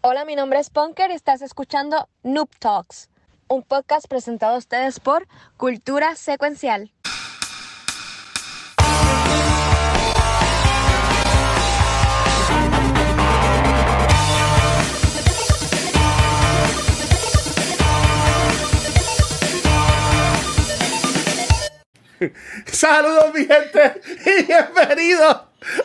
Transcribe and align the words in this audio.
Hola, 0.00 0.24
mi 0.24 0.36
nombre 0.36 0.60
es 0.60 0.70
Punker 0.70 1.10
y 1.10 1.14
estás 1.14 1.42
escuchando 1.42 2.08
Noob 2.22 2.48
Talks, 2.60 3.10
un 3.48 3.64
podcast 3.64 4.06
presentado 4.06 4.54
a 4.54 4.58
ustedes 4.58 5.00
por 5.00 5.26
Cultura 5.56 6.14
Secuencial. 6.14 6.92
Saludos 22.66 23.34
mi 23.34 23.46
gente 23.46 24.00
y 24.26 24.44
bienvenidos 24.44 25.40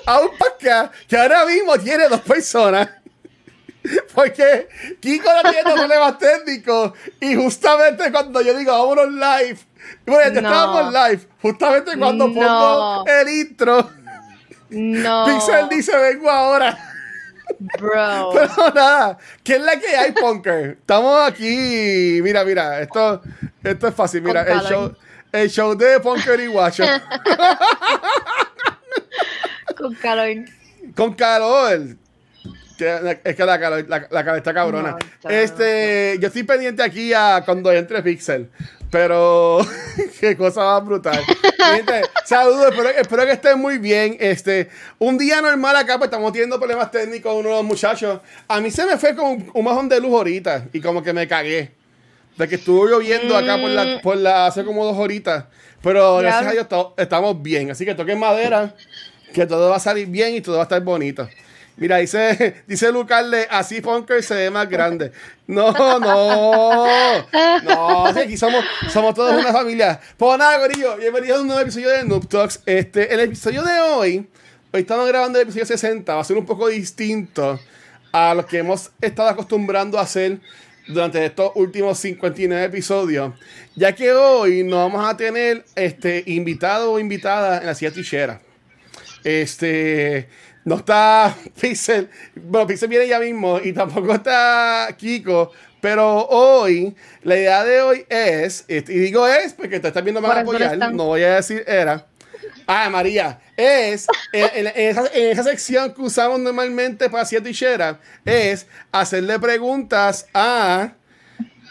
a 0.06 0.20
un 0.20 0.38
podcast 0.38 0.94
que 1.08 1.18
ahora 1.18 1.48
mismo 1.48 1.80
tiene 1.80 2.08
dos 2.08 2.22
personas. 2.22 3.03
Porque 4.16 4.70
Kiko 5.02 5.30
no 5.44 5.50
tiene 5.52 5.74
problemas 5.74 6.18
técnicos 6.18 6.94
y 7.20 7.36
justamente 7.36 8.10
cuando 8.12 8.42
yo 8.42 8.58
digo 8.58 8.72
vámonos 8.72 9.12
live, 9.14 9.60
bueno, 10.06 10.34
ya 10.34 10.42
No. 10.42 10.48
estábamos 10.50 10.94
live, 10.94 11.28
justamente 11.42 11.98
cuando 11.98 12.28
No. 12.30 12.34
pongo 12.34 13.06
el 13.08 13.28
intro, 13.30 13.90
No, 14.70 15.26
Pixel 15.26 15.68
dice 15.70 15.98
vengo 15.98 16.32
ahora. 16.32 16.78
bro. 17.80 18.30
Pero 18.34 18.72
nada, 18.74 19.18
¿qué 19.44 19.56
es 19.56 19.62
la 19.62 19.78
que 19.80 19.96
hay, 19.98 20.12
Punker? 20.14 20.78
Estamos 20.80 21.28
aquí. 21.30 22.20
Mira, 22.24 22.44
mira, 22.46 22.80
esto, 22.82 23.22
esto 23.64 23.88
es 23.90 23.94
fácil. 23.96 24.22
Mira, 24.22 24.44
el 24.44 24.62
show, 24.62 24.96
el 25.32 25.50
show 25.50 25.76
de 25.76 26.00
Punker 26.00 26.40
y 26.40 26.48
Guacho. 26.48 26.86
Con 29.78 29.94
calor. 29.96 30.46
Con 30.96 31.14
calor. 31.14 31.98
Que- 32.84 33.20
Es 33.30 33.36
que 33.36 33.46
la 33.46 33.58
la, 33.58 34.08
la 34.10 34.24
calor 34.24 34.38
está 34.38 34.54
cabrona. 34.54 34.92
No, 34.92 34.98
está- 34.98 35.42
este, 35.42 36.18
yo 36.20 36.28
estoy 36.28 36.44
pendiente 36.44 36.84
aquí 36.84 37.14
a 37.14 37.42
cuando 37.46 37.72
entre 37.72 38.02
Pixel. 38.04 38.50
Pero 38.92 39.58
qué 40.20 40.38
cosa 40.38 40.62
más 40.64 40.86
brutal. 40.86 41.20
Gente, 41.74 42.02
saludos, 42.26 42.68
espero, 42.70 42.90
espero 42.90 43.26
que 43.26 43.32
estén 43.32 43.60
muy 43.60 43.80
bien. 43.80 44.18
Este, 44.20 44.70
un 45.00 45.18
día 45.18 45.42
normal 45.42 45.76
acá, 45.76 45.98
pues 45.98 46.10
estamos 46.10 46.32
teniendo 46.32 46.60
problemas 46.60 46.92
técnicos 46.92 47.34
uno 47.34 47.50
de 47.50 47.56
los 47.56 47.64
muchachos. 47.64 48.20
A 48.48 48.60
mí 48.62 48.70
se 48.70 48.86
me 48.86 48.98
fue 48.98 49.16
con 49.16 49.26
un, 49.32 49.52
un 49.54 49.66
majón 49.66 49.90
de 49.90 50.00
luz 50.00 50.12
ahorita 50.14 50.66
y 50.74 50.80
como 50.80 51.02
que 51.02 51.12
me 51.12 51.28
cagué. 51.28 51.72
De 52.38 52.48
que 52.48 52.56
estuvo 52.56 52.88
lloviendo 52.88 53.36
acá 53.38 53.58
por 53.60 53.70
la, 53.70 54.02
por 54.02 54.18
la 54.18 54.46
hace 54.48 54.64
como 54.64 54.86
dos 54.86 54.98
horitas. 54.98 55.46
Pero 55.82 56.18
gracias 56.18 56.44
a 56.48 56.52
Dios 56.52 56.94
estamos 56.98 57.42
bien. 57.42 57.72
Así 57.72 57.86
que 57.86 57.94
toquen 57.96 58.20
madera, 58.20 58.76
que 59.34 59.46
todo 59.48 59.70
va 59.72 59.78
a 59.78 59.80
salir 59.80 60.08
bien 60.08 60.36
y 60.36 60.42
todo 60.42 60.56
va 60.58 60.62
a 60.62 60.64
estar 60.64 60.82
bonito. 60.82 61.28
Mira, 61.76 61.98
dice, 61.98 62.64
dice 62.68 62.92
Lucarle, 62.92 63.48
así 63.50 63.82
Punker 63.82 64.22
se 64.24 64.36
ve 64.36 64.50
más 64.52 64.70
grande. 64.70 65.12
No, 65.48 65.72
no. 66.00 66.86
No, 67.64 68.06
aquí 68.16 68.38
somos, 68.38 68.64
somos 68.92 69.16
todos 69.16 69.36
una 69.36 69.52
familia. 69.52 70.00
Pues 70.18 70.38
nada, 70.38 70.60
Corillo, 70.60 70.98
bienvenidos 70.98 71.40
a 71.40 71.42
un 71.42 71.48
nuevo 71.48 71.62
episodio 71.62 71.90
de 71.90 72.04
Noob 72.06 72.28
Talks. 72.28 72.62
Este, 72.66 73.14
el 73.14 73.20
episodio 73.22 73.64
de 73.64 73.80
hoy, 73.80 74.28
hoy 74.72 74.82
estamos 74.82 75.08
grabando 75.08 75.40
el 75.40 75.44
episodio 75.44 75.66
60, 75.66 76.14
va 76.14 76.22
a 76.22 76.24
ser 76.24 76.38
un 76.38 76.46
poco 76.46 76.68
distinto 76.68 77.60
a 78.12 78.36
lo 78.36 78.46
que 78.46 78.60
hemos 78.60 78.92
estado 79.02 79.30
acostumbrando 79.30 79.98
a 79.98 80.04
hacer 80.04 80.40
durante 80.88 81.26
estos 81.26 81.52
últimos 81.56 81.98
59 81.98 82.66
episodios, 82.66 83.34
ya 83.76 83.96
que 83.96 84.12
hoy 84.12 84.64
nos 84.64 84.92
vamos 84.92 85.10
a 85.10 85.18
tener 85.18 85.66
este 85.76 86.24
invitado 86.28 86.92
o 86.92 87.00
invitada 87.00 87.60
en 87.60 87.66
la 87.66 87.74
silla 87.74 87.92
tichera. 87.92 88.42
Este, 89.24 90.28
no 90.66 90.76
está 90.76 91.36
Pixel, 91.62 92.10
bueno, 92.36 92.68
Pixel 92.68 92.90
viene 92.90 93.08
ya 93.08 93.20
mismo 93.20 93.60
y 93.64 93.74
tampoco 93.74 94.14
está 94.14 94.88
Kiko, 94.98 95.52
pero 95.82 96.26
hoy, 96.28 96.96
la 97.24 97.36
idea 97.36 97.64
de 97.64 97.82
hoy 97.82 98.06
es, 98.10 98.66
y 98.68 98.80
digo 98.82 99.28
es 99.28 99.54
porque 99.54 99.80
te 99.80 99.90
estás 99.90 100.04
viendo 100.04 100.22
más 100.22 100.32
apoyar, 100.42 100.72
no 100.96 101.06
voy 101.08 101.24
a 101.24 101.36
decir 101.36 101.64
era. 101.68 102.06
Ah, 102.66 102.90
María, 102.90 103.42
es 103.58 104.08
en, 104.32 104.46
en- 104.54 104.68
en 104.68 104.90
esa, 104.90 105.04
en 105.14 105.32
esa 105.32 105.44
sección 105.44 105.94
que 105.94 106.02
usamos 106.02 106.40
normalmente 106.40 107.10
para 107.10 107.26
siete 107.26 107.50
tichera, 107.50 108.00
es 108.24 108.68
hacerle 108.94 109.38
preguntas 109.40 110.28
a 110.34 110.94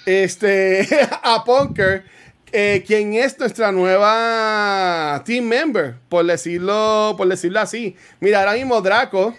este 0.05 0.87
a 1.23 1.43
Punker, 1.45 2.05
eh, 2.53 2.85
quien 2.87 3.15
es 3.15 3.39
nuestra 3.39 3.73
nueva 3.73 5.23
team 5.25 5.45
member, 5.45 5.97
por 6.09 6.25
decirlo, 6.25 7.15
por 7.17 7.27
decirlo 7.29 7.61
así. 7.61 7.97
Mira, 8.21 8.41
ahora 8.41 8.53
mismo 8.53 8.81
Draco, 8.81 9.35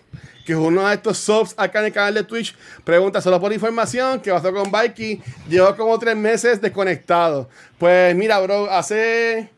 que 0.45 0.53
es 0.53 0.57
uno 0.57 0.87
de 0.87 0.95
estos 0.95 1.17
subs 1.19 1.53
acá 1.57 1.79
en 1.79 1.85
el 1.85 1.93
canal 1.93 2.13
de 2.13 2.23
Twitch, 2.23 2.55
pregunta 2.83 3.21
solo 3.21 3.39
por 3.39 3.53
información, 3.53 4.19
¿qué 4.19 4.31
pasó 4.31 4.51
con 4.53 4.69
Mikey? 4.69 5.21
Llevo 5.47 5.75
como 5.75 5.97
tres 5.99 6.15
meses 6.15 6.59
desconectado. 6.59 7.49
Pues 7.77 8.15
mira, 8.15 8.39
bro, 8.39 8.69
hace 8.69 9.49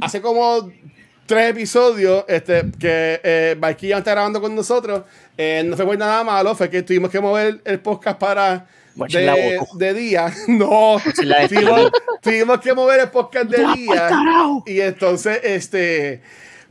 hace 0.00 0.20
como 0.20 0.70
tres 1.26 1.50
episodios 1.50 2.24
este, 2.28 2.70
que 2.78 3.20
eh, 3.22 3.76
ya 3.80 3.98
está 3.98 4.12
grabando 4.12 4.40
con 4.40 4.54
nosotros. 4.54 5.02
Eh, 5.36 5.62
no 5.64 5.76
fue 5.76 5.84
por 5.84 5.98
nada 5.98 6.22
malo, 6.24 6.54
fue 6.54 6.70
que 6.70 6.82
tuvimos 6.82 7.10
que 7.10 7.20
mover 7.20 7.60
el 7.64 7.80
podcast 7.80 8.18
para 8.18 8.66
Guacha, 8.94 9.20
la 9.20 9.34
de, 9.34 9.60
de 9.74 9.94
día. 9.94 10.32
No, 10.48 11.00
la 11.22 11.48
tuvimos, 11.48 11.90
tuvimos 12.22 12.60
que 12.60 12.74
mover 12.74 13.00
el 13.00 13.10
podcast 13.10 13.50
de 13.50 13.66
día. 13.74 14.08
Y 14.66 14.80
entonces, 14.80 15.40
este, 15.42 16.20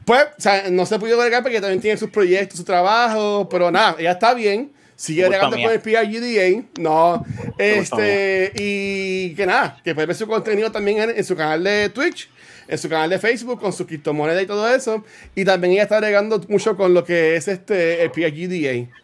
pues, 0.06 0.26
o 0.38 0.42
sea, 0.42 0.70
no 0.70 0.86
se 0.86 1.00
pudo 1.00 1.20
agregar 1.20 1.44
porque 1.44 1.60
también 1.60 1.82
tiene 1.82 1.98
sus 1.98 2.10
proyectos, 2.10 2.58
su 2.58 2.64
trabajo, 2.64 3.48
pero 3.50 3.72
nada, 3.72 3.96
ella 4.00 4.12
está 4.12 4.34
bien. 4.34 4.72
Sigue 4.96 5.26
agregando 5.26 5.58
con 5.58 5.72
el 5.72 5.82
PRGDA. 5.82 6.64
No, 6.80 7.26
este, 7.58 8.52
y 8.56 9.34
que 9.36 9.46
nada, 9.46 9.82
que 9.84 9.94
puede 9.94 10.08
ver 10.08 10.16
su 10.16 10.28
contenido 10.28 10.72
también 10.72 11.00
en, 11.00 11.10
en 11.18 11.24
su 11.24 11.36
canal 11.36 11.64
de 11.64 11.90
Twitch, 11.90 12.30
en 12.68 12.78
su 12.78 12.88
canal 12.88 13.10
de 13.10 13.20
Facebook, 13.20 13.60
con 13.60 13.74
su 13.74 13.86
criptomoneda 13.86 14.42
y 14.42 14.46
todo 14.46 14.74
eso. 14.74 15.04
Y 15.36 15.44
también 15.44 15.74
ella 15.74 15.84
está 15.84 15.98
agregando 15.98 16.40
mucho 16.48 16.78
con 16.78 16.94
lo 16.94 17.04
que 17.04 17.36
es 17.36 17.48
este, 17.48 18.04
el 18.04 18.12
PRGDA. 18.12 19.03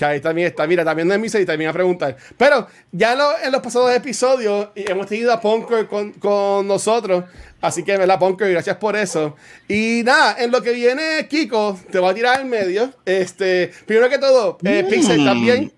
Que 0.00 0.06
ahí 0.06 0.20
también 0.22 0.48
está, 0.48 0.66
mira, 0.66 0.82
también 0.82 1.06
no 1.06 1.12
es 1.12 1.34
y 1.34 1.44
también 1.44 1.68
a 1.68 1.74
preguntar. 1.74 2.16
Pero 2.38 2.66
ya 2.90 3.14
lo- 3.14 3.38
en 3.38 3.52
los 3.52 3.60
pasados 3.60 3.94
episodios 3.94 4.68
y 4.74 4.90
hemos 4.90 5.06
tenido 5.06 5.30
a 5.30 5.38
Punker 5.42 5.86
con, 5.88 6.12
con 6.14 6.66
nosotros. 6.66 7.24
Así 7.60 7.82
que, 7.84 7.98
¿verdad, 7.98 8.18
Punker? 8.18 8.50
Gracias 8.50 8.78
por 8.78 8.96
eso. 8.96 9.36
Y 9.68 10.00
nada, 10.02 10.36
en 10.38 10.52
lo 10.52 10.62
que 10.62 10.72
viene, 10.72 11.28
Kiko, 11.28 11.78
te 11.92 11.98
voy 11.98 12.12
a 12.12 12.14
tirar 12.14 12.40
en 12.40 12.48
medio. 12.48 12.94
Este, 13.04 13.70
primero 13.84 14.08
que 14.08 14.16
todo, 14.16 14.56
eh, 14.64 14.86
Pixel 14.88 15.22
también. 15.22 15.70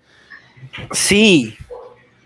Sí, 0.93 1.57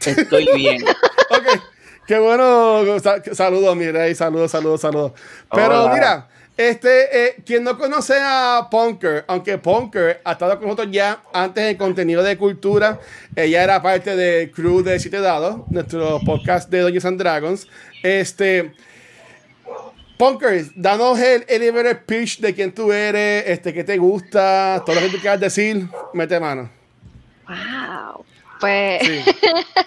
estoy 0.06 0.48
bien. 0.56 0.84
Ok, 1.30 1.62
qué 2.08 2.20
bueno. 2.20 3.00
Sa- 3.00 3.24
saludos, 3.34 3.76
mi 3.76 3.90
rey, 3.90 4.14
saludos, 4.14 4.52
saludos, 4.52 4.82
saludos. 4.82 5.14
Pero 5.52 5.86
Hola. 5.86 5.94
mira, 5.94 6.30
este, 6.58 7.28
eh, 7.28 7.36
quien 7.46 7.64
no 7.64 7.78
conoce 7.78 8.16
a 8.20 8.68
Punker, 8.70 9.24
aunque 9.28 9.58
Punker 9.60 10.22
ha 10.24 10.32
estado 10.32 10.58
con 10.58 10.64
nosotros 10.68 10.90
ya 10.92 11.22
antes 11.32 11.64
en 11.64 11.78
contenido 11.78 12.24
de 12.24 12.36
cultura, 12.38 13.00
ella 13.36 13.64
era 13.64 13.82
parte 13.82 14.16
del 14.16 14.52
crew 14.52 14.82
de 14.82 15.00
Siete 15.00 15.20
Dados, 15.20 15.62
nuestro 15.70 16.20
podcast 16.26 16.70
de 16.70 16.82
Dungeons 16.82 17.06
and 17.06 17.20
Dragons. 17.20 17.68
Este. 18.02 18.74
Punker, 20.18 20.66
danos 20.76 21.20
el 21.20 21.46
elevator 21.48 22.04
pitch 22.04 22.40
de 22.40 22.56
quién 22.56 22.72
tú 22.74 22.92
eres, 22.92 23.44
este, 23.46 23.72
qué 23.72 23.84
te 23.84 23.98
gusta, 23.98 24.82
todo 24.84 24.96
lo 24.96 25.02
que 25.02 25.10
tú 25.10 25.18
quieras 25.20 25.40
decir, 25.40 25.88
mete 26.14 26.40
mano. 26.40 26.72
Wow. 27.48 28.26
Pues, 28.60 29.04
Sí. 29.06 29.24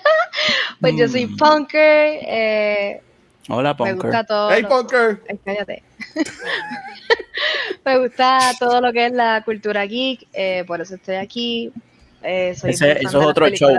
pues 0.80 0.94
yo 0.96 1.08
soy 1.08 1.26
punker. 1.26 2.18
eh, 2.22 3.02
Hola, 3.50 3.76
me 3.78 3.92
gusta 3.92 4.08
Punker. 4.08 4.26
todo. 4.26 4.50
Hey, 4.50 4.62
lo- 4.62 4.68
Punker. 4.68 5.22
Ay, 5.28 5.38
cállate. 5.44 5.82
me 7.84 7.98
gusta 7.98 8.38
todo 8.58 8.80
lo 8.80 8.92
que 8.92 9.06
es 9.06 9.12
la 9.12 9.42
cultura 9.44 9.84
geek, 9.84 10.26
eh, 10.32 10.64
por 10.66 10.80
eso 10.80 10.94
estoy 10.94 11.16
aquí. 11.16 11.72
Eh, 12.22 12.54
soy 12.56 12.70
Ese- 12.70 12.98
eso 13.00 13.20
es 13.20 13.26
otro 13.26 13.48
show. 13.48 13.70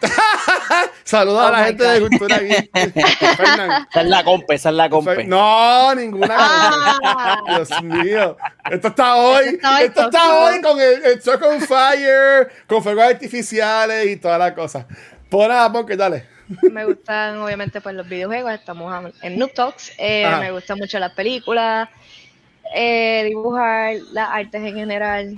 Saludos 1.04 1.40
Oh 1.42 1.46
a 1.46 1.50
la 1.50 1.58
my 1.58 1.64
gente 1.68 1.84
God. 1.84 1.92
de 1.92 2.00
Cultura 2.00 2.38
Geek. 2.38 2.70
Esa 2.96 3.86
es 4.00 4.06
la 4.06 4.22
compa, 4.22 4.54
esa 4.54 4.68
es 4.68 4.74
la 4.76 4.88
compa. 4.90 5.14
No, 5.24 5.94
ninguna. 5.94 6.36
Ah. 6.38 7.40
Dios 7.48 7.82
mío. 7.82 8.36
Esto 8.70 8.88
está 8.88 9.16
hoy. 9.16 9.46
Esto 9.46 9.56
está 9.56 9.76
hoy 9.78 9.84
Esto 9.86 10.00
está 10.02 10.10
tóxico. 10.20 10.44
hoy 10.44 10.60
con 10.60 10.80
el, 10.80 11.04
el 11.04 11.44
on 11.44 11.60
Fire, 11.62 12.48
con 12.68 12.82
fuegos 12.82 13.04
artificiales 13.04 14.06
y 14.06 14.16
toda 14.18 14.38
la 14.38 14.54
cosa. 14.54 14.86
Pues 15.28 15.48
nada, 15.48 15.72
porque 15.72 15.96
dale. 15.96 16.26
Me 16.70 16.84
gustan 16.84 17.38
obviamente 17.38 17.80
pues 17.80 17.94
los 17.94 18.08
videojuegos, 18.08 18.52
estamos 18.52 19.12
en 19.22 19.38
Noob 19.38 19.52
Talks, 19.52 19.92
eh, 19.98 20.26
me 20.40 20.50
gustan 20.50 20.78
mucho 20.78 20.98
las 20.98 21.12
películas, 21.12 21.88
eh, 22.74 23.24
dibujar, 23.26 23.96
las 24.12 24.28
artes 24.30 24.62
en 24.62 24.74
general, 24.74 25.36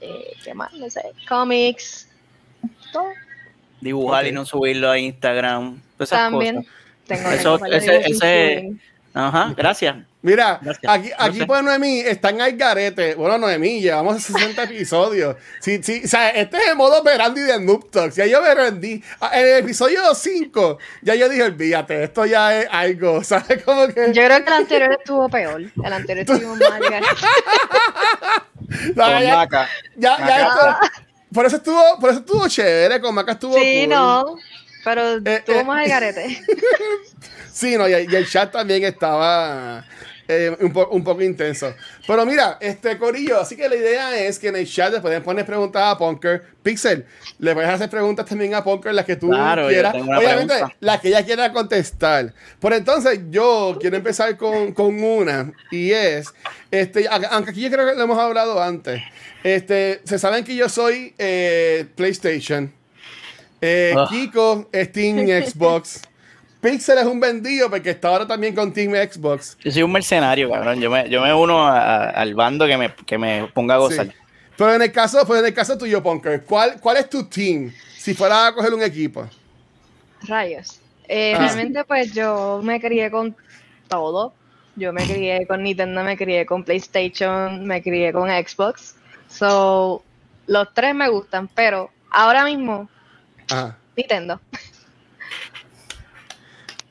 eh, 0.00 0.32
¿qué 0.44 0.54
más? 0.54 0.72
No 0.74 0.88
sé, 0.90 1.02
cómics, 1.28 2.08
todo. 2.92 3.08
Dibujar 3.80 4.26
y 4.26 4.32
no 4.32 4.44
subirlo 4.44 4.90
a 4.90 4.98
Instagram. 4.98 5.80
Todas 5.96 6.08
esas 6.12 6.30
También 6.30 6.56
cosas. 6.56 6.72
tengo 7.06 7.30
Eso- 7.30 7.64
ese- 7.66 8.10
ese-. 8.10 8.72
Ajá, 9.14 9.54
gracias. 9.56 9.96
Mira, 10.20 10.58
Gracias. 10.60 10.92
aquí, 10.92 11.08
No 11.10 11.14
aquí 11.18 11.38
sé. 11.38 11.46
pues 11.46 11.62
Noemí 11.62 12.00
está 12.00 12.30
en 12.30 12.40
Algarete. 12.40 13.14
Bueno, 13.14 13.38
Noemí, 13.38 13.80
llevamos 13.80 14.20
60 14.24 14.64
episodios. 14.64 15.36
Sí, 15.60 15.80
sí, 15.82 16.02
o 16.04 16.08
sea, 16.08 16.30
este 16.30 16.56
es 16.56 16.68
el 16.68 16.76
modo 16.76 16.98
operandi 17.00 17.40
de 17.40 17.60
Noob 17.60 17.88
Talks. 17.90 18.16
Ya 18.16 18.26
yo 18.26 18.42
me 18.42 18.52
rendí. 18.52 19.00
Ah, 19.20 19.30
En 19.34 19.46
el 19.46 19.58
episodio 19.58 20.12
5, 20.14 20.78
ya 21.02 21.14
yo 21.14 21.28
dije, 21.28 21.44
olvídate, 21.44 22.02
esto 22.02 22.26
ya 22.26 22.58
es 22.60 22.66
algo. 22.70 23.22
¿Sabes? 23.24 23.62
Como 23.62 23.86
que. 23.88 24.12
Yo 24.12 24.24
creo 24.24 24.42
que 24.44 24.50
el 24.50 24.56
anterior 24.56 24.92
estuvo 24.98 25.28
peor. 25.28 25.60
El 25.84 25.92
anterior 25.92 26.28
estuvo 26.28 26.56
mal. 26.56 26.82
No, 28.94 29.04
Con 29.04 29.22
ya, 29.22 29.36
Maca. 29.36 29.68
ya, 29.96 30.14
esto- 30.16 30.76
por 31.32 31.46
eso 31.46 31.56
estuvo, 31.56 31.98
por 32.00 32.10
eso 32.10 32.18
estuvo 32.20 32.48
chévere, 32.48 33.00
con 33.00 33.14
Maca 33.14 33.32
estuvo 33.32 33.54
Sí, 33.58 33.84
cool. 33.86 33.88
no. 33.94 34.36
Pero 34.84 35.16
Eh, 35.16 35.20
estuvo 35.24 35.60
eh. 35.60 35.64
más 35.64 35.82
al 35.82 35.88
garete. 35.88 36.42
Sí, 37.58 37.76
no, 37.76 37.88
y, 37.88 37.92
y 37.92 38.14
el 38.14 38.28
chat 38.28 38.52
también 38.52 38.84
estaba 38.84 39.84
eh, 40.28 40.54
un, 40.60 40.72
po- 40.72 40.88
un 40.92 41.02
poco 41.02 41.22
intenso. 41.22 41.74
Pero 42.06 42.24
mira, 42.24 42.56
este 42.60 42.96
Corillo, 42.98 43.40
así 43.40 43.56
que 43.56 43.68
la 43.68 43.74
idea 43.74 44.16
es 44.16 44.38
que 44.38 44.48
en 44.48 44.56
el 44.56 44.66
chat 44.70 44.92
le 44.92 45.00
pueden 45.00 45.22
poner 45.24 45.44
preguntas 45.44 45.82
a 45.82 45.98
Punker. 45.98 46.44
Pixel, 46.62 47.04
le 47.40 47.54
puedes 47.54 47.68
hacer 47.70 47.90
preguntas 47.90 48.26
también 48.26 48.54
a 48.54 48.62
Punker, 48.62 48.94
las 48.94 49.04
que 49.04 49.16
tú 49.16 49.30
Claro, 49.30 49.66
quieras. 49.68 49.92
Obviamente, 49.94 50.54
las 50.78 51.00
que 51.00 51.08
ella 51.08 51.24
quiera 51.24 51.52
contestar. 51.52 52.32
Por 52.60 52.72
entonces, 52.74 53.18
yo 53.30 53.76
quiero 53.80 53.96
empezar 53.96 54.36
con, 54.36 54.72
con 54.72 55.02
una, 55.02 55.50
y 55.72 55.90
es, 55.90 56.28
este, 56.70 57.08
aunque 57.32 57.50
aquí 57.50 57.60
yo 57.62 57.70
creo 57.72 57.88
que 57.88 57.94
lo 57.96 58.02
hemos 58.04 58.18
hablado 58.20 58.62
antes, 58.62 59.02
este, 59.42 60.00
se 60.04 60.18
saben 60.20 60.44
que 60.44 60.54
yo 60.54 60.68
soy 60.68 61.12
eh, 61.18 61.86
PlayStation. 61.96 62.72
Eh, 63.60 63.92
Ah. 63.96 64.06
Kiko 64.08 64.68
es 64.70 64.92
Team 64.92 65.26
Xbox. 65.26 66.02
Pixel 66.60 66.98
es 66.98 67.04
un 67.06 67.20
vendido 67.20 67.70
porque 67.70 67.90
está 67.90 68.08
ahora 68.08 68.26
también 68.26 68.54
con 68.54 68.72
Team 68.72 68.92
Xbox. 68.92 69.56
Yo 69.62 69.70
soy 69.70 69.82
un 69.84 69.92
mercenario, 69.92 70.50
cabrón. 70.50 70.80
Yo 70.80 70.90
me, 70.90 71.08
yo 71.08 71.20
me 71.22 71.32
uno 71.32 71.66
a- 71.66 71.78
a- 71.78 72.10
al 72.10 72.34
bando 72.34 72.66
que 72.66 72.76
me, 72.76 72.92
que 73.06 73.16
me 73.18 73.48
ponga 73.54 73.74
a 73.74 73.78
gozar. 73.78 74.06
Sí. 74.06 74.12
Pero 74.56 74.74
en 74.74 74.82
el 74.82 74.90
caso, 74.90 75.24
pues 75.26 75.38
en 75.40 75.46
el 75.46 75.54
caso 75.54 75.78
tuyo, 75.78 76.02
Punker, 76.02 76.42
¿cuál, 76.42 76.80
¿cuál 76.80 76.96
es 76.96 77.08
tu 77.08 77.24
team? 77.28 77.72
Si 77.96 78.12
fuera 78.12 78.48
a 78.48 78.54
coger 78.54 78.74
un 78.74 78.82
equipo. 78.82 79.28
Rayos. 80.22 80.80
Eh, 81.06 81.34
Ah. 81.36 81.38
Realmente, 81.38 81.84
pues 81.84 82.12
yo 82.12 82.60
me 82.62 82.80
crié 82.80 83.10
con 83.10 83.36
todo. 83.88 84.34
Yo 84.74 84.92
me 84.92 85.04
crié 85.04 85.46
con 85.46 85.62
Nintendo, 85.62 86.02
me 86.04 86.16
crié 86.16 86.44
con 86.44 86.64
PlayStation, 86.64 87.64
me 87.66 87.82
crié 87.82 88.12
con 88.12 88.28
Xbox. 88.30 88.94
So, 89.28 90.02
los 90.46 90.72
tres 90.74 90.94
me 90.94 91.08
gustan, 91.08 91.48
pero 91.48 91.90
ahora 92.10 92.44
mismo. 92.44 92.88
Nintendo. 93.96 94.40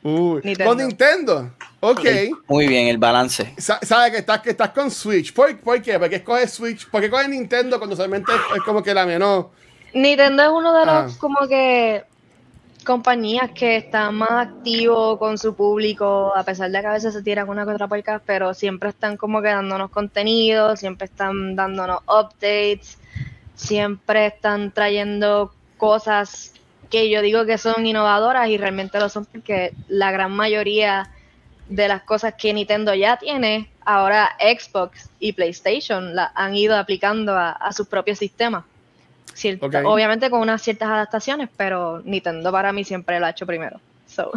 Uy, 0.07 0.42
Nintendo. 0.44 0.65
Con 0.75 0.77
Nintendo. 0.88 1.51
Ok. 1.81 2.06
Muy 2.48 2.68
bien, 2.68 2.88
el 2.88 2.98
balance. 2.98 3.54
Sa- 3.57 3.80
Sabes 3.81 4.12
que 4.12 4.18
estás, 4.19 4.42
que 4.42 4.51
estás 4.51 4.69
con 4.69 4.89
Switch. 4.89 5.33
¿Por, 5.33 5.57
por 5.59 5.81
qué? 5.81 6.00
Porque 6.00 6.15
escoges 6.18 6.51
Switch. 6.54 6.88
Porque 6.89 7.09
coges 7.09 7.27
Nintendo 7.30 7.77
cuando 7.77 7.95
solamente 7.95 8.31
es, 8.31 8.57
es 8.57 8.63
como 8.63 8.81
que 8.81 8.94
la 8.94 9.06
menor. 9.06 9.50
Nintendo 9.94 10.44
es 10.44 10.50
uno 10.50 10.74
de 10.74 10.86
los 10.86 10.95
Ah. 10.95 11.18
como 11.19 11.48
que 11.48 12.04
compañías 12.86 13.51
que 13.51 13.75
están 13.75 14.15
más 14.15 14.31
activos 14.48 15.18
con 15.19 15.38
su 15.38 15.54
público, 15.56 16.31
a 16.33 16.44
pesar 16.44 16.71
de 16.71 16.80
que 16.80 16.88
a 16.88 16.94
veces 16.94 17.13
se 17.13 17.21
tiran 17.21 17.50
una 17.50 17.65
que 17.65 17.71
otra 17.71 17.89
pero 18.25 18.53
siempre 18.53 18.89
están 18.89 19.18
como 19.18 19.42
que 19.42 19.50
dándonos 19.50 19.92
contenido, 19.92 20.77
siempre 20.77 21.06
están 21.06 21.57
dándonos 21.57 22.00
updates, 22.07 22.98
siempre 23.56 24.27
están 24.27 24.71
trayendo 24.71 25.53
cosas 25.77 26.53
que 26.89 27.10
yo 27.10 27.22
digo 27.22 27.45
que 27.45 27.57
son 27.57 27.86
innovadoras 27.86 28.50
y 28.50 28.57
realmente 28.57 29.00
lo 29.00 29.10
son 29.10 29.25
porque 29.25 29.74
la 29.88 30.12
gran 30.12 30.31
mayoría 30.31 31.10
de 31.69 31.88
las 31.88 32.01
cosas 32.04 32.34
que 32.38 32.54
Nintendo 32.54 32.94
ya 32.95 33.18
tiene, 33.18 33.69
ahora 33.86 34.30
Xbox 34.39 35.10
y 35.19 35.34
PlayStation 35.34 36.16
la 36.16 36.31
han 36.36 36.56
ido 36.56 36.75
aplicando 36.78 37.34
a, 37.36 37.51
a 37.51 37.74
sus 37.74 37.88
propios 37.88 38.18
sistemas. 38.19 38.63
Cierta-. 39.34 39.84
Obviamente 39.86 40.30
con 40.30 40.42
unas 40.42 40.62
ciertas 40.62 40.89
adaptaciones, 40.89 41.50
pero 41.57 42.01
Nintendo 42.06 42.51
para 42.51 42.72
mí 42.72 42.84
siempre 42.84 43.19
lo 43.19 43.25
ha 43.25 43.30
hecho 43.31 43.45
primero. 43.45 43.80
So, 44.07 44.31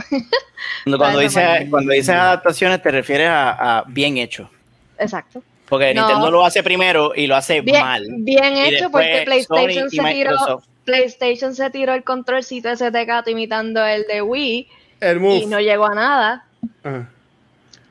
Cuando, 0.85 1.20
dices, 1.20 1.43
parte. 1.43 1.70
cuando 1.70 1.93
dices 1.93 2.11
adaptaciones, 2.14 2.82
te 2.82 2.91
refieres 2.91 3.29
a, 3.29 3.79
a 3.79 3.85
bien 3.87 4.17
hecho. 4.19 4.50
exacto. 4.99 5.43
Porque 5.69 5.94
No. 5.94 6.02
Nintendo 6.05 6.31
lo 6.32 6.44
hace 6.44 6.64
primero 6.64 7.12
y 7.14 7.29
lo 7.29 7.37
hace 7.37 7.61
Bien, 7.61 7.81
mal. 7.81 8.05
bien 8.19 8.56
Y 8.56 8.61
hecho 8.75 8.91
porque 8.91 9.23
PlayStation 9.25 9.88
Sony 9.88 10.02
se 10.05 10.12
tiró, 10.12 10.31
Microsoft. 10.32 10.64
PlayStation 10.85 11.55
se 11.55 11.71
tiró 11.71 11.94
el 11.94 12.03
controlcito 12.05 12.69
ese 12.71 12.91
de 12.91 13.05
gato 13.05 13.31
imitando 13.31 13.85
el 13.85 14.05
de 14.06 14.23
Wii 14.23 14.69
El 15.00 15.21
move. 15.21 15.37
y 15.37 15.47
no 15.47 15.61
llegó 15.61 15.87
a 15.87 15.94
nada. 15.94 16.44
Ajá. 16.82 17.09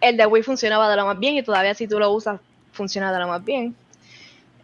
El 0.02 0.18
de 0.18 0.26
Wii 0.26 0.44
funcionaba 0.44 0.90
de 0.90 0.96
lo 0.96 1.06
más 1.06 1.20
bien 1.20 1.36
y 1.36 1.44
todavía 1.44 1.74
si 1.74 1.88
tú 1.88 2.00
lo 2.00 2.12
usas 2.12 2.40
funciona 2.72 3.12
de 3.12 3.20
lo 3.20 3.28
más 3.28 3.44
bien. 3.44 3.76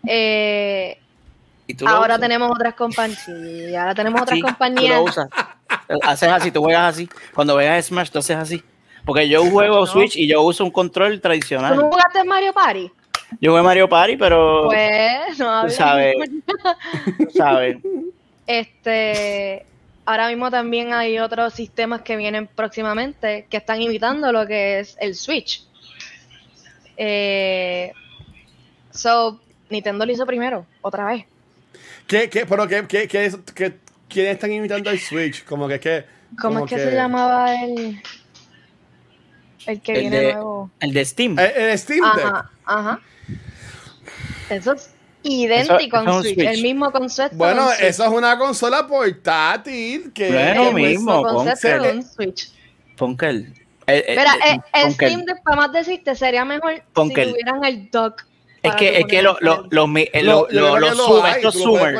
Eh, 0.07 0.97
Y 1.67 1.73
tú 1.73 1.87
ahora 1.87 2.17
tenemos 2.19 2.49
otras 2.51 2.73
compañías. 2.75 3.19
Sí, 3.25 3.75
ahora 3.75 3.95
tenemos 3.95 4.21
otras 4.21 4.35
Sí, 4.35 4.41
tú 4.41 4.47
compañías. 4.47 5.01
Haces 6.03 6.29
así, 6.29 6.51
tú 6.51 6.61
juegas 6.61 6.93
así. 6.95 7.09
Cuando 7.33 7.55
veas 7.55 7.85
Smash, 7.85 8.09
tú 8.11 8.19
haces 8.19 8.37
así. 8.37 8.63
Porque 9.03 9.27
yo 9.29 9.43
juego 9.49 9.79
No. 9.81 9.85
Switch 9.85 10.15
y 10.15 10.27
yo 10.27 10.41
uso 10.41 10.63
un 10.63 10.71
control 10.71 11.15
¿Tú 11.15 11.19
tradicional. 11.21 11.75
no 11.75 11.89
jugaste 11.89 12.23
Mario 12.23 12.53
Party? 12.53 12.91
Yo 13.41 13.51
jugué 13.51 13.63
Mario 13.63 13.89
Party, 13.89 14.17
pero 14.17 14.65
Pues 14.67 15.37
no 15.39 15.63
tú 15.65 15.69
sabes, 15.71 16.15
tú 17.17 17.27
sabes. 17.35 17.77
Este, 18.47 19.65
ahora 20.05 20.27
mismo 20.29 20.49
también 20.51 20.93
hay 20.93 21.19
otros 21.19 21.53
sistemas 21.53 22.01
que 22.01 22.15
vienen 22.15 22.47
próximamente 22.47 23.47
que 23.49 23.57
están 23.57 23.81
imitando 23.81 24.31
lo 24.31 24.45
que 24.45 24.79
es 24.79 24.95
el 24.99 25.15
Switch. 25.15 25.63
Eh, 26.97 27.91
so, 28.91 29.39
Nintendo 29.69 30.05
lo 30.05 30.11
hizo 30.11 30.25
primero, 30.25 30.65
otra 30.81 31.05
vez. 31.05 31.25
¿Qué, 32.07 32.29
qué, 32.29 32.45
pero 32.45 32.67
qué, 32.67 32.85
qué, 32.87 33.07
qué 33.07 33.25
es- 33.25 33.37
qué- 33.53 33.73
¿Quiénes 34.07 34.33
están 34.33 34.51
imitando 34.53 34.91
el 34.91 34.99
Switch? 34.99 35.43
Como 35.43 35.67
que, 35.67 35.79
que 35.79 36.05
¿Cómo 36.39 36.53
como 36.59 36.65
es 36.65 36.71
que, 36.71 36.79
se 36.79 36.91
llamaba 36.95 37.55
el, 37.63 37.99
el 39.65 39.81
que 39.81 39.93
El 39.93 40.01
viene 40.01 40.19
de, 40.19 40.33
nuevo? 40.33 40.69
el 40.79 40.93
de 40.93 41.03
Steam. 41.05 41.39
El, 41.39 41.45
el 41.51 41.79
Steam 41.79 42.01
Deck. 42.15 42.25
Ajá, 42.25 42.51
ajá. 42.65 43.01
Eso 44.49 44.73
es 44.73 44.89
idéntico 45.23 45.97
Eso- 46.01 46.15
un 46.17 46.21
Switch, 46.23 46.35
Switch. 46.35 46.47
el 46.49 46.61
mismo 46.61 46.91
concepto. 46.91 47.35
Bueno, 47.37 47.63
de 47.63 47.67
un 47.69 47.73
Switch. 47.75 47.89
eso 47.89 48.03
es 48.03 48.09
una 48.09 48.37
consola 48.37 48.87
portátil 48.87 50.11
que 50.13 50.31
Bueno, 50.31 50.69
el 50.69 50.73
mismo, 50.75 51.23
concepto 51.23 51.61
Ponker. 51.77 51.81
de 51.81 51.97
un 51.97 52.03
Switch. 52.03 52.49
Ponkel. 52.95 53.53
Eh, 53.87 54.03
eh, 54.07 54.15
Mira, 54.17 54.33
eh, 54.47 54.59
el, 54.73 54.85
el. 54.87 54.93
Steam 54.93 55.25
para 55.43 55.57
más 55.57 55.71
decirte, 55.71 56.15
sería 56.15 56.43
mejor 56.45 56.81
Ponkel. 56.93 57.25
si 57.25 57.31
tuvieran 57.31 57.63
el 57.65 57.89
dock. 57.91 58.23
Es 58.63 58.73
que, 58.77 58.97
es 58.99 59.05
que 59.05 59.21
lo- 59.21 59.35
ponerlo. 59.35 59.67
lo- 59.69 59.87
los 59.87 59.89
Lo- 60.23 60.47
lo- 60.49 60.79
lo- 60.79 60.89
lo 60.89 61.25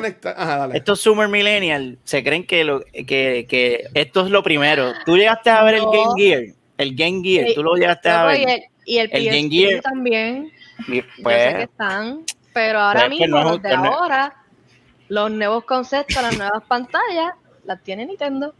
estos. 0.06 0.33
Ajá, 0.36 0.57
dale. 0.57 0.77
estos 0.77 1.00
Zoomer 1.03 1.27
Millennial 1.27 2.00
se 2.06 2.24
creen 2.24 2.47
que, 2.47 2.63
lo, 2.63 2.81
que, 2.81 3.45
que 3.47 3.83
esto 3.94 4.25
es 4.25 4.31
lo 4.31 4.42
primero. 4.42 4.94
Tú 5.06 5.16
llegaste 5.16 5.52
a 5.52 5.61
ver 5.64 5.78
No. 5.78 5.92
el 5.94 5.97
Game 5.99 6.14
Gear. 6.18 6.44
El 6.80 6.95
Game 6.95 7.21
Gear, 7.23 7.47
Sí. 7.49 7.54
tú 7.56 7.64
lo 7.64 7.75
llegaste 7.75 8.09
a 8.09 8.25
ver. 8.25 8.40
y 8.40 8.44
el, 8.45 8.61
y 8.85 8.97
el, 8.97 9.09
El 9.14 9.25
Game 9.25 9.49
Gear. 9.49 9.81
también. 9.83 10.52
Y, 10.87 10.95
yo 10.95 11.02
sé 11.02 11.07
que 11.18 11.21
Pues, 11.21 11.56
están, 11.66 12.23
pero 12.56 12.80
ahora 12.80 13.09
mismo, 13.09 13.28
no 13.28 13.38
es 13.40 13.45
un- 13.45 13.52
los 13.52 13.62
de 13.62 13.69
que 13.69 13.76
no- 13.78 13.83
ahora, 13.94 14.33
los 15.09 15.30
nuevos 15.30 15.66
conceptos, 15.66 16.21
las 16.24 16.38
nuevas 16.38 16.64
pantallas, 16.68 17.33
las 17.66 17.83
tiene 17.83 18.06
Nintendo. 18.06 18.54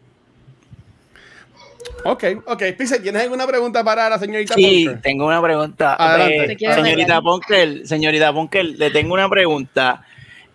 Ok, 2.04 2.24
ok. 2.46 2.64
Pixel, 2.78 3.02
¿tienes 3.02 3.22
alguna 3.24 3.48
pregunta 3.48 3.84
para 3.84 4.10
la 4.10 4.20
señorita 4.20 4.54
sí, 4.56 4.88
tengo 5.02 5.26
una 5.28 5.42
pregunta. 5.42 5.96
Adelante. 5.98 6.58
Eh, 6.60 6.74
señorita. 6.74 7.22
Ponkel, 7.22 7.88
señorita 7.88 8.34
Ponkel, 8.34 8.78
le 8.78 8.92
tengo 8.92 9.14
una 9.14 9.30
pregunta. 9.30 10.04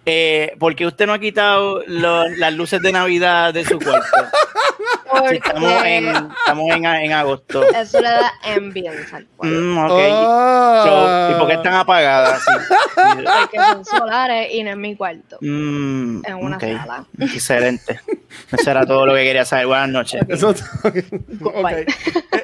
Eh, 0.04 0.54
¿Por 0.58 0.74
qué 0.76 0.86
usted 0.86 1.06
no 1.06 1.12
ha 1.14 1.18
quitado 1.18 1.82
lo- 1.86 2.28
las 2.28 2.52
luces 2.52 2.80
de 2.82 2.92
Navidad 2.92 3.54
de 3.54 3.64
su 3.64 3.78
cuarto? 3.78 4.06
Porque 5.10 5.36
estamos 5.36 5.84
en, 5.84 6.08
estamos 6.08 6.70
en, 6.70 6.84
en 6.84 7.12
agosto. 7.12 7.62
eso 7.74 8.00
le 8.00 8.08
da 8.08 8.32
ambience 8.56 9.14
al 9.16 9.26
cuarto. 9.36 9.56
Mm, 9.56 9.78
ok. 9.78 9.90
Oh. 10.10 10.82
So, 10.84 11.30
¿Y 11.30 11.38
por 11.38 11.48
qué 11.48 11.54
están 11.54 11.74
apagadas? 11.74 12.42
Sí. 12.42 12.52
Porque 12.94 13.58
son 13.58 13.84
solares 13.84 14.48
y 14.54 14.62
no 14.62 14.70
en 14.70 14.80
mi 14.80 14.96
cuarto. 14.96 15.38
Mm, 15.40 16.22
En 16.26 16.34
una 16.36 16.60
sala. 16.60 17.06
Excelente. 17.18 18.00
Eso 18.52 18.70
era 18.70 18.86
todo 18.86 19.06
lo 19.06 19.14
que 19.14 19.24
quería 19.24 19.44
saber. 19.44 19.66
Buenas 19.66 19.88
noches. 19.88 20.22
Eso. 20.28 20.54
Eh, 20.94 21.86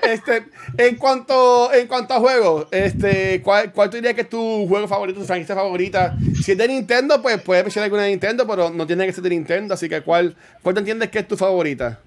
Este, 0.03 0.45
en 0.79 0.97
cuanto, 0.97 1.73
en 1.73 1.87
cuanto 1.89 2.15
a 2.15 2.19
juegos, 2.21 2.67
este, 2.71 3.43
¿cuál, 3.43 3.73
¿cuál 3.73 3.91
tú 3.91 3.97
dirías 3.97 4.15
que 4.15 4.21
es 4.23 4.29
tu 4.29 4.67
juego 4.69 4.87
favorito, 4.87 5.19
tu 5.21 5.27
franquicia 5.27 5.55
favorita? 5.55 6.17
Si 6.43 6.53
es 6.53 6.59
de 6.59 6.69
Nintendo, 6.69 7.21
pues 7.21 7.41
puedes 7.43 7.65
mencionar 7.65 7.87
alguna 7.87 8.03
de 8.05 8.11
Nintendo, 8.11 8.47
pero 8.47 8.71
no 8.71 8.87
tiene 8.87 9.05
que 9.07 9.13
ser 9.13 9.25
de 9.25 9.31
Nintendo, 9.31 9.75
así 9.75 9.89
que 9.89 10.03
¿cuál, 10.03 10.37
cuál 10.63 10.75
te 10.75 10.81
entiendes 10.81 11.11
que 11.11 11.19
es 11.19 11.29
tu 11.29 11.37
favorita? 11.37 11.99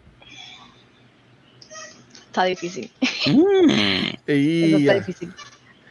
Está 2.30 2.44
difícil. 2.46 2.92
Mm, 3.26 3.70
Eso 4.28 4.78
está 4.78 4.94
difícil. 4.94 5.34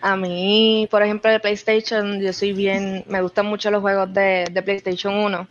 A 0.01 0.17
mí, 0.17 0.87
por 0.91 1.03
ejemplo, 1.03 1.31
de 1.31 1.41
PlayStation, 1.41 2.21
yo 2.21 2.33
soy 2.33 2.53
bien, 2.53 3.05
me 3.09 3.21
gustan 3.21 3.47
mucho 3.47 3.71
los 3.71 3.81
juegos 3.81 4.13
de, 4.15 4.47
de 4.51 4.63
PlayStation 4.63 5.13
1 5.13 5.49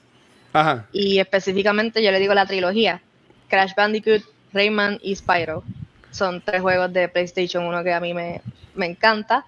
Ajá. 0.53 0.88
y 0.94 1.20
específicamente 1.20 2.01
yo 2.01 2.12
le 2.12 2.20
digo 2.20 2.34
la 2.34 2.46
trilogía, 2.46 3.01
Crash 3.50 3.74
Bandicoot, 3.75 4.24
Rayman 4.53 5.00
y 5.01 5.15
Spyro. 5.15 5.63
Son 6.12 6.41
tres 6.41 6.62
juegos 6.62 6.91
de 6.94 7.10
PlayStation 7.10 7.65
1 7.65 7.84
que 7.84 7.94
a 7.94 8.00
mí 8.00 8.13
me, 8.13 8.41
me 8.74 8.86
encanta. 8.86 9.46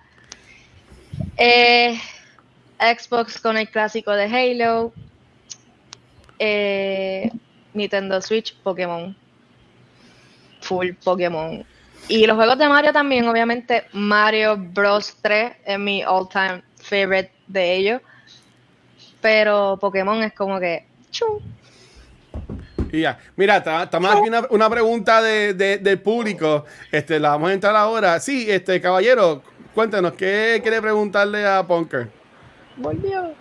Eh, 1.37 1.97
Xbox 2.79 3.39
con 3.39 3.57
el 3.57 3.69
clásico 3.69 4.11
de 4.11 4.25
Halo. 4.25 4.93
Eh, 6.37 7.31
Nintendo 7.73 8.21
Switch, 8.21 8.55
Pokémon. 8.57 9.15
Full 10.69 10.91
Pokémon. 11.03 11.65
Y 12.07 12.25
los 12.27 12.37
juegos 12.37 12.57
de 12.59 12.69
Mario 12.69 12.93
también, 12.93 13.27
obviamente, 13.27 13.85
Mario 13.91 14.55
Bros. 14.57 15.15
3 15.21 15.53
es 15.65 15.79
mi 15.79 16.03
all-time 16.03 16.63
favorite 16.77 17.31
de 17.47 17.75
ellos. 17.75 18.01
Pero 19.21 19.77
Pokémon 19.81 20.21
es 20.23 20.33
como 20.33 20.59
que. 20.59 20.85
chu. 21.11 21.41
Y 22.91 23.01
ya. 23.01 23.19
Mira, 23.35 23.57
estamos 23.83 24.11
aquí 24.11 24.27
una, 24.29 24.47
una 24.49 24.69
pregunta 24.69 25.21
de, 25.21 25.53
de- 25.53 25.77
del 25.79 25.99
público. 26.01 26.65
Este, 26.91 27.19
la 27.19 27.29
vamos 27.29 27.49
a 27.49 27.53
entrar 27.53 27.75
ahora. 27.75 28.19
Sí, 28.19 28.49
este, 28.49 28.79
caballero, 28.79 29.43
cuéntanos, 29.75 30.13
¿qué 30.13 30.59
quiere 30.61 30.81
preguntarle 30.81 31.45
a 31.45 31.61
Punker? 31.65 32.09
Volvió. 32.77 33.33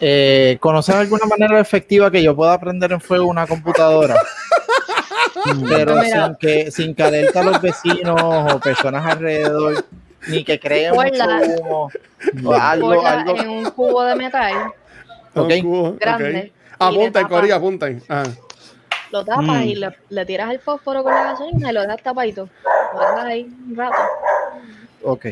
Eh, 0.00 0.56
¿Conoces 0.60 0.94
alguna 0.94 1.24
manera 1.26 1.58
efectiva 1.58 2.10
que 2.10 2.22
yo 2.22 2.36
pueda 2.36 2.58
prender 2.60 2.92
en 2.92 3.00
fuego 3.00 3.26
una 3.26 3.46
computadora? 3.46 4.14
Pero 5.68 6.02
sin 6.02 6.36
que, 6.40 6.70
sin 6.70 6.94
que 6.94 7.02
alerta 7.02 7.40
a 7.40 7.44
los 7.44 7.60
vecinos 7.60 8.20
o 8.22 8.58
personas 8.60 9.04
alrededor, 9.06 9.84
ni 10.28 10.44
que 10.44 10.58
creen 10.58 10.94
mucho 10.94 11.24
humo, 11.60 11.90
o 12.44 12.52
algo, 12.54 13.06
algo. 13.06 13.36
en 13.36 13.48
un 13.48 13.64
cubo 13.70 14.04
de 14.04 14.16
metal, 14.16 14.52
Ok. 15.34 15.50
Un 15.50 15.60
cubo. 15.62 15.96
Grande. 16.00 16.52
Apunten, 16.78 17.00
Y 17.02 17.04
le 17.04 17.10
tapa. 17.10 17.28
Corillo, 17.28 17.54
apunten. 17.56 18.02
Lo 19.12 19.24
tapas 19.24 19.44
Mm. 19.46 19.62
y 19.62 19.74
le, 19.76 19.90
le 20.10 20.26
tiras 20.26 20.50
el 20.50 20.58
fósforo 20.58 21.02
con 21.02 21.14
la 21.14 21.24
gasolina 21.24 21.70
y 21.70 21.72
lo 21.74 21.82
dejas 21.82 22.02
tapadito. 22.02 22.48
Lo 22.94 23.00
dejas 23.00 23.24
ahí 23.24 23.42
un 23.70 23.76
rato. 23.76 23.96
Ok. 25.04 25.26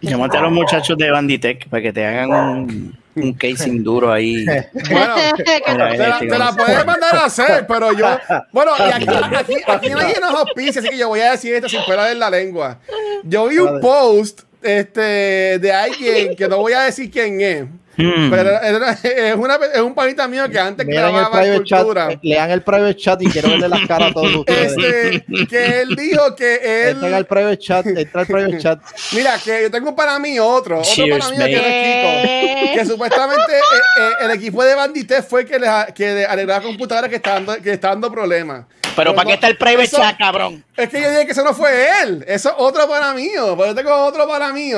Llámate 0.00 0.36
a 0.38 0.42
los 0.42 0.52
muchachos 0.52 0.96
de 0.96 1.10
Banditech 1.10 1.68
para 1.68 1.82
que 1.82 1.92
te 1.92 2.06
hagan 2.06 2.30
un, 2.30 2.98
un 3.16 3.32
casing 3.32 3.82
duro 3.82 4.12
ahí. 4.12 4.44
Bueno, 4.90 5.16
la, 5.76 6.18
te 6.18 6.38
la 6.38 6.52
puedes 6.52 6.86
mandar 6.86 7.16
a 7.16 7.24
hacer, 7.26 7.66
pero 7.66 7.92
yo. 7.92 8.06
Bueno, 8.52 8.72
y 8.78 8.82
aquí, 8.82 9.06
aquí, 9.08 9.54
aquí 9.66 9.88
nadie 9.90 10.20
nos 10.20 10.34
auspicia, 10.34 10.80
así 10.80 10.90
que 10.90 10.98
yo 10.98 11.08
voy 11.08 11.20
a 11.20 11.32
decir 11.32 11.54
esto 11.54 11.68
sin 11.68 11.84
pelar 11.86 12.12
en 12.12 12.18
la 12.18 12.30
lengua. 12.30 12.78
Yo 13.24 13.48
vi 13.48 13.58
un 13.58 13.80
post 13.80 14.42
este, 14.62 15.58
de 15.58 15.72
alguien 15.72 16.36
que 16.36 16.48
no 16.48 16.58
voy 16.58 16.72
a 16.72 16.82
decir 16.82 17.10
quién 17.10 17.40
es, 17.40 17.64
Hmm. 17.96 18.30
pero 18.30 18.50
era- 18.60 18.92
es, 18.92 19.36
una, 19.36 19.58
es 19.74 19.80
un 19.80 19.94
panita 19.94 20.28
mío 20.28 20.48
que 20.50 20.58
antes 20.58 20.86
Miren 20.86 21.04
el 21.06 21.12
grababa 21.12 21.40
private 21.40 21.64
chat, 21.64 21.78
cultura. 21.82 22.12
eh, 22.12 22.18
lean 22.22 22.50
el 22.50 22.62
private 22.62 22.96
chat 22.96 23.22
y 23.22 23.26
quiero 23.30 23.48
verle 23.48 23.68
las 23.68 23.86
caras 23.86 24.10
a 24.10 24.12
todos 24.12 24.34
ustedes. 24.36 24.72
Este, 24.76 25.46
que 25.48 25.80
él 25.80 25.96
dijo 25.96 26.34
que 26.36 26.88
Entra 26.90 27.08
al 27.08 27.14
él. 27.14 27.24
private 27.26 27.58
chat, 27.58 27.86
entra 27.86 28.20
al 28.22 28.26
private 28.26 28.58
chat. 28.58 28.80
Mira, 29.12 29.38
que 29.42 29.62
yo 29.62 29.70
tengo 29.70 29.96
para 29.96 30.18
mí 30.18 30.38
otro, 30.38 30.80
otro 30.80 30.92
Cheers, 30.92 31.18
para 31.18 31.30
mí 31.30 31.36
que 31.44 31.56
es 31.56 32.66
Kiko. 32.66 32.74
Que 32.74 32.84
supuestamente 32.86 33.52
eh, 33.52 34.00
eh, 34.00 34.10
el 34.24 34.30
equipo 34.32 34.62
de 34.62 34.74
Bandité 34.74 35.22
fue 35.22 35.42
el 35.42 35.46
que 35.48 35.58
le, 35.58 35.68
que 35.94 36.14
le 36.14 36.26
arregló 36.26 36.52
la 36.52 36.60
computadora 36.60 37.08
que 37.08 37.16
está 37.16 37.32
dando, 37.34 37.56
que 37.62 37.72
está 37.72 37.88
dando 37.88 38.10
problemas. 38.12 38.64
Pero 38.96 39.14
¿para 39.14 39.24
no- 39.24 39.28
qué 39.28 39.34
está 39.34 39.48
el 39.48 39.56
private 39.56 39.84
eso- 39.84 39.96
chat, 39.98 40.16
cabrón? 40.18 40.64
Es 40.76 40.88
que 40.88 41.00
yo 41.00 41.10
dije 41.10 41.26
que 41.26 41.32
eso 41.32 41.44
no 41.44 41.54
fue 41.54 41.70
él. 42.02 42.24
Eso 42.26 42.48
es 42.50 42.54
otro 42.58 42.88
para 42.88 43.12
mí. 43.14 43.28
Pero 43.34 43.66
yo 43.66 43.74
tengo 43.74 43.94
otro 43.94 44.26
para 44.26 44.52
mí. 44.52 44.72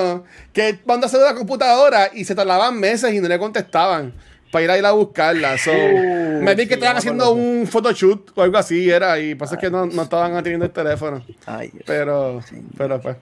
Que 0.52 0.78
mandó 0.84 1.06
a 1.06 1.08
hacer 1.08 1.20
la 1.20 1.34
computadora 1.34 2.10
y 2.12 2.24
se 2.24 2.34
tardaban 2.34 2.78
meses 2.78 3.12
y 3.14 3.20
no 3.20 3.28
le 3.28 3.38
contestaban. 3.38 4.12
Para 4.50 4.64
ir 4.64 4.70
a 4.70 4.78
ir 4.78 4.86
a 4.86 4.92
buscarla. 4.92 5.58
So, 5.58 5.70
Uh, 5.70 6.40
me 6.42 6.54
vi 6.54 6.62
que 6.62 6.68
sí, 6.68 6.74
estaban 6.74 6.96
haciendo 6.96 7.32
un 7.32 7.66
photoshoot 7.66 8.30
o 8.34 8.42
algo 8.42 8.56
así. 8.56 8.90
Era. 8.90 9.18
Y 9.18 9.34
pasa 9.34 9.58
que 9.58 9.70
no, 9.70 9.84
no 9.84 10.02
estaban 10.02 10.32
atendiendo 10.32 10.64
el 10.64 10.72
teléfono. 10.72 11.22
Ay, 11.44 11.68
Dios. 11.70 11.84
Pero, 11.86 12.42
pero 12.78 12.98
pues. 13.00 13.16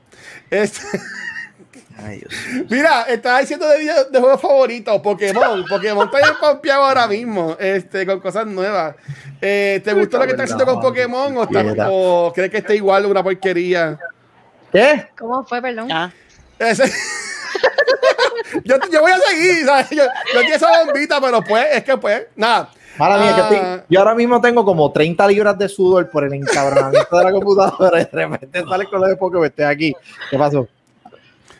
Este, 0.50 0.80
Ay, 1.98 2.18
Dios. 2.18 2.32
mira, 2.70 3.02
estaba 3.04 3.40
diciendo 3.40 3.66
de, 3.68 3.78
video- 3.78 4.04
de 4.10 4.20
juegos 4.20 4.40
favoritos. 4.40 5.00
Pokémon. 5.00 5.64
Pokémon 5.68 6.04
está 6.06 6.18
bien 6.18 6.34
pompeado 6.40 6.84
ahora 6.84 7.06
mismo. 7.06 7.56
Este, 7.58 8.04
con 8.04 8.20
cosas 8.20 8.46
nuevas. 8.46 8.94
Eh, 9.40 9.80
¿Te 9.82 9.92
gustó 9.94 10.18
lo 10.18 10.24
que 10.24 10.30
está 10.32 10.42
haciendo 10.44 10.66
con 10.66 10.80
Pokémon? 10.80 11.36
¿O, 11.36 11.42
está- 11.44 11.88
o 11.90 12.32
crees 12.34 12.50
que 12.50 12.58
está 12.58 12.74
igual 12.74 13.06
una 13.06 13.22
porquería? 13.22 13.98
¿Qué? 14.72 15.08
¿Cómo 15.18 15.42
fue, 15.44 15.62
perdón? 15.62 15.88
Ah, 15.90 16.10
Ese- 16.58 16.90
yo, 18.64 18.76
yo 18.92 19.00
voy 19.00 19.12
a 19.12 19.18
seguir, 19.18 19.64
¿sabes? 19.64 19.90
Yo, 19.90 20.04
yo 20.34 20.40
tengo 20.40 20.54
esa 20.54 20.84
bombita, 20.84 21.20
pero 21.20 21.42
pues, 21.42 21.66
es 21.72 21.84
que 21.84 21.96
pues, 21.96 22.26
nada. 22.36 22.70
Mala 22.98 23.18
mía, 23.18 23.34
que 23.34 23.40
Ah. 23.40 23.48
estoy- 23.50 23.82
yo 23.90 24.00
ahora 24.00 24.14
mismo 24.14 24.40
tengo 24.40 24.64
como 24.64 24.90
30 24.90 25.26
libras 25.28 25.58
de 25.58 25.68
sudor 25.68 26.08
por 26.10 26.24
el 26.24 26.32
encabronamiento 26.34 27.16
de 27.16 27.24
la 27.24 27.32
computadora 27.32 28.00
y 28.00 28.04
de 28.04 28.10
repente 28.10 28.62
sale 28.68 28.84
con 28.86 29.00
lo 29.00 29.06
de 29.06 29.16
Pokémon, 29.16 29.46
estoy 29.46 29.64
aquí. 29.64 29.94
¿Qué 30.30 30.38
pasó? 30.38 30.66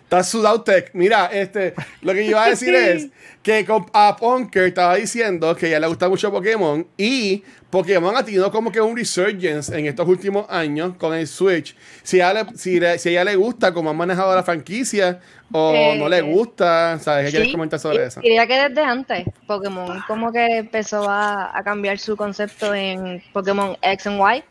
Está 0.07 0.23
sudado 0.23 0.63
tech. 0.63 0.91
Mira, 0.93 1.27
este, 1.33 1.75
lo 2.01 2.13
que 2.13 2.25
yo 2.25 2.31
iba 2.31 2.45
a 2.45 2.49
decir 2.51 2.73
es 2.77 3.09
que 3.43 3.67
a 3.93 4.17
Punker 4.17 4.63
estaba 4.65 4.95
diciendo 4.95 5.55
que 5.57 5.67
a 5.67 5.69
ella 5.71 5.81
le 5.81 5.89
gusta 5.89 6.09
mucho 6.09 6.31
Pokémon 6.31 6.87
y 6.97 7.43
Pokémon 7.71 8.17
ha 8.17 8.25
tenido 8.25 8.49
como 8.53 8.71
que 8.71 8.81
un 8.81 8.97
resurgence 8.97 9.77
en 9.77 9.87
estos 9.87 10.07
últimos 10.07 10.47
años 10.49 10.95
con 10.97 11.13
el 11.13 11.27
Switch. 11.27 11.75
Si 12.05 12.21
a 12.21 12.31
ella 12.31 12.45
le, 12.45 12.57
si 12.57 12.79
le- 12.79 12.99
si 13.01 13.09
a 13.09 13.13
ella 13.13 13.25
le 13.25 13.35
gusta 13.35 13.75
cómo 13.75 13.91
han 13.91 13.97
manejado 13.97 14.33
la 14.33 14.45
franquicia 14.45 15.19
o 15.51 15.73
Eh, 15.75 15.97
no 15.99 16.09
le 16.09 16.21
gusta, 16.23 17.01
¿sabes? 17.01 17.27
¿Qué 17.27 17.31
quieres 17.33 17.53
comentar 17.53 17.81
sobre 17.81 17.97
y- 18.05 18.07
eso? 18.07 18.21
Diría 18.21 18.47
que 18.47 18.69
desde 18.69 18.83
antes, 18.83 19.25
Pokémon 19.49 20.03
como 20.07 20.31
que 20.33 20.59
empezó 20.59 21.09
a, 21.11 21.57
a 21.57 21.65
cambiar 21.65 21.99
su 21.99 22.17
concepto 22.17 22.73
en 22.73 23.21
Pokémon 23.33 23.77
X 23.83 24.07
and 24.07 24.21
Y, 24.21 24.45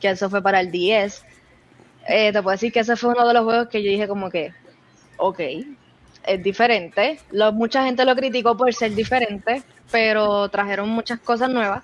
que 0.00 0.10
eso 0.10 0.28
fue 0.28 0.42
para 0.42 0.58
el 0.58 0.72
10. 0.72 1.22
Eh, 2.08 2.32
te 2.32 2.42
puedo 2.42 2.52
decir 2.54 2.72
que 2.72 2.80
ese 2.80 2.96
fue 2.96 3.10
uno 3.10 3.26
de 3.28 3.34
los 3.34 3.44
juegos 3.44 3.68
que 3.68 3.80
yo 3.82 3.90
dije 3.90 4.08
como 4.08 4.28
que, 4.30 4.52
ok, 5.18 5.40
es 6.24 6.42
diferente. 6.42 7.18
Lo- 7.30 7.52
mucha 7.52 7.84
gente 7.84 8.04
lo 8.04 8.14
criticó 8.16 8.56
por 8.56 8.72
ser 8.74 8.94
diferente, 8.94 9.62
pero 9.90 10.48
trajeron 10.48 10.88
muchas 10.88 11.20
cosas 11.20 11.50
nuevas 11.50 11.82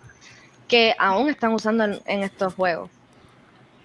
que 0.68 0.94
aún 0.98 1.28
están 1.28 1.52
usando 1.52 1.84
en, 1.84 1.98
en 2.06 2.22
estos 2.22 2.54
juegos. 2.54 2.90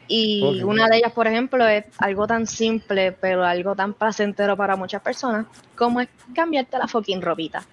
Y 0.07 0.63
una 0.63 0.87
de 0.87 0.97
ellas, 0.97 1.11
por 1.11 1.27
ejemplo, 1.27 1.67
es 1.67 1.85
algo 1.99 2.25
tan 2.25 2.47
simple, 2.47 3.11
pero 3.11 3.45
algo 3.45 3.75
tan 3.75 3.93
placentero 3.93 4.57
para 4.57 4.75
muchas 4.75 5.01
personas, 5.03 5.45
como 5.75 6.01
es 6.01 6.07
cambiarte 6.33 6.79
la 6.79 6.87
fucking 6.87 7.21
ropita. 7.21 7.63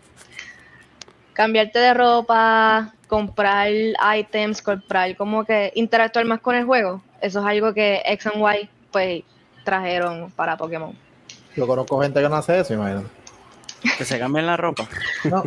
Cambiarte 1.32 1.78
de 1.78 1.94
ropa, 1.94 2.92
comprar 3.08 3.68
items, 4.18 4.60
comprar 4.62 5.16
como 5.16 5.44
que 5.44 5.72
interactuar 5.74 6.24
más 6.26 6.40
con 6.40 6.54
el 6.54 6.64
juego. 6.64 7.02
Eso 7.20 7.40
es 7.40 7.46
algo 7.46 7.72
que 7.72 8.02
X 8.04 8.26
and 8.26 8.42
Y 8.62 8.68
pues 8.90 9.22
trajeron 9.64 10.30
para 10.32 10.56
Pokémon. 10.56 10.96
Yo 11.56 11.66
conozco 11.66 12.00
gente 12.02 12.20
que 12.20 12.28
no 12.28 12.36
hace 12.36 12.60
eso, 12.60 12.74
imagínate. 12.74 13.06
que 13.98 14.04
se 14.04 14.18
cambien 14.18 14.46
la 14.46 14.56
ropa. 14.56 14.86
No. 15.24 15.44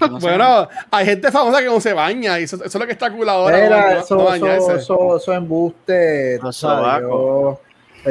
Bueno, 0.20 0.68
hay 0.90 1.06
gente 1.06 1.30
famosa 1.30 1.58
que 1.60 1.66
no 1.66 1.80
se 1.80 1.92
baña 1.92 2.38
y 2.40 2.44
eso, 2.44 2.56
eso 2.56 2.64
es 2.66 2.74
lo 2.74 2.86
que 2.86 2.92
está 2.92 3.10
cool 3.10 3.28
ahora. 3.28 3.68
No- 3.68 3.76
no- 3.76 3.90
eso, 4.00 4.16
no 4.16 4.34
eso, 4.34 4.72
eso, 4.76 5.16
eso 5.16 5.32
embuste. 5.32 6.38
tú 6.40 6.46
Los 6.46 6.56
sabes, 6.56 6.78
sobacos. 7.02 7.10
yo- 7.10 7.60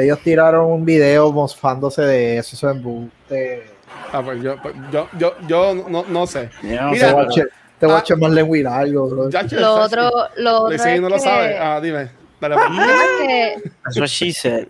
ellos 0.00 0.18
tiraron 0.24 0.66
un 0.70 0.84
video 0.84 1.30
mofándose 1.32 2.02
de 2.02 2.38
eso, 2.38 2.56
eso 2.56 2.70
embuste. 2.70 3.64
Ah, 4.12 4.22
pues 4.24 4.40
yo, 4.42 4.56
pues 4.62 4.74
yo, 4.92 5.08
yo, 5.18 5.34
yo 5.46 5.74
no, 5.74 6.04
no 6.08 6.26
sé. 6.26 6.50
Mira, 6.62 6.90
Te 6.92 7.12
voy 7.12 7.24
a 7.24 7.26
echar- 7.26 7.48
te 7.78 7.86
voy 7.86 7.94
a 7.94 7.98
Ah. 7.98 8.00
echar 8.00 8.18
más 8.18 8.30
lengua 8.32 8.76
algo, 8.78 9.08
bro. 9.08 9.30
Ya, 9.30 9.46
che, 9.46 9.56
Lo 9.56 9.74
otro, 9.74 10.10
lo 10.36 10.62
otro 10.62 10.72
es 10.84 11.00
no 11.00 11.08
lo 11.08 11.18
sabe. 11.18 11.58
Ah, 11.58 11.80
dime. 11.80 12.10
Dale, 12.40 12.54
pues. 12.56 12.66
tema 12.68 12.92
es 12.92 13.26
que 13.26 13.70
That's 13.84 13.96
what 13.98 14.06
she 14.08 14.32
said. 14.32 14.68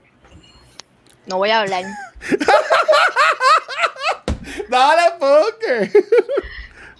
no 1.26 1.38
voy 1.38 1.50
a 1.50 1.60
hablar. 1.60 1.84
Dale, 4.68 5.02
poker. 5.18 5.90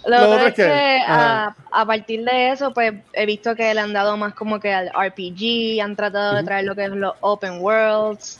Lo 0.05 0.19
Lo 0.19 0.29
otro 0.31 0.47
es 0.47 0.49
es 0.49 0.55
que- 0.55 0.63
que 0.63 1.01
a, 1.07 1.45
ajá. 1.47 1.55
a 1.71 1.85
partir 1.85 2.23
de 2.23 2.51
eso, 2.51 2.73
pues 2.73 2.93
he 3.13 3.25
visto 3.25 3.55
que 3.55 3.73
le 3.73 3.79
han 3.81 3.93
dado 3.93 4.15
más 4.17 4.33
como 4.35 4.59
que 4.59 4.71
al 4.73 4.89
RPG, 4.89 5.81
han 5.81 5.95
tratado 5.95 6.35
de 6.35 6.43
traer 6.43 6.65
lo 6.65 6.75
que 6.75 6.83
es 6.85 6.91
los 6.91 7.13
open 7.21 7.59
worlds, 7.59 8.39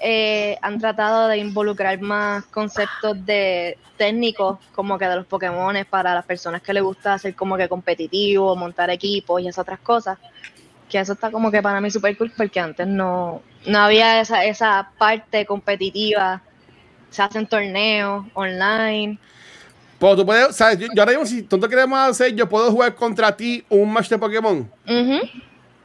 eh, 0.00 0.58
han 0.60 0.78
tratado 0.78 1.28
de 1.28 1.38
involucrar 1.38 1.98
más 2.00 2.44
conceptos 2.46 3.24
de 3.24 3.78
técnicos 3.96 4.58
como 4.74 4.98
que 4.98 5.06
de 5.06 5.16
los 5.16 5.26
Pokémon 5.26 5.76
para 5.88 6.14
las 6.14 6.24
personas 6.26 6.60
que 6.60 6.74
les 6.74 6.82
gusta 6.82 7.14
hacer 7.14 7.34
como 7.34 7.56
que 7.56 7.68
competitivo, 7.68 8.54
montar 8.56 8.90
equipos 8.90 9.40
y 9.40 9.48
esas 9.48 9.62
otras 9.62 9.78
cosas. 9.80 10.18
Que 10.90 10.98
eso 10.98 11.14
está 11.14 11.30
como 11.30 11.50
que 11.50 11.62
para 11.62 11.80
mí 11.80 11.90
súper 11.90 12.18
cool 12.18 12.30
porque 12.36 12.60
antes 12.60 12.86
no, 12.86 13.40
no 13.66 13.78
había 13.78 14.20
esa, 14.20 14.44
esa 14.44 14.90
parte 14.98 15.46
competitiva. 15.46 16.40
Se 17.10 17.22
hacen 17.22 17.46
torneos 17.46 18.24
online. 18.34 19.18
Pues 19.98 20.16
tú 20.16 20.26
puedes, 20.26 20.56
¿sabes? 20.56 20.78
Yo, 20.78 20.86
yo 20.94 21.02
ahora 21.02 21.12
mismo, 21.12 21.26
si 21.26 21.42
tú 21.42 21.58
no 21.58 21.68
queremos 21.68 21.98
hacer, 21.98 22.34
yo 22.34 22.48
puedo 22.48 22.70
jugar 22.70 22.94
contra 22.94 23.36
ti 23.36 23.64
un 23.68 23.92
match 23.92 24.08
de 24.08 24.18
Pokémon. 24.18 24.68
Ujú. 24.86 25.20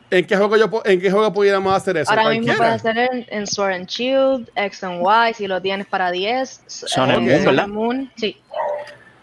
¿En 0.10 0.26
qué 0.26 0.38
juego, 0.38 0.56
yo, 0.56 0.82
en 0.86 1.02
qué 1.02 1.12
juego 1.12 1.34
pudiéramos 1.34 1.74
hacer 1.74 1.98
eso? 1.98 2.10
Ahora 2.10 2.30
mismo 2.30 2.54
puedes 2.56 2.74
hacer 2.74 2.98
en, 2.98 3.26
en 3.30 3.46
Sword 3.46 3.74
and 3.74 3.88
Shield, 3.88 4.50
X 4.56 4.84
and 4.86 5.02
Y, 5.06 5.34
si 5.34 5.48
lo 5.48 5.62
tienes 5.62 5.86
para 5.86 6.12
10. 6.12 6.62
Sun 6.66 7.12
and 7.12 7.28
eh, 7.30 7.34
Moon, 7.34 7.46
¿verdad? 7.46 7.64
and 7.66 7.74
Moon, 7.74 8.12
Sí. 8.16 8.38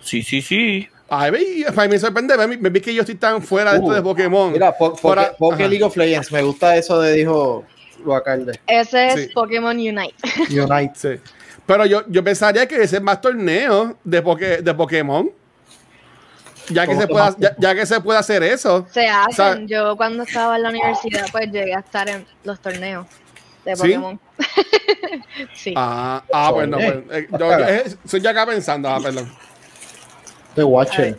Sí, 0.01 0.23
sí, 0.23 0.43
sí. 0.43 0.87
Ay, 1.09 1.31
mí 1.33 1.65
me 1.89 1.99
sorprende. 1.99 2.37
Me, 2.37 2.57
me 2.59 2.69
vi 2.69 2.81
que 2.81 2.93
yo 2.95 3.01
estoy 3.01 3.15
tan 3.15 3.43
fuera 3.43 3.73
de 3.73 3.79
esto 3.79 3.91
Uh, 3.91 3.95
de 3.95 4.03
Pokémon. 4.03 4.53
Mira, 4.53 4.77
po, 4.77 4.95
po- 4.95 5.15
Poké. 5.39 5.67
League 5.69 5.83
of 5.83 5.97
Legends, 5.97 6.31
me 6.31 6.43
gusta 6.43 6.77
eso 6.77 7.01
de 7.01 7.15
dijo 7.15 7.65
Ese 8.67 9.07
es 9.09 9.15
Sí. 9.15 9.29
Pokémon 9.35 9.77
Unite. 9.77 10.15
Unite. 10.51 10.93
Sí. 10.95 11.21
Pero 11.67 11.87
yo, 11.87 12.03
yo 12.09 12.23
pensaría 12.23 12.67
que 12.69 12.83
ese 12.83 12.97
es 12.97 13.03
más 13.03 13.21
torneo 13.21 13.97
de, 14.05 14.23
poke- 14.23 14.61
de 14.63 14.75
Pokémon. 14.75 15.31
Ya 16.69 16.83
que, 16.83 16.89
¿Cómo 16.89 17.01
se 17.03 17.09
pueda, 17.09 17.35
ya, 17.39 17.55
ya 17.59 17.75
que 17.75 17.85
se 17.87 18.01
puede 18.01 18.19
hacer 18.19 18.43
eso. 18.43 18.87
Se 18.91 19.07
hacen. 19.07 19.35
sea- 19.35 19.59
Yo 19.67 19.97
cuando 19.97 20.23
estaba 20.23 20.57
en 20.57 20.63
la 20.63 20.71
universidad, 20.71 21.27
pues 21.31 21.51
llegué 21.51 21.75
a 21.75 21.81
estar 21.81 22.09
en 22.09 22.27
los 22.43 22.59
torneos 22.61 23.07
de. 23.65 23.77
Pokémon. 23.77 24.19
sí. 25.55 25.75
Ah, 25.77 26.23
ah 26.33 26.51
bueno, 26.51 26.79
pues. 26.79 26.95
eh, 27.11 27.29
yo, 27.31 27.39
yo, 27.39 27.59
eh, 27.67 27.85
soy 28.07 28.21
ya 28.21 28.31
acá 28.31 28.47
pensando, 28.47 28.89
ah, 28.89 28.99
perdón. 29.03 29.31
Este 30.49 30.65
Watcher. 30.65 31.19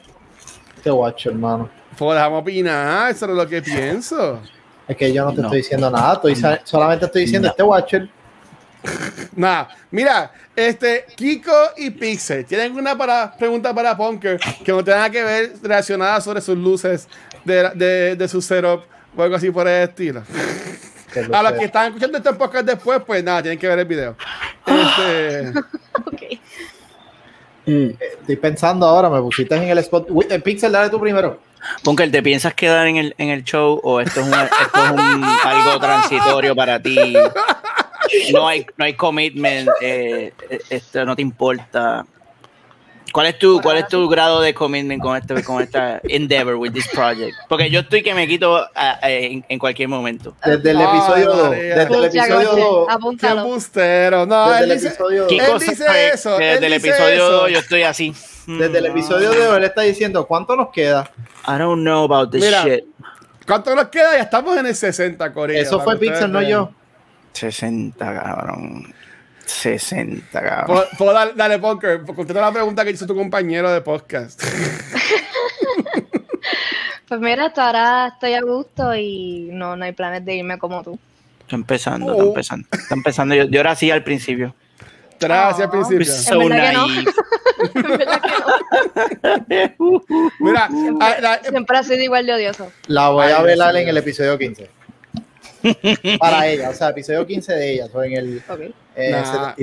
Este 0.77 0.92
Watcher, 0.92 1.32
hermano. 1.34 1.70
Pues 1.98 2.15
déjame 2.18 2.36
opinar, 2.38 3.12
eso 3.12 3.25
es 3.25 3.32
lo 3.32 3.48
que 3.48 3.62
pienso. 3.62 4.42
Es 4.88 4.96
que 4.98 5.12
yo 5.12 5.25
no 5.25 5.32
te 5.34 5.42
No. 5.42 5.48
estoy 5.48 5.58
diciendo 5.62 5.89
nada, 5.89 6.13
estoy 6.13 6.36
solamente 6.63 7.06
estoy 7.06 7.22
diciendo 7.24 7.48
No. 7.48 7.51
este 7.51 7.63
Watcher. 7.63 8.10
Nada, 9.36 9.68
mira, 9.89 10.32
este, 10.56 11.06
Kiko 11.15 11.51
y 11.77 11.89
Pixel, 11.89 12.46
¿tienen 12.46 12.74
una 12.75 12.96
para, 12.96 13.36
pregunta 13.36 13.74
para 13.74 13.98
Punker 13.98 14.39
que 14.63 14.72
no 14.72 14.84
tenga 14.84 15.10
que 15.10 15.24
ver 15.24 15.54
relacionada 15.63 16.22
sobre 16.22 16.39
sus 16.39 16.56
luces 16.56 17.08
de, 17.44 17.70
de, 17.74 18.15
de 18.15 18.27
su 18.27 18.42
setup 18.44 18.84
o 19.18 19.24
algo 19.24 19.36
así 19.36 19.50
por 19.50 19.68
el 19.68 19.89
estilo? 19.89 20.22
A 21.34 21.42
los 21.44 21.54
que 21.54 21.65
están 21.65 21.88
escuchando 21.88 22.18
este 22.18 22.34
podcast 22.34 22.65
después, 22.65 23.01
pues 23.08 23.24
nada, 23.24 23.42
tienen 23.42 23.58
que 23.58 23.68
ver 23.70 23.80
el 23.80 23.86
video. 23.86 24.15
Este, 24.68 25.54
Ok. 26.06 26.22
Estoy 27.65 28.36
pensando 28.36 28.86
ahora, 28.86 29.10
me 29.10 29.20
pusiste 29.22 29.56
en 29.56 29.63
el 29.63 29.77
spot. 29.80 30.08
Uy, 30.12 30.27
eh, 30.30 30.39
Pixel, 30.39 30.72
dale 30.72 30.89
tú 30.89 31.00
primero. 31.00 31.39
Bunker, 31.84 32.12
¿te 32.12 32.22
piensas 32.24 32.53
quedar 32.53 32.88
en 32.88 32.98
el, 32.98 33.15
en 33.17 33.29
el 33.29 33.43
show 33.43 33.79
o 33.84 34.00
esto 34.01 34.22
es, 34.22 34.27
una- 34.27 34.45
esto 34.45 34.84
es 34.86 34.91
un- 34.91 35.24
algo 35.43 35.79
transitorio 35.79 36.55
para 36.55 36.79
ti? 36.81 37.15
No 38.31 38.48
hay, 38.48 38.65
no 38.77 38.86
hay 38.86 38.93
commitment, 38.93 39.69
eh, 39.81 40.34
eh, 40.50 40.60
esto 40.69 41.05
no 41.05 41.15
te 41.15 41.22
importa. 41.22 42.05
¿Cuál 43.12 43.27
es 43.27 43.39
tu, 43.39 43.62
cuál 43.62 43.77
es 43.77 43.88
tu 43.88 44.10
grado 44.10 44.41
de 44.41 44.53
commitment 44.53 45.01
con 45.01 45.15
este, 45.15 45.41
con 45.41 45.63
esta 45.63 46.01
endeavor 46.03 46.55
with 46.55 46.74
this 46.74 46.88
project? 46.89 47.34
Porque 47.48 47.69
yo 47.69 47.79
estoy 47.79 48.03
que 48.03 48.13
me 48.13 48.27
quito 48.27 48.57
a- 48.57 48.69
a- 48.75 49.10
en, 49.10 49.45
en 49.48 49.57
cualquier 49.57 49.88
momento. 49.88 50.36
Desde 50.45 50.72
el 50.72 50.81
episodio 50.81 51.25
2. 51.34 51.50
María. 51.50 51.75
Desde 51.77 51.95
el 51.95 52.03
episodio 52.05 52.50
coche, 52.50 52.62
2. 52.62 52.88
qué 52.88 52.93
Apúntalo. 52.93 53.41
embustero. 53.41 54.25
No, 54.25 54.50
Desde 54.50 54.63
él 54.65 54.72
el 54.72 54.77
dice, 54.77 54.88
episodio 54.89 55.27
¿Qué 55.27 55.38
dos. 55.41 55.62
Él 55.63 55.69
dice 55.69 56.10
eso, 56.13 56.39
él 56.39 56.60
Desde 56.60 56.65
el 56.67 56.74
dice 56.74 56.88
episodio 56.89 57.13
eso. 57.15 57.31
2 57.31 57.51
yo 57.51 57.60
estoy 57.60 57.84
así. 57.84 58.13
Desde 58.48 58.78
el 58.78 58.86
episodio 58.88 59.34
2, 59.34 59.58
él 59.58 59.64
está 59.64 59.82
diciendo, 59.82 60.25
¿cuánto 60.28 60.56
nos 60.56 60.70
queda? 60.70 61.10
I 61.48 61.58
don't 61.58 61.82
know 61.82 62.04
about 62.06 62.32
this 62.32 62.44
Mira, 62.44 62.64
shit. 62.64 62.84
¿Cuánto 63.48 63.75
nos 63.75 63.88
queda? 63.90 64.14
Ya 64.16 64.24
estamos 64.24 64.56
en 64.58 64.66
el 64.68 64.75
60, 64.75 65.34
Corea. 65.34 65.62
Eso 65.62 65.80
fue 65.80 65.98
Pixel, 65.98 66.32
no 66.32 66.42
yo. 66.42 66.72
60, 67.34 67.98
cabrón. 68.24 68.94
60, 69.46 70.42
cabrón. 70.42 70.66
Puedo, 70.68 70.86
puedo 70.98 71.14
dar- 71.14 71.36
dale, 71.36 71.60
Punker, 71.60 72.04
contesta 72.06 72.42
la 72.42 72.52
pregunta 72.52 72.84
que 72.84 72.92
hizo 72.92 73.06
tu 73.06 73.16
compañero 73.16 73.72
de 73.72 73.82
podcast. 73.82 74.42
Pues 77.08 77.20
mira, 77.22 77.46
hasta 77.46 77.68
ahora 77.68 78.08
estoy 78.08 78.34
a 78.34 78.42
gusto 78.42 78.96
y 78.96 79.50
no, 79.52 79.75
no 79.75 79.86
hay 79.86 79.92
planes 79.92 80.25
de 80.25 80.36
irme 80.38 80.58
como 80.58 80.82
tú. 80.84 80.98
Está 81.42 81.56
empezando, 81.56 82.12
está 82.14 82.24
Oh. 82.24 82.28
empezando. 82.30 82.68
Está 82.72 82.96
empezando. 82.96 83.36
Yo, 83.36 83.44
yo 83.44 83.60
era 83.60 83.72
así 83.72 83.92
al 83.92 84.04
principio. 84.04 84.56
Gracias 85.19 85.62
al 85.62 85.67
Oh. 85.67 85.72
principio. 85.88 86.05
So 86.05 86.39
verdad 86.39 86.69
que 86.69 86.74
no. 86.74 86.88
no. 89.79 90.03
Mira, 90.39 90.69
ah, 91.00 91.15
la- 91.22 91.41
Siempre 91.43 91.77
ha 91.77 91.84
sido 91.84 92.01
igual 92.01 92.25
de 92.25 92.34
odioso. 92.34 92.72
La 92.88 93.10
voy 93.10 93.27
Ay, 93.27 93.34
a 93.34 93.41
velar 93.41 93.75
en 93.77 93.88
el 93.88 93.98
episodio 93.98 94.38
15. 94.38 94.69
Para 96.19 96.48
ella, 96.48 96.69
o 96.69 96.74
sea, 96.74 96.89
episodio 96.89 97.25
15 97.25 97.53
de 97.53 97.74
ella, 97.74 97.88
o 97.91 98.03
en 98.03 98.13
el 98.13 98.43
Ok. 98.48 98.60
eh, 98.95 99.12
Nah. 99.12 99.53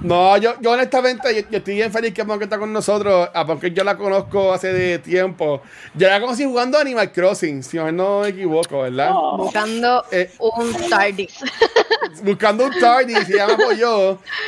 75. 0.00 0.06
no, 0.06 0.36
yo, 0.36 0.54
yo 0.60 0.70
honestamente, 0.72 1.34
yo, 1.34 1.48
yo 1.50 1.58
estoy 1.58 1.74
bien 1.74 1.92
feliz 1.92 2.12
que 2.14 2.24
Punker 2.24 2.44
está 2.44 2.58
con 2.58 2.72
nosotros, 2.72 3.28
porque 3.46 3.70
yo 3.70 3.84
la 3.84 3.96
conozco 3.96 4.52
hace 4.52 4.72
de 4.72 4.98
tiempo. 4.98 5.62
Yo 5.94 6.08
la 6.08 6.20
conocí 6.20 6.44
jugando 6.44 6.78
Animal 6.78 7.10
Crossing, 7.12 7.62
si 7.62 7.76
no 7.78 8.20
me 8.20 8.28
equivoco, 8.28 8.80
¿verdad? 8.82 9.12
Buscando 9.36 10.04
Eh. 10.10 10.30
un 10.38 10.72
TARDIS. 10.90 11.38
Buscando 12.22 12.64
un 12.64 12.72
tardy, 12.80 13.14
se 13.16 13.36
llama. 13.36 13.54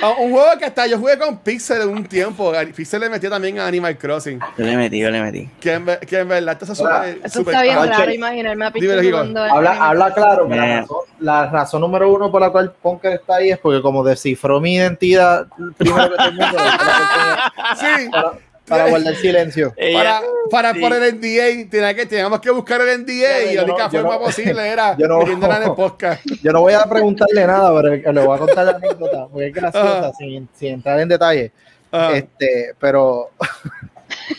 Ah, 0.02 0.14
Un 0.18 0.30
juego 0.32 0.58
que 0.58 0.64
hasta 0.64 0.86
yo 0.86 0.98
jugué 0.98 1.18
con 1.18 1.38
Pixel 1.38 1.86
un 1.86 2.04
tiempo. 2.04 2.52
Pixel 2.74 3.00
le 3.00 3.10
metió 3.10 3.28
también 3.30 3.58
a 3.58 3.66
Animal 3.66 3.96
Crossing. 3.98 4.40
Yo 4.56 4.64
le 4.64 4.76
metí, 4.76 4.98
yo 4.98 5.10
le 5.10 5.20
metí. 5.20 5.48
Que 5.60 5.74
en, 5.74 5.84
ver- 5.84 5.98
que 6.00 6.18
en 6.18 6.28
verdad 6.28 6.56
esto 6.60 6.72
está 6.72 7.62
bien 7.62 7.76
Ah, 7.78 7.86
raro 7.86 8.12
imaginarme 8.12 8.66
a 8.66 8.70
Pixel 8.70 9.04
jugando 9.10 9.44
el 9.44 9.50
Habla, 9.50 9.88
habla 9.88 10.14
claro 10.14 10.48
que 10.48 10.56
la 10.56 10.80
razón, 10.80 10.96
la 11.20 11.46
razón 11.50 11.80
número 11.82 12.12
uno 12.12 12.30
por 12.30 12.40
la 12.40 12.50
cual 12.50 12.72
Punker 12.72 13.12
está 13.14 13.36
ahí 13.36 13.50
es 13.50 13.58
porque 13.58 13.82
como 13.82 14.02
descifró 14.02 14.60
mi 14.60 14.74
identidad 14.74 15.39
primero 15.76 16.10
que 16.10 16.16
todo 16.16 16.26
el 16.28 16.34
mundo, 16.34 16.58
Sí, 17.76 18.08
para, 18.10 18.32
para 18.66 18.88
guardar 18.88 19.14
silencio. 19.16 19.74
para, 19.92 20.20
para 20.50 20.72
sí. 20.74 20.80
por 20.80 20.92
el 20.92 21.14
NDA, 21.16 21.68
tenía 21.70 21.94
que, 21.94 22.06
teníamos 22.06 22.40
que 22.40 22.50
buscar 22.50 22.80
el 22.80 23.02
NDA 23.02 23.42
y 23.50 23.54
la 23.56 23.62
no- 23.62 23.72
única 23.74 23.90
forma 23.90 24.14
no- 24.14 24.20
posible 24.20 24.68
era 24.68 24.96
yo 24.98 25.08
no- 25.08 25.22
en 25.22 25.62
el 25.62 25.72
podcast. 25.74 26.24
Yo 26.42 26.52
no 26.52 26.60
voy 26.60 26.74
a 26.74 26.84
preguntarle 26.84 27.46
nada, 27.46 27.70
pero 27.82 28.12
le 28.12 28.26
voy 28.26 28.36
a 28.36 28.38
contar 28.38 28.64
la 28.66 28.72
anécdota, 28.72 29.26
porque 29.28 29.46
es 29.48 29.54
graciosa, 29.54 30.12
sin, 30.18 30.48
sin 30.54 30.74
entrar 30.74 31.00
en 31.00 31.08
detalle. 31.08 31.52
Este, 32.14 32.74
pero 32.78 33.30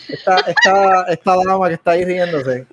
esta, 0.07 0.37
esta, 0.47 1.03
esta 1.09 1.35
dama 1.45 1.67
que 1.67 1.73
está 1.75 1.91
ahí 1.91 2.05
riéndose, 2.05 2.65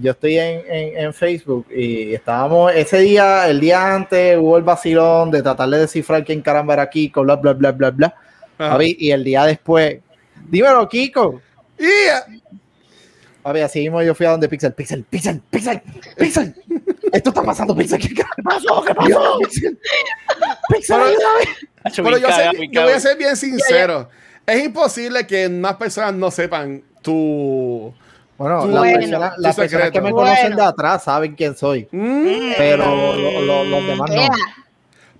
yo 0.00 0.12
estoy 0.12 0.38
en, 0.38 0.62
en, 0.68 0.98
en 1.06 1.14
Facebook 1.14 1.66
y 1.74 2.14
estábamos 2.14 2.72
ese 2.74 2.98
día, 3.00 3.48
el 3.48 3.60
día 3.60 3.94
antes, 3.94 4.36
hubo 4.38 4.56
el 4.56 4.62
vacilón 4.62 5.30
de 5.30 5.42
tratar 5.42 5.68
de 5.68 5.78
descifrar 5.78 6.24
quién 6.24 6.40
caramba 6.42 6.74
era 6.74 6.88
Kiko, 6.88 7.22
bla, 7.22 7.36
bla, 7.36 7.52
bla, 7.52 7.72
bla, 7.72 7.90
bla. 7.90 8.14
Papi, 8.56 8.96
y 8.98 9.10
el 9.12 9.22
día 9.24 9.44
después, 9.44 9.98
dímelo, 10.48 10.88
Kiko. 10.88 11.40
Y, 11.78 11.84
ah, 12.12 12.24
Papi, 13.42 13.60
así 13.60 13.80
mismo 13.80 14.02
yo 14.02 14.14
fui 14.14 14.26
a 14.26 14.30
donde 14.30 14.48
Pixel, 14.48 14.72
Pixel, 14.72 15.04
Pixel, 15.04 15.40
Pixel, 15.48 15.80
Pixel. 16.16 16.54
Esto 17.12 17.30
está 17.30 17.42
pasando, 17.42 17.74
Pixel. 17.74 17.98
¿Qué 18.00 18.22
pasó? 18.42 18.82
¿Qué 18.84 18.94
pasó? 18.94 19.38
Pixel, 19.38 19.78
Pixel, 20.68 20.96
Pero- 20.98 22.04
pero 22.04 22.18
yo, 22.18 22.28
sé- 22.28 22.68
yo 22.70 22.82
voy 22.82 22.92
a 22.92 23.00
ser 23.00 23.16
bien 23.16 23.36
sincero. 23.36 24.10
Es 24.46 24.64
imposible 24.64 25.26
que 25.26 25.48
más 25.48 25.76
personas 25.76 26.14
no 26.14 26.30
sepan 26.30 26.82
tu. 27.02 27.94
Bueno, 28.38 28.62
Tu- 28.62 28.68
las 28.68 28.78
Bueno. 28.78 28.98
personas, 29.00 29.32
las 29.38 29.56
Tu 29.56 29.62
personas 29.62 29.90
que 29.90 30.00
me 30.00 30.10
conocen 30.12 30.50
de 30.50 30.54
Bueno. 30.54 30.68
atrás 30.70 31.02
saben 31.04 31.34
quién 31.34 31.56
soy, 31.56 31.88
Mm, 31.90 32.52
pero 32.56 32.86
lo- 33.16 33.40
lo- 33.42 33.64
los 33.64 33.86
demás 33.86 34.10
no. 34.10 34.16
Ea, 34.22 34.28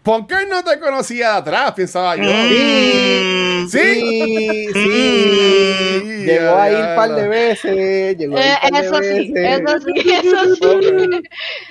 Punker 0.05 0.49
no 0.49 0.63
te 0.65 0.79
conocía 0.81 1.33
de 1.33 1.37
atrás, 1.39 1.73
pensaba 1.73 2.17
yo. 2.17 2.23
Mm. 2.23 3.69
Sí. 3.69 3.69
Sí, 3.69 4.69
sí. 4.73 6.03
Mm. 6.05 6.25
Llegó 6.25 6.57
a 6.57 6.71
ir 6.71 6.77
un 6.79 6.97
par 6.97 7.11
de 7.15 7.29
veces. 7.29 8.17
Llegó 8.17 8.37
a 8.37 8.41
ir 8.41 8.47
eh, 8.47 8.71
de 8.73 8.79
eso 8.87 8.97
sí, 9.03 9.33
veces. 9.33 9.61
eso 9.67 9.79
sí, 9.81 9.93
eso 10.13 10.81
sí. 10.81 11.23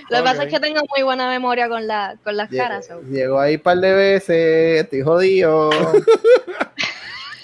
Lo 0.10 0.18
que 0.18 0.24
pasa 0.24 0.44
es 0.44 0.54
que 0.54 0.60
tengo 0.60 0.82
muy 0.96 1.04
buena 1.04 1.30
memoria 1.30 1.70
con, 1.70 1.88
la, 1.88 2.16
con 2.24 2.36
las 2.38 2.50
Llegó, 2.52 2.64
caras. 2.64 2.90
llegó 3.10 3.40
ahí 3.40 3.56
un 3.56 3.62
par 3.62 3.78
de 3.78 3.94
veces. 3.94 4.84
Estoy 4.84 5.02
jodido. 5.02 5.70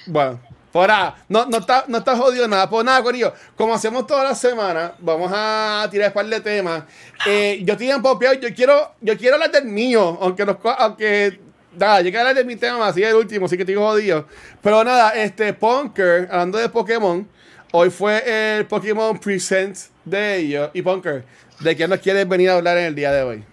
Bueno, 0.05 0.37
por 0.73 0.89
ahora, 0.91 1.15
no, 1.29 1.45
no, 1.45 1.57
está, 1.59 1.85
no 1.87 1.99
está 1.99 2.17
jodido 2.17 2.47
nada. 2.47 2.67
Pues 2.69 2.83
nada, 2.83 3.01
Corillo, 3.03 3.31
como 3.55 3.73
hacemos 3.75 4.05
toda 4.07 4.23
la 4.25 4.33
semana, 4.35 4.93
vamos 4.99 5.31
a 5.33 5.87
tirar 5.91 6.07
un 6.09 6.13
par 6.15 6.25
de 6.25 6.41
temas. 6.41 6.83
Eh, 7.27 7.61
yo 7.63 7.73
estoy 7.73 7.91
en 7.91 8.01
popeado, 8.01 8.33
yo 8.35 8.53
quiero, 8.55 8.91
yo 8.99 9.15
quiero 9.15 9.35
hablar 9.35 9.51
del 9.51 9.65
mío, 9.65 10.17
aunque 10.19 10.43
co- 10.45 10.71
aunque 10.77 11.39
nada, 11.77 11.99
yo 12.01 12.05
quiero 12.05 12.21
hablar 12.21 12.35
de 12.35 12.43
mi 12.43 12.55
tema, 12.55 12.87
así 12.87 13.03
el 13.03 13.13
último, 13.15 13.45
así 13.45 13.55
que 13.55 13.61
estoy 13.61 13.75
jodido. 13.75 14.27
Pero 14.61 14.83
nada, 14.83 15.11
este 15.11 15.53
Punker, 15.53 16.27
hablando 16.31 16.57
de 16.57 16.67
Pokémon, 16.69 17.27
hoy 17.71 17.89
fue 17.91 18.57
el 18.57 18.65
Pokémon 18.65 19.17
Presents 19.19 19.91
de 20.03 20.37
ellos. 20.37 20.69
Y 20.73 20.81
Punker, 20.81 21.23
¿de 21.59 21.75
qué 21.75 21.87
nos 21.87 21.99
quieres 21.99 22.27
venir 22.27 22.49
a 22.49 22.55
hablar 22.55 22.77
en 22.79 22.85
el 22.85 22.95
día 22.95 23.11
de 23.11 23.21
hoy? 23.21 23.43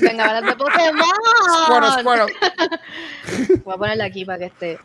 Venga, 0.00 0.24
hablar 0.26 0.44
de 0.44 0.56
Pokémon. 0.56 1.04
Squirtle, 1.64 1.90
Squirtle. 2.02 3.60
Voy 3.64 3.74
a 3.74 3.78
ponerle 3.78 4.04
aquí 4.04 4.24
para 4.24 4.38
que 4.38 4.44
esté 4.46 4.78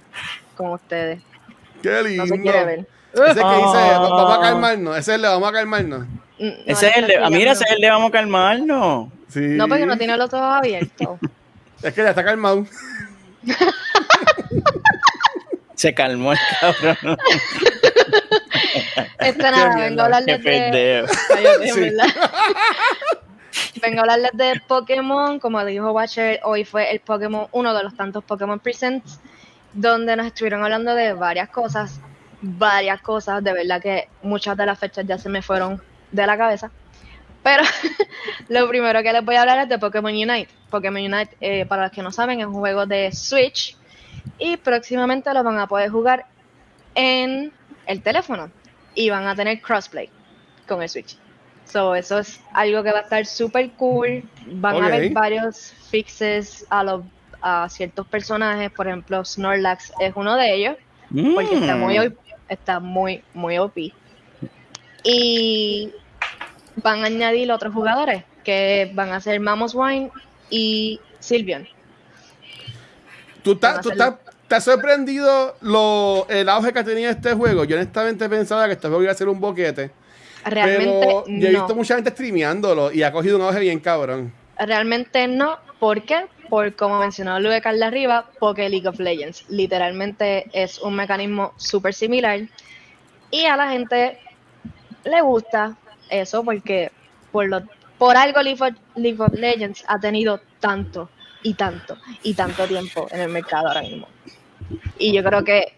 con 0.55 0.71
ustedes. 0.73 1.19
Qué 1.81 2.03
lindo. 2.03 2.25
No 2.25 2.35
se 2.35 2.41
quiere 2.41 2.65
ver. 2.65 2.79
Ese 3.13 3.23
que 3.23 3.29
dice, 3.31 3.41
Ah. 3.43 3.99
vamos 4.01 4.37
a 4.37 4.41
calmarnos, 4.41 4.97
ese 4.97 5.11
es 5.11 5.15
el 5.15 5.21
de 5.21 5.27
vamos 5.29 5.49
a 5.49 5.51
calmarnos. 5.53 6.05
Mm, 6.37 6.47
no, 6.47 6.53
Ese 6.65 6.87
es 6.89 6.97
el 6.97 7.07
de, 7.07 7.19
mira, 7.29 7.51
ese 7.53 7.63
es 7.63 7.71
el 7.71 7.79
de 7.79 7.89
vamos 7.89 8.09
a 8.09 8.11
calmarnos. 8.11 9.07
Sí. 9.29 9.39
No, 9.39 9.67
porque 9.69 9.85
no 9.85 9.97
tiene 9.97 10.17
los 10.17 10.33
ojos 10.33 10.57
abiertos. 10.57 11.19
Es 11.81 11.93
que 11.93 12.03
ya 12.03 12.09
está 12.09 12.23
calmado. 12.25 12.65
Se 15.75 15.93
calmó 15.93 16.31
el 16.33 16.39
cabrón. 16.59 17.17
Este 19.19 19.41
nada, 19.43 19.75
Qué 19.75 19.81
vengo 19.81 20.01
a 20.01 20.05
hablarles 20.05 20.41
Qué 20.41 20.49
de. 20.49 20.59
pendejo. 20.59 21.07
Cállate, 21.29 21.67
en 21.67 21.73
Sí. 21.73 21.91
Vengo 23.81 23.99
a 23.99 24.01
hablarles 24.01 24.31
de 24.33 24.61
Pokémon, 24.67 25.39
como 25.39 25.63
dijo 25.65 25.91
Watcher, 25.91 26.39
hoy 26.43 26.63
fue 26.63 26.91
el 26.91 27.01
Pokémon, 27.01 27.47
uno 27.51 27.73
de 27.73 27.83
los 27.83 27.95
tantos 27.95 28.23
Pokémon 28.23 28.59
Presents, 28.59 29.19
donde 29.73 30.15
nos 30.15 30.27
estuvieron 30.27 30.63
hablando 30.63 30.95
de 30.95 31.13
varias 31.13 31.49
cosas, 31.49 31.99
varias 32.41 33.01
cosas, 33.01 33.43
de 33.43 33.51
verdad 33.51 33.81
que 33.81 34.07
muchas 34.21 34.55
de 34.55 34.65
las 34.65 34.79
fechas 34.79 35.05
ya 35.05 35.17
se 35.17 35.27
me 35.27 35.41
fueron 35.41 35.81
de 36.11 36.25
la 36.25 36.37
cabeza, 36.37 36.71
Pero 37.43 37.63
lo 38.49 38.67
primero 38.69 39.03
que 39.03 39.11
les 39.11 39.25
voy 39.25 39.35
a 39.35 39.41
hablar 39.41 39.59
es 39.59 39.69
de 39.69 39.77
Pokémon 39.77 40.13
Unite. 40.13 40.47
Pokémon 40.69 41.01
Unite, 41.01 41.35
eh, 41.41 41.65
para 41.65 41.83
los 41.83 41.91
que 41.91 42.01
no 42.01 42.11
saben, 42.11 42.39
es 42.39 42.45
un 42.45 42.53
juego 42.53 42.85
de 42.85 43.11
Switch 43.11 43.75
y 44.39 44.57
próximamente 44.57 45.33
lo 45.33 45.43
van 45.43 45.59
a 45.59 45.67
poder 45.67 45.89
jugar 45.89 46.25
en 46.95 47.51
el 47.85 48.01
teléfono 48.01 48.49
y 48.95 49.09
van 49.09 49.27
a 49.27 49.35
tener 49.35 49.61
crossplay 49.61 50.09
con 50.65 50.81
el 50.81 50.89
Switch. 50.89 51.17
So, 51.65 51.95
eso 51.95 52.19
es 52.19 52.39
algo 52.53 52.83
que 52.83 52.91
va 52.91 52.99
a 52.99 53.01
estar 53.01 53.25
súper 53.25 53.71
cool. 53.71 54.23
Van 54.47 54.81
a 54.81 54.87
haber 54.87 55.11
varios 55.11 55.73
fixes 55.89 56.65
a, 56.69 56.83
los, 56.83 57.03
a 57.41 57.67
ciertos 57.69 58.07
personajes. 58.07 58.71
Por 58.71 58.87
ejemplo, 58.87 59.25
Snorlax 59.25 59.91
es 59.99 60.13
uno 60.15 60.35
de 60.35 60.53
ellos 60.53 60.77
porque 61.09 61.55
está 61.55 61.75
muy, 61.75 61.97
Mm. 61.97 62.07
OP, 62.07 62.13
está 62.49 62.79
muy, 62.79 63.23
muy 63.33 63.57
OP. 63.57 63.77
Y 65.03 65.93
van 66.77 67.03
a 67.03 67.07
añadir 67.07 67.51
otros 67.51 67.73
jugadores 67.73 68.23
que 68.43 68.91
van 68.93 69.11
a 69.11 69.19
ser 69.19 69.39
Mamoswine 69.39 70.11
y 70.49 70.99
Sylveon. 71.19 71.67
¿Tú 73.43 73.53
estás, 73.53 73.81
tú 73.81 73.91
estás, 73.91 74.15
estás 74.41 74.63
sorprendido 74.63 75.55
lo, 75.61 76.25
el 76.29 76.49
auge 76.49 76.73
que 76.73 76.79
ha 76.79 76.83
tenido 76.83 77.11
este 77.11 77.33
juego? 77.33 77.63
Yo 77.63 77.75
honestamente 77.75 78.27
pensaba 78.27 78.65
que 78.65 78.73
este 78.73 78.87
juego 78.87 79.03
iba 79.03 79.11
a 79.11 79.15
ser 79.15 79.29
un 79.29 79.39
boquete. 79.39 79.91
Realmente 80.45 80.99
pero 80.99 81.25
yo 81.27 81.47
he 81.47 81.51
no. 81.51 81.59
visto 81.59 81.75
mucha 81.75 81.95
gente 81.95 82.11
streameándolo 82.11 82.91
y 82.91 83.03
ha 83.03 83.11
cogido 83.11 83.37
un 83.37 83.43
auge 83.43 83.59
bien 83.59 83.79
cabrón. 83.79 84.31
Realmente 84.57 85.27
no. 85.27 85.57
¿Por 85.79 86.03
qué? 86.03 86.27
Por 86.49 86.75
como 86.75 86.99
mencionó 86.99 87.39
Luis 87.39 87.59
Carla 87.61 87.87
arriba, 87.87 88.29
porque 88.39 88.69
League 88.69 88.87
of 88.87 88.99
Legends 88.99 89.45
literalmente 89.49 90.45
es 90.53 90.79
un 90.79 90.95
mecanismo 90.95 91.53
súper 91.57 91.93
similar 91.93 92.41
y 93.31 93.45
a 93.45 93.57
la 93.57 93.69
gente 93.69 94.19
le 95.03 95.21
gusta 95.21 95.75
eso 96.09 96.43
porque 96.43 96.91
por 97.31 97.47
lo 97.47 97.63
por 97.97 98.15
algo 98.15 98.41
League 98.41 98.61
of, 98.61 98.75
League 98.95 99.21
of 99.21 99.33
Legends 99.33 99.83
ha 99.87 99.99
tenido 99.99 100.39
tanto 100.59 101.09
y 101.43 101.53
tanto 101.53 101.97
y 102.23 102.33
tanto 102.33 102.67
tiempo 102.67 103.07
en 103.11 103.21
el 103.21 103.29
mercado 103.29 103.67
ahora 103.67 103.81
mismo. 103.81 104.07
Y 104.97 105.13
yo 105.13 105.23
creo 105.23 105.43
que 105.43 105.73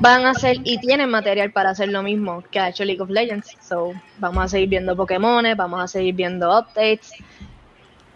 van 0.00 0.26
a 0.26 0.30
hacer 0.30 0.58
y 0.64 0.78
tienen 0.78 1.10
material 1.10 1.52
para 1.52 1.70
hacer 1.70 1.88
lo 1.88 2.02
mismo 2.02 2.42
que 2.50 2.58
ha 2.58 2.68
hecho 2.68 2.84
League 2.84 3.00
of 3.00 3.10
Legends. 3.10 3.56
So, 3.66 3.92
vamos 4.18 4.44
a 4.44 4.48
seguir 4.48 4.68
viendo 4.68 4.96
Pokémones, 4.96 5.56
vamos 5.56 5.82
a 5.82 5.88
seguir 5.88 6.14
viendo 6.14 6.48
updates. 6.50 7.12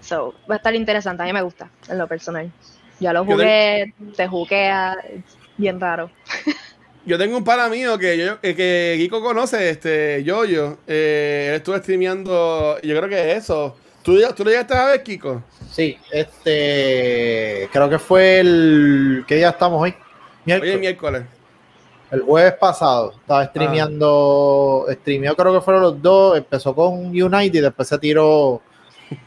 So, 0.01 0.35
va 0.51 0.55
a 0.55 0.59
estar 0.59 0.75
interesante, 0.75 1.23
a 1.23 1.27
mí 1.27 1.33
me 1.33 1.43
gusta, 1.43 1.71
en 1.89 1.99
lo 1.99 2.07
personal. 2.07 2.51
Ya 3.01 3.13
lo 3.13 3.25
Yo 3.25 3.33
jugué, 3.33 3.95
te 4.17 4.27
juquea, 4.27 4.97
es 5.09 5.23
bien 5.57 5.81
raro. 5.81 6.11
Yo 7.07 7.17
tengo 7.17 7.39
un 7.39 7.45
pana 7.45 7.71
mío 7.71 7.97
que 7.97 8.19
yo, 8.19 8.37
eh, 8.43 8.55
que 8.55 8.97
Kiko 8.99 9.23
conoce, 9.23 9.71
este, 9.71 10.23
Yoyo. 10.25 10.77
Eh, 10.87 11.47
él 11.49 11.55
estuvo 11.55 11.79
streameando, 11.79 12.79
yo 12.83 12.97
creo 12.99 13.09
que 13.09 13.33
es 13.33 13.45
eso. 13.45 13.79
¿Tú, 14.03 14.21
¿Tú 14.37 14.45
lo 14.45 14.51
llegaste 14.51 14.75
a 14.75 14.85
ver, 14.89 15.03
Kiko? 15.03 15.43
Sí, 15.71 15.97
este. 16.13 17.67
Creo 17.73 17.89
que 17.89 17.99
fue 17.99 18.41
el. 18.41 19.25
¿Qué 19.27 19.37
día 19.37 19.49
estamos 19.49 19.81
hoy? 19.81 19.95
Hoy 20.47 20.69
es 20.69 20.81
miércoles. 20.81 21.23
El 22.11 22.23
jueves 22.23 22.55
pasado 22.55 23.13
estaba 23.13 23.45
streameando, 23.47 24.87
streameó 24.91 25.37
creo 25.37 25.53
que 25.53 25.61
fueron 25.61 25.83
los 25.83 26.01
dos, 26.03 26.39
empezó 26.39 26.75
con 26.75 27.07
United 27.09 27.59
y 27.59 27.61
después 27.61 27.87
se 27.87 27.99
tiró 27.99 28.63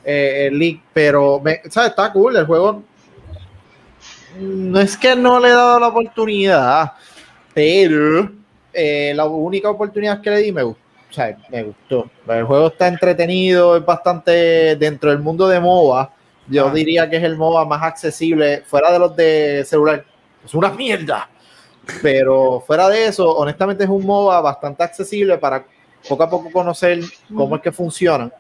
eh, 0.04 0.48
el 0.48 0.58
League, 0.58 0.82
pero 0.92 1.40
me- 1.40 1.62
¿sabes? 1.70 1.92
está 1.92 2.12
cool, 2.12 2.36
el 2.38 2.46
juego 2.46 2.82
no 4.40 4.80
es 4.80 4.98
que 4.98 5.16
no 5.16 5.40
le 5.40 5.50
he 5.50 5.52
dado 5.52 5.80
la 5.80 5.88
oportunidad, 5.90 6.94
pero 7.54 8.32
eh, 8.74 9.14
la 9.16 9.26
única 9.26 9.70
oportunidad 9.70 10.22
que 10.22 10.30
le 10.32 10.38
di 10.38 10.52
me 10.52 10.64
gustó, 10.64 10.82
o 11.10 11.14
sea, 11.14 11.38
me 11.50 11.64
gustó. 11.64 12.10
El 12.28 12.46
juego 12.46 12.68
está 12.68 12.88
entretenido, 12.88 13.76
es 13.78 13.86
bastante 13.86 14.76
dentro 14.78 15.10
del 15.12 15.20
mundo 15.20 15.48
de 15.48 15.60
MOBA, 15.60 16.12
yo 16.48 16.68
Ah. 16.68 16.74
diría 16.74 17.10
que 17.10 17.18
es 17.18 17.24
el 17.24 17.36
MOBA 17.38 17.66
más 17.66 17.84
accesible, 17.84 18.64
fuera 18.66 18.92
de 18.92 19.00
los 19.00 19.16
de 19.16 19.64
celular, 19.66 20.04
es 20.44 20.54
una 20.56 20.70
mierda. 20.72 21.28
Pero 22.02 22.62
fuera 22.66 22.90
de 22.90 23.06
eso, 23.06 23.30
honestamente 23.36 23.84
es 23.84 23.90
un 23.90 24.06
MOBA 24.06 24.42
bastante 24.42 24.84
accesible 24.84 25.38
para 25.38 25.66
poco 26.08 26.24
a 26.24 26.30
poco 26.30 26.52
conocer 26.52 27.02
cómo 27.36 27.56
es 27.56 27.62
que 27.62 27.72
funcionan. 27.72 28.32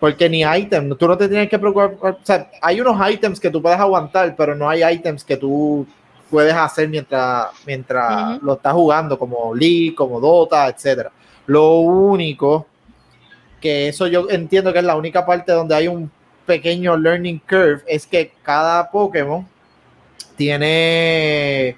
Porque 0.00 0.28
ni 0.28 0.42
ítems, 0.42 0.96
tú 0.96 1.08
no 1.08 1.16
te 1.16 1.28
tienes 1.28 1.48
que 1.48 1.58
preocupar. 1.58 1.96
O 2.00 2.18
sea, 2.22 2.50
hay 2.62 2.80
unos 2.80 3.10
ítems 3.10 3.40
que 3.40 3.50
tú 3.50 3.60
puedes 3.60 3.78
aguantar, 3.78 4.34
pero 4.36 4.54
no 4.54 4.68
hay 4.68 4.82
ítems 4.94 5.24
que 5.24 5.36
tú 5.36 5.86
puedes 6.30 6.54
hacer 6.54 6.88
mientras, 6.88 7.48
mientras 7.66 8.40
lo 8.42 8.54
estás 8.54 8.74
jugando, 8.74 9.18
como 9.18 9.54
League, 9.54 9.94
como 9.94 10.20
Dota, 10.20 10.68
etcétera. 10.68 11.10
Lo 11.46 11.78
único 11.80 12.66
que 13.60 13.88
eso 13.88 14.06
yo 14.06 14.28
entiendo 14.30 14.72
que 14.72 14.78
es 14.78 14.84
la 14.84 14.96
única 14.96 15.26
parte 15.26 15.52
donde 15.52 15.74
hay 15.74 15.88
un 15.88 16.10
pequeño 16.46 16.96
learning 16.96 17.40
curve 17.40 17.82
es 17.86 18.06
que 18.06 18.32
cada 18.42 18.90
Pokémon 18.90 19.46
tiene 20.36 21.76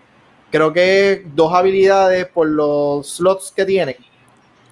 creo 0.51 0.73
que 0.73 1.25
dos 1.35 1.53
habilidades 1.53 2.27
por 2.27 2.49
los 2.49 3.09
slots 3.17 3.53
que 3.55 3.65
tiene. 3.65 3.97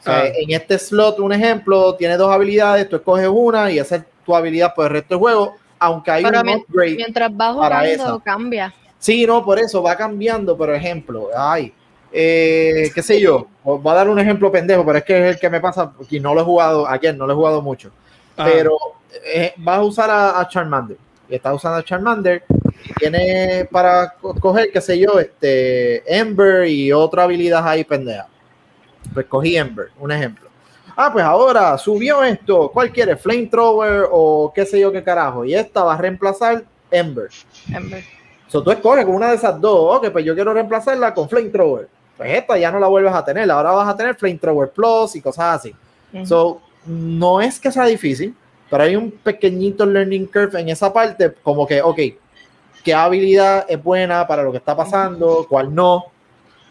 O 0.00 0.02
sea, 0.02 0.18
Ah. 0.20 0.26
En 0.36 0.50
este 0.52 0.78
slot, 0.78 1.18
un 1.20 1.32
ejemplo, 1.32 1.94
tiene 1.96 2.16
dos 2.16 2.30
habilidades, 2.32 2.88
tú 2.88 2.96
escoges 2.96 3.28
una 3.30 3.70
y 3.70 3.78
esa 3.78 3.96
es 3.96 4.02
tu 4.24 4.34
habilidad 4.34 4.74
por 4.74 4.86
el 4.86 4.92
resto 4.92 5.14
del 5.14 5.18
juego, 5.18 5.54
aunque 5.78 6.10
hay 6.10 6.22
Pero 6.24 6.40
un 6.40 6.48
upgrade. 6.50 6.94
mientras 6.96 7.36
vas 7.36 7.56
para 7.56 7.80
jugando, 7.80 8.20
cambia. 8.20 8.74
Sí, 8.98 9.26
no, 9.26 9.44
por 9.44 9.58
eso 9.58 9.82
va 9.82 9.96
cambiando, 9.96 10.56
por 10.56 10.72
ejemplo, 10.74 11.28
ay, 11.36 11.72
eh, 12.12 12.90
qué 12.94 13.02
sé 13.02 13.20
yo, 13.20 13.46
os 13.62 13.80
voy 13.82 13.92
a 13.92 13.96
dar 13.96 14.08
un 14.08 14.18
ejemplo 14.18 14.50
pendejo, 14.50 14.84
pero 14.84 14.98
es 14.98 15.04
que 15.04 15.28
es 15.28 15.34
el 15.34 15.40
que 15.40 15.50
me 15.50 15.60
pasa, 15.60 15.92
y 16.10 16.18
no 16.20 16.34
lo 16.34 16.40
he 16.40 16.44
jugado, 16.44 16.88
ayer 16.88 17.14
no 17.16 17.26
lo 17.26 17.32
he 17.32 17.36
jugado 17.36 17.62
mucho, 17.62 17.90
Ah, 18.36 18.44
pero 18.50 18.76
eh, 19.32 19.52
vas 19.58 19.78
a 19.78 19.82
usar 19.82 20.10
a, 20.10 20.40
a 20.40 20.48
Charmander, 20.48 20.96
y 21.28 21.34
estás 21.34 21.54
usando 21.54 21.78
a 21.78 21.84
Charmander, 21.84 22.42
y 22.84 22.92
tienes 22.94 23.66
para 23.68 24.14
co- 24.20 24.34
coger, 24.34 24.70
qué 24.72 24.80
sé 24.80 24.98
yo, 24.98 25.18
este, 25.18 26.02
Ember 26.18 26.66
y 26.68 26.92
otra 26.92 27.24
habilidad 27.24 27.66
ahí 27.66 27.84
pendeja. 27.84 28.26
Pues 29.14 29.26
cogí 29.26 29.56
Ember, 29.56 29.88
un 29.98 30.12
ejemplo. 30.12 30.48
Ah, 30.96 31.10
pues 31.12 31.24
ahora 31.24 31.78
subió 31.78 32.22
esto, 32.24 32.70
¿cuál 32.72 32.90
quiere? 32.90 33.16
Flamethrower 33.16 34.06
o 34.10 34.52
qué 34.54 34.66
sé 34.66 34.80
yo 34.80 34.90
qué 34.90 35.02
carajo, 35.02 35.44
y 35.44 35.54
esta 35.54 35.84
va 35.84 35.94
a 35.94 35.98
reemplazar 35.98 36.64
Ember. 36.90 37.28
Ember. 37.72 38.02
So, 38.48 38.62
tú 38.62 38.70
escoges 38.70 39.04
con 39.04 39.14
una 39.14 39.28
de 39.28 39.36
esas 39.36 39.60
dos, 39.60 39.96
ok, 39.98 40.10
pues 40.10 40.24
yo 40.24 40.34
quiero 40.34 40.52
reemplazarla 40.52 41.14
con 41.14 41.28
Flamethrower. 41.28 41.88
Pues 42.16 42.32
esta 42.32 42.58
ya 42.58 42.72
no 42.72 42.80
la 42.80 42.88
vuelves 42.88 43.12
a 43.14 43.24
tener, 43.24 43.48
ahora 43.50 43.70
vas 43.70 43.88
a 43.88 43.96
tener 43.96 44.16
Flamethrower 44.16 44.70
Plus 44.70 45.14
y 45.14 45.20
cosas 45.20 45.56
así. 45.60 45.74
Ujú. 46.12 46.26
So, 46.26 46.60
no 46.86 47.40
es 47.40 47.60
que 47.60 47.70
sea 47.70 47.84
difícil, 47.84 48.34
pero 48.68 48.82
hay 48.82 48.96
un 48.96 49.10
pequeñito 49.10 49.86
learning 49.86 50.26
curve 50.26 50.60
en 50.60 50.68
esa 50.70 50.92
parte, 50.92 51.32
como 51.42 51.64
que, 51.66 51.80
ok, 51.80 51.98
qué 52.84 52.94
habilidad 52.94 53.66
es 53.68 53.82
buena 53.82 54.26
para 54.26 54.42
lo 54.42 54.50
que 54.50 54.58
está 54.58 54.76
pasando, 54.76 55.46
cuál 55.48 55.74
no, 55.74 56.06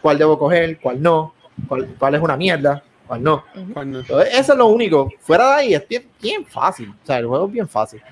cuál 0.00 0.18
debo 0.18 0.38
coger, 0.38 0.78
cuál 0.78 1.02
no, 1.02 1.34
cuál, 1.66 1.94
cuál 1.98 2.14
es 2.14 2.20
una 2.20 2.36
mierda, 2.36 2.82
cuál 3.06 3.22
no. 3.22 3.44
Entonces, 3.54 4.28
eso 4.32 4.52
es 4.52 4.58
lo 4.58 4.66
único. 4.66 5.10
Fuera 5.20 5.48
de 5.48 5.54
ahí 5.54 5.74
es 5.74 5.86
bien, 5.88 6.06
bien 6.20 6.46
fácil. 6.46 6.90
O 6.90 7.06
sea, 7.06 7.18
el 7.18 7.26
juego 7.26 7.46
es 7.46 7.52
bien 7.52 7.68
fácil. 7.68 8.02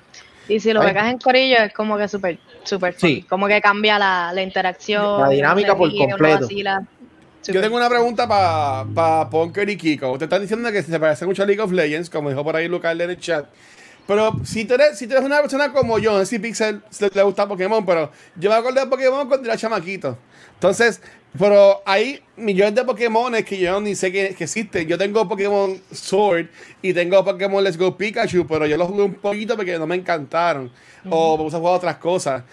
Y 0.49 0.59
si 0.59 0.71
lo 0.71 0.81
Ay. 0.81 0.87
pegas 0.87 1.11
en 1.11 1.17
corillo 1.19 1.57
es 1.57 1.73
como 1.73 1.97
que 1.97 2.07
súper, 2.07 2.39
súper. 2.63 2.95
Sí. 2.97 3.25
Como 3.27 3.47
que 3.47 3.61
cambia 3.61 3.99
la, 3.99 4.31
la 4.33 4.41
interacción. 4.41 5.21
La 5.21 5.29
dinámica 5.29 5.75
por 5.75 5.89
ríe, 5.89 6.07
completo. 6.09 6.47
Yo 7.49 7.61
tengo 7.61 7.77
una 7.77 7.89
pregunta 7.89 8.27
para 8.27 8.85
pa 8.93 9.29
Punker 9.29 9.69
y 9.69 9.77
Kiko. 9.77 10.11
Ustedes 10.11 10.27
están 10.27 10.41
diciendo 10.41 10.71
que 10.71 10.83
se 10.83 10.99
parece 10.99 11.25
mucho 11.25 11.43
a 11.43 11.45
League 11.45 11.61
of 11.61 11.71
Legends, 11.71 12.09
como 12.09 12.29
dijo 12.29 12.43
por 12.43 12.55
ahí 12.55 12.67
Lucas 12.67 12.93
en 12.99 13.09
el 13.09 13.19
chat. 13.19 13.45
Pero 14.07 14.39
si 14.45 14.63
tú 14.65 14.75
eres, 14.75 14.97
si 14.97 15.05
tú 15.05 15.13
eres 15.13 15.25
una 15.25 15.41
persona 15.41 15.73
como 15.73 15.99
yo, 15.99 16.13
no 16.13 16.19
sé 16.19 16.25
si 16.25 16.39
Pixel 16.39 16.81
le, 16.99 17.09
le 17.13 17.23
gusta 17.23 17.47
Pokémon, 17.47 17.85
pero 17.85 18.09
yo 18.37 18.49
me 18.49 18.55
acuerdo 18.55 18.79
de 18.79 18.87
Pokémon 18.87 19.27
cuando 19.27 19.47
era 19.47 19.57
chamaquito. 19.57 20.17
Entonces, 20.53 21.01
pero 21.37 21.81
hay 21.85 22.21
millones 22.35 22.75
de 22.75 22.83
Pokémon 22.83 23.33
que 23.43 23.57
yo 23.59 23.79
ni 23.81 23.95
sé 23.95 24.11
que, 24.11 24.33
que 24.33 24.45
existen. 24.45 24.87
Yo 24.87 24.97
tengo 24.97 25.27
Pokémon 25.27 25.79
Sword 25.91 26.47
y 26.81 26.93
tengo 26.93 27.23
Pokémon 27.23 27.63
Let's 27.63 27.77
Go 27.77 27.95
Pikachu, 27.95 28.47
pero 28.47 28.65
yo 28.65 28.77
los 28.77 28.87
jugué 28.87 29.03
un 29.03 29.15
poquito 29.15 29.55
porque 29.55 29.77
no 29.77 29.85
me 29.85 29.95
encantaron. 29.95 30.71
O 31.09 31.37
me 31.37 31.43
puse 31.43 31.57
a 31.57 31.59
jugar 31.59 31.75
otras 31.75 31.97
cosas. 31.97 32.43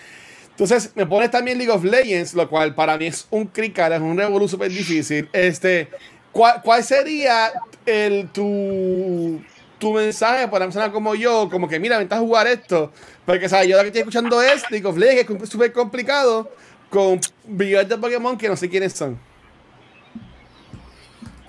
Entonces, 0.50 0.92
me 0.94 1.06
pones 1.06 1.30
también 1.30 1.58
League 1.58 1.72
of 1.72 1.82
Legends, 1.82 2.34
lo 2.34 2.48
cual 2.48 2.74
para 2.74 2.96
mí 2.96 3.06
es 3.06 3.26
un 3.30 3.46
cricar, 3.46 3.92
es 3.92 4.00
un 4.00 4.16
revolú 4.16 4.48
súper 4.48 4.70
difícil. 4.70 5.28
Este, 5.32 5.88
¿cuál, 6.30 6.60
cuál 6.62 6.84
sería 6.84 7.52
el, 7.86 8.28
tu, 8.28 9.42
tu 9.84 9.92
mensaje 9.92 10.48
para 10.48 10.64
una 10.64 10.72
persona 10.72 10.90
como 10.92 11.14
yo? 11.14 11.48
Como 11.50 11.68
que, 11.68 11.78
mira, 11.78 11.98
vente 11.98 12.14
a 12.14 12.18
jugar 12.18 12.46
esto. 12.46 12.90
Porque, 13.26 13.48
¿sabes? 13.48 13.68
Yo 13.68 13.76
lo 13.76 13.82
que 13.82 13.88
estoy 13.88 14.00
escuchando 14.00 14.40
es 14.40 14.70
League 14.70 14.86
of 14.86 14.96
Legends, 14.96 15.26
que 15.26 15.44
es 15.44 15.48
súper 15.50 15.72
complicado, 15.72 16.50
con 16.88 17.20
billones 17.46 17.88
de 17.88 17.98
Pokémon 17.98 18.38
que 18.38 18.48
no 18.48 18.56
sé 18.56 18.68
quiénes 18.70 18.94
son. 18.94 19.18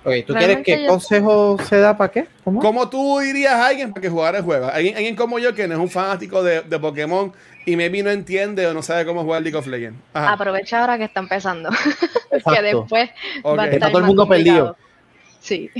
Ok, 0.03 0.13
¿tú 0.27 0.33
quieres 0.35 0.59
qué 0.63 0.83
yo- 0.83 0.89
consejo 0.89 1.57
se 1.67 1.77
da 1.79 1.97
para 1.97 2.11
qué? 2.11 2.27
¿Cómo? 2.43 2.59
¿Cómo 2.59 2.89
tú 2.89 3.19
dirías 3.19 3.53
a 3.53 3.67
alguien 3.67 3.91
para 3.91 4.01
que 4.01 4.09
jugara 4.09 4.37
el 4.37 4.43
juego? 4.43 4.67
Alguien, 4.67 4.95
alguien 4.97 5.15
como 5.15 5.39
yo 5.39 5.55
que 5.55 5.67
no 5.67 5.73
es 5.75 5.79
un 5.79 5.89
fanático 5.89 6.43
de, 6.43 6.61
de 6.61 6.77
Pokémon 6.79 7.33
y 7.65 7.75
maybe 7.75 8.03
no 8.03 8.11
entiende 8.11 8.67
o 8.67 8.73
no 8.73 8.83
sabe 8.83 9.05
cómo 9.05 9.23
jugar 9.23 9.41
League 9.41 9.57
of 9.57 9.65
Legends. 9.65 9.97
Ajá. 10.13 10.33
Aprovecha 10.33 10.81
ahora 10.81 10.97
que 10.99 11.05
está 11.05 11.21
empezando. 11.21 11.69
que 12.31 12.61
después 12.61 13.09
va 13.43 13.63
a 13.63 13.65
Está 13.65 13.75
estar 13.77 13.89
todo 13.91 13.99
el 13.99 14.05
mundo 14.05 14.27
complicado. 14.27 14.75
perdido. 14.75 14.77
Sí. 15.39 15.71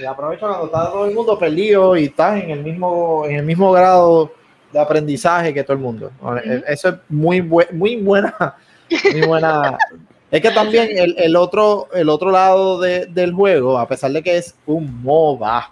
Y 0.00 0.04
aprovecha 0.04 0.46
cuando 0.46 0.66
está 0.66 0.90
todo 0.90 1.06
el 1.06 1.14
mundo 1.14 1.38
perdido 1.38 1.96
y 1.96 2.04
estás 2.04 2.42
en 2.42 2.50
el 2.50 2.62
mismo, 2.62 3.24
en 3.26 3.36
el 3.36 3.44
mismo 3.44 3.72
grado 3.72 4.32
de 4.72 4.80
aprendizaje 4.80 5.52
que 5.52 5.62
todo 5.62 5.74
el 5.74 5.82
mundo. 5.82 6.10
Eso 6.66 6.88
es 6.88 6.94
muy, 7.08 7.42
muy 7.42 7.96
buena, 7.96 8.56
muy 9.12 9.26
buena. 9.26 9.76
es 10.30 10.40
que 10.40 10.50
también 10.50 10.88
el, 10.96 11.14
el, 11.18 11.36
otro, 11.36 11.88
el 11.92 12.08
otro 12.08 12.30
lado 12.30 12.80
de, 12.80 13.06
del 13.06 13.32
juego, 13.32 13.78
a 13.78 13.86
pesar 13.86 14.12
de 14.12 14.22
que 14.22 14.38
es 14.38 14.54
un 14.66 15.02
MOBA, 15.02 15.70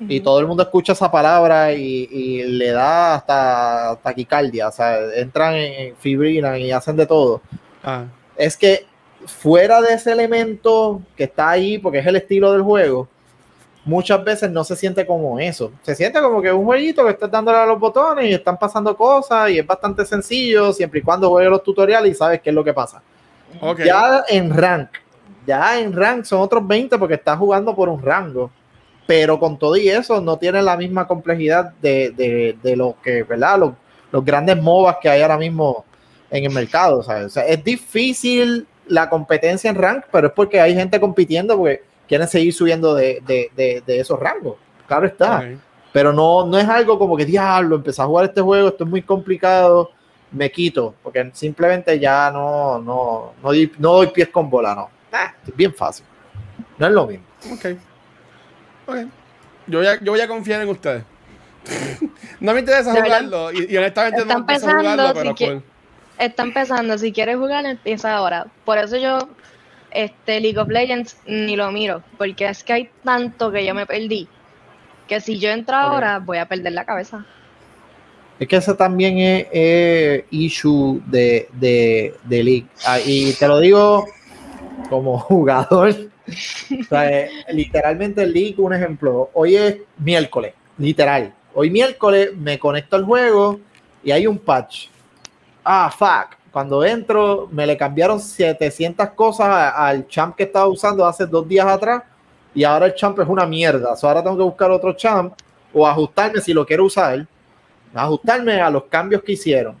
y 0.00 0.20
todo 0.20 0.38
el 0.38 0.46
mundo 0.46 0.62
escucha 0.62 0.92
esa 0.92 1.10
palabra 1.10 1.72
y, 1.72 2.42
le 2.44 2.70
da 2.70 3.16
hasta 3.16 3.98
taquicardia, 4.02 4.68
o 4.68 4.72
sea, 4.72 4.98
entran 5.14 5.54
en, 5.54 5.94
y 6.04 6.70
hacen 6.70 6.96
de 6.96 7.06
todo. 7.06 7.40
Ah. 7.82 8.04
Es 8.36 8.56
que 8.56 8.86
fuera 9.26 9.80
de 9.80 9.94
ese 9.94 10.12
elemento 10.12 11.02
que 11.16 11.24
está 11.24 11.50
ahí, 11.50 11.78
porque 11.78 11.98
es 11.98 12.06
el 12.06 12.16
estilo 12.16 12.52
del 12.52 12.62
juego, 12.62 13.08
muchas 13.84 14.22
veces 14.24 14.50
no 14.50 14.64
se 14.64 14.76
siente 14.76 15.06
como 15.06 15.38
eso. 15.38 15.72
Se 15.82 15.94
siente 15.94 16.20
como 16.20 16.42
que 16.42 16.48
es 16.48 16.54
un 16.54 16.64
jueguito 16.64 17.04
que 17.04 17.12
estás 17.12 17.30
dándole 17.30 17.58
a 17.58 17.66
los 17.66 17.78
botones 17.78 18.26
y 18.26 18.34
están 18.34 18.58
pasando 18.58 18.96
cosas 18.96 19.50
y 19.50 19.58
es 19.58 19.66
bastante 19.66 20.04
sencillo 20.04 20.72
siempre 20.72 21.00
y 21.00 21.02
cuando 21.02 21.30
juegues 21.30 21.50
los 21.50 21.62
tutoriales 21.62 22.12
y 22.12 22.14
sabes 22.14 22.40
qué 22.40 22.50
es 22.50 22.54
lo 22.54 22.64
que 22.64 22.74
pasa. 22.74 23.02
Ya 23.84 24.24
en 24.28 24.54
rank, 24.54 24.90
ya 25.46 25.80
en 25.80 25.92
rank 25.92 26.24
son 26.24 26.40
otros 26.40 26.66
20 26.66 26.98
porque 26.98 27.14
estás 27.14 27.38
jugando 27.38 27.74
por 27.74 27.88
un 27.88 28.02
rango 28.02 28.50
pero 29.08 29.40
con 29.40 29.58
todo 29.58 29.74
y 29.78 29.88
eso 29.88 30.20
no 30.20 30.36
tiene 30.36 30.60
la 30.60 30.76
misma 30.76 31.06
complejidad 31.06 31.72
de, 31.80 32.10
de, 32.10 32.58
de 32.62 32.76
lo 32.76 32.94
que, 33.02 33.22
¿verdad? 33.22 33.58
Los, 33.58 33.72
los, 34.12 34.22
grandes 34.22 34.60
MOBAs 34.60 34.98
que 35.00 35.08
hay 35.08 35.22
ahora 35.22 35.38
mismo 35.38 35.86
en 36.30 36.44
el 36.44 36.50
mercado. 36.50 36.98
O 36.98 37.02
sea, 37.02 37.46
es 37.46 37.64
difícil 37.64 38.66
la 38.86 39.08
competencia 39.08 39.70
en 39.70 39.76
rank, 39.76 40.04
pero 40.12 40.26
es 40.26 40.34
porque 40.34 40.60
hay 40.60 40.74
gente 40.74 41.00
compitiendo 41.00 41.56
porque 41.56 41.84
quieren 42.08 42.26
seguir 42.26 42.52
subiendo 42.52 42.94
de, 42.94 43.22
de, 43.26 43.82
de 43.84 44.00
esos 44.00 44.18
rangos. 44.18 44.56
Claro 44.88 45.06
está. 45.06 45.44
Pero 45.92 46.12
no, 46.12 46.46
no 46.46 46.58
es 46.58 46.68
algo 46.68 46.98
como 46.98 47.16
que, 47.16 47.24
diablo, 47.24 47.76
empecé 47.76 48.02
a 48.02 48.06
jugar 48.06 48.26
este 48.26 48.40
juego, 48.40 48.68
esto 48.68 48.84
es 48.84 48.90
muy 48.90 49.02
complicado, 49.02 49.90
me 50.30 50.50
quito, 50.50 50.94
porque 51.02 51.30
simplemente 51.32 51.98
ya 51.98 52.30
no, 52.30 52.78
no, 52.78 53.32
no, 53.42 53.48
doy, 53.48 53.72
no 53.78 53.92
doy 53.94 54.08
pies 54.08 54.28
con 54.28 54.50
bola, 54.50 54.74
no. 54.74 54.90
Ah, 55.12 55.34
es 55.46 55.56
bien 55.56 55.74
fácil. 55.74 56.04
No 56.76 56.86
es 56.86 56.92
lo 56.92 57.06
mismo. 57.06 57.24
Okay. 57.54 57.78
Yo, 59.66 59.78
voy 59.78 59.86
a, 59.86 60.00
yo 60.00 60.12
voy 60.12 60.20
a 60.20 60.28
confiar 60.28 60.62
en 60.62 60.68
ustedes. 60.68 61.04
no 62.40 62.54
me 62.54 62.60
interesa 62.60 62.94
jugarlo 62.94 63.52
y, 63.52 63.76
honestamente 63.76 64.24
no 64.24 64.34
me 64.34 64.40
interesa 64.40 64.78
jugarlo, 64.78 65.14
pero 65.14 65.36
si 65.36 65.62
Está 66.18 66.42
empezando, 66.42 66.98
si 66.98 67.12
quieres 67.12 67.36
jugar, 67.36 67.64
empieza 67.64 68.16
ahora. 68.16 68.46
Por 68.64 68.78
eso 68.78 68.96
yo, 68.96 69.28
este 69.90 70.40
League 70.40 70.58
of 70.58 70.68
Legends, 70.68 71.16
ni 71.26 71.56
lo 71.56 71.70
miro, 71.72 72.02
porque 72.16 72.46
es 72.46 72.62
que 72.64 72.72
hay 72.72 72.90
tanto 73.04 73.50
que 73.50 73.64
yo 73.64 73.74
me 73.74 73.86
perdí, 73.86 74.28
que 75.06 75.20
si 75.20 75.38
yo 75.38 75.50
entro 75.50 75.76
ahora, 75.76 76.18
voy 76.18 76.38
a 76.38 76.46
perder 76.46 76.72
la 76.72 76.84
cabeza. 76.84 77.24
Es 78.38 78.46
que 78.46 78.56
ese 78.56 78.74
también 78.74 79.18
es, 79.50 80.24
issue 80.30 81.02
de, 81.06 81.48
de, 81.52 82.14
de 82.24 82.42
League. 82.42 82.66
Ah, 82.86 82.98
y 83.04 83.32
te 83.32 83.48
lo 83.48 83.58
digo 83.58 84.06
como 84.88 85.18
jugador 85.18 85.94
eh, 86.90 87.30
literalmente 87.52 88.26
league, 88.26 88.56
un 88.58 88.74
ejemplo, 88.74 89.30
hoy 89.34 89.56
es 89.56 89.76
miércoles, 89.98 90.54
literal. 90.76 91.34
Hoy 91.54 91.70
miércoles 91.70 92.36
me 92.36 92.58
conecto 92.58 92.96
al 92.96 93.04
juego 93.04 93.60
y 94.04 94.10
hay 94.10 94.26
un 94.26 94.38
patch. 94.38 94.88
Ah, 95.64 95.90
fuck. 95.90 96.37
Cuando 96.52 96.84
entro, 96.84 97.48
me 97.50 97.66
le 97.66 97.76
cambiaron 97.76 98.20
700 98.20 99.10
cosas 99.10 99.72
al 99.74 100.06
champ 100.08 100.34
que 100.34 100.44
estaba 100.44 100.66
usando 100.66 101.04
hace 101.04 101.26
dos 101.26 101.46
días 101.46 101.66
atrás 101.66 102.02
y 102.54 102.64
ahora 102.64 102.86
el 102.86 102.94
champ 102.94 103.18
es 103.20 103.28
una 103.28 103.46
mierda. 103.46 103.94
ahora 104.02 104.22
tengo 104.22 104.36
que 104.36 104.42
buscar 104.42 104.70
otro 104.70 104.92
champ 104.94 105.34
o 105.72 105.86
ajustarme 105.86 106.40
si 106.40 106.52
lo 106.52 106.64
quiero 106.64 106.86
usar, 106.86 107.26
ajustarme 107.94 108.60
a 108.60 108.70
los 108.70 108.84
cambios 108.84 109.22
que 109.22 109.32
hicieron. 109.32 109.76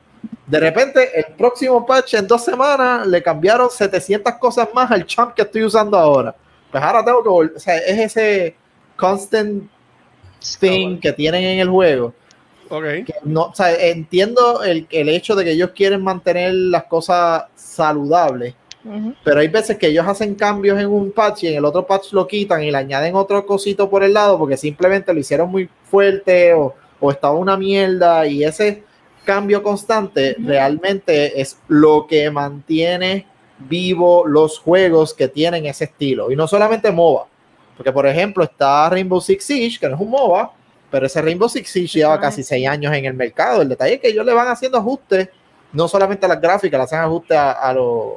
De 0.46 0.60
repente, 0.60 1.10
el 1.18 1.34
próximo 1.34 1.84
patch 1.84 2.14
en 2.14 2.26
dos 2.26 2.44
semanas 2.44 3.06
le 3.06 3.22
cambiaron 3.22 3.70
700 3.70 4.34
cosas 4.34 4.68
más 4.74 4.90
al 4.90 5.04
champ 5.06 5.34
que 5.34 5.42
estoy 5.42 5.64
usando 5.64 5.96
ahora. 5.98 6.34
Pues 6.70 6.82
ahora 6.82 7.04
tengo 7.04 7.22
que 7.22 7.28
volver. 7.28 7.56
O 7.56 7.60
sea, 7.60 7.76
es 7.76 7.98
ese 7.98 8.56
constant 8.96 9.64
thing 10.58 10.98
que 11.00 11.12
tienen 11.12 11.44
en 11.44 11.58
el 11.60 11.68
juego. 11.68 12.14
Okay. 12.70 13.04
no, 13.24 13.44
o 13.44 13.54
sea, 13.54 13.74
entiendo 13.74 14.62
el, 14.62 14.86
el, 14.90 15.08
hecho 15.08 15.34
de 15.34 15.44
que 15.44 15.52
ellos 15.52 15.70
quieren 15.74 16.02
mantener 16.02 16.52
las 16.54 16.84
cosas 16.84 17.44
saludables, 17.54 18.54
pero 19.22 19.40
hay 19.40 19.48
veces 19.48 19.76
que 19.76 19.88
ellos 19.88 20.06
hacen 20.06 20.34
cambios 20.34 20.78
en 20.78 20.86
un 20.86 21.12
patch 21.12 21.44
y 21.44 21.48
en 21.48 21.56
el 21.56 21.64
otro 21.64 21.86
patch 21.86 22.12
lo 22.12 22.26
quitan 22.26 22.62
y 22.62 22.70
le 22.70 22.78
añaden 22.78 23.14
otro 23.14 23.44
cosito 23.44 23.90
por 23.90 24.02
el 24.02 24.14
lado 24.14 24.38
porque 24.38 24.56
simplemente 24.56 25.12
lo 25.12 25.20
hicieron 25.20 25.50
muy 25.50 25.68
fuerte 25.90 26.54
o, 26.54 26.74
o 26.98 27.10
estaba 27.10 27.34
una 27.34 27.56
mierda 27.56 28.26
y 28.26 28.44
ese 28.44 28.82
cambio 29.24 29.62
constante 29.62 30.36
realmente 30.38 31.38
es 31.38 31.58
lo 31.68 32.06
que 32.06 32.30
mantiene 32.30 33.26
vivo 33.58 34.26
los 34.26 34.58
juegos 34.58 35.12
que 35.12 35.28
tienen 35.28 35.66
ese 35.66 35.84
estilo. 35.84 36.30
Y 36.30 36.36
no 36.36 36.48
solamente 36.48 36.90
MOBA, 36.90 37.26
porque 37.76 37.92
por 37.92 38.06
ejemplo 38.06 38.44
está 38.44 38.88
Rainbow 38.88 39.20
Six 39.20 39.44
Siege, 39.44 39.78
que 39.78 39.88
no 39.88 39.96
es 39.96 40.00
un 40.00 40.10
MOBA, 40.10 40.52
pero 40.90 41.06
ese 41.06 41.20
Rainbow 41.20 41.48
Six 41.48 41.70
Siege 41.70 41.98
lleva 41.98 42.18
casi 42.20 42.42
seis 42.42 42.66
años 42.66 42.92
en 42.94 43.04
el 43.04 43.14
mercado. 43.14 43.62
El 43.62 43.68
detalle 43.68 43.94
es 43.94 44.00
que 44.00 44.08
ellos 44.08 44.24
le 44.24 44.32
van 44.32 44.48
haciendo 44.48 44.78
ajustes, 44.78 45.28
no 45.72 45.86
solamente 45.86 46.26
a 46.26 46.28
las 46.28 46.40
gráficas, 46.40 46.78
le 46.78 46.84
hacen 46.84 47.00
ajustes 47.00 47.36
a, 47.36 47.72
los, 47.74 48.14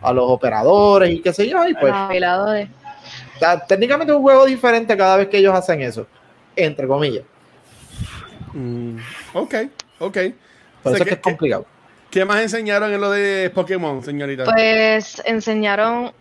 a 0.00 0.12
los 0.12 0.24
operadores 0.28 1.10
y 1.10 1.20
qué 1.20 1.32
sé 1.32 1.48
yo. 1.48 1.66
Y 1.66 1.74
pues, 1.74 1.92
técnicamente 3.68 4.12
es 4.12 4.16
un 4.16 4.22
juego 4.22 4.46
diferente 4.46 4.96
cada 4.96 5.16
vez 5.16 5.28
que 5.28 5.38
ellos 5.38 5.54
hacen 5.54 5.82
eso, 5.82 6.06
entre 6.56 6.86
comillas. 6.86 7.24
Mm, 8.54 8.96
ok, 9.34 9.54
ok. 9.98 10.18
Por 10.82 10.94
eso 10.94 11.04
que, 11.04 11.10
es 11.14 11.18
complicado. 11.18 11.66
¿Qué 12.10 12.24
más 12.24 12.40
enseñaron 12.40 12.92
en 12.92 13.00
lo 13.00 13.10
de 13.10 13.50
Pokémon, 13.50 14.02
señorita? 14.02 14.44
Pues 14.44 15.20
enseñaron 15.26 16.12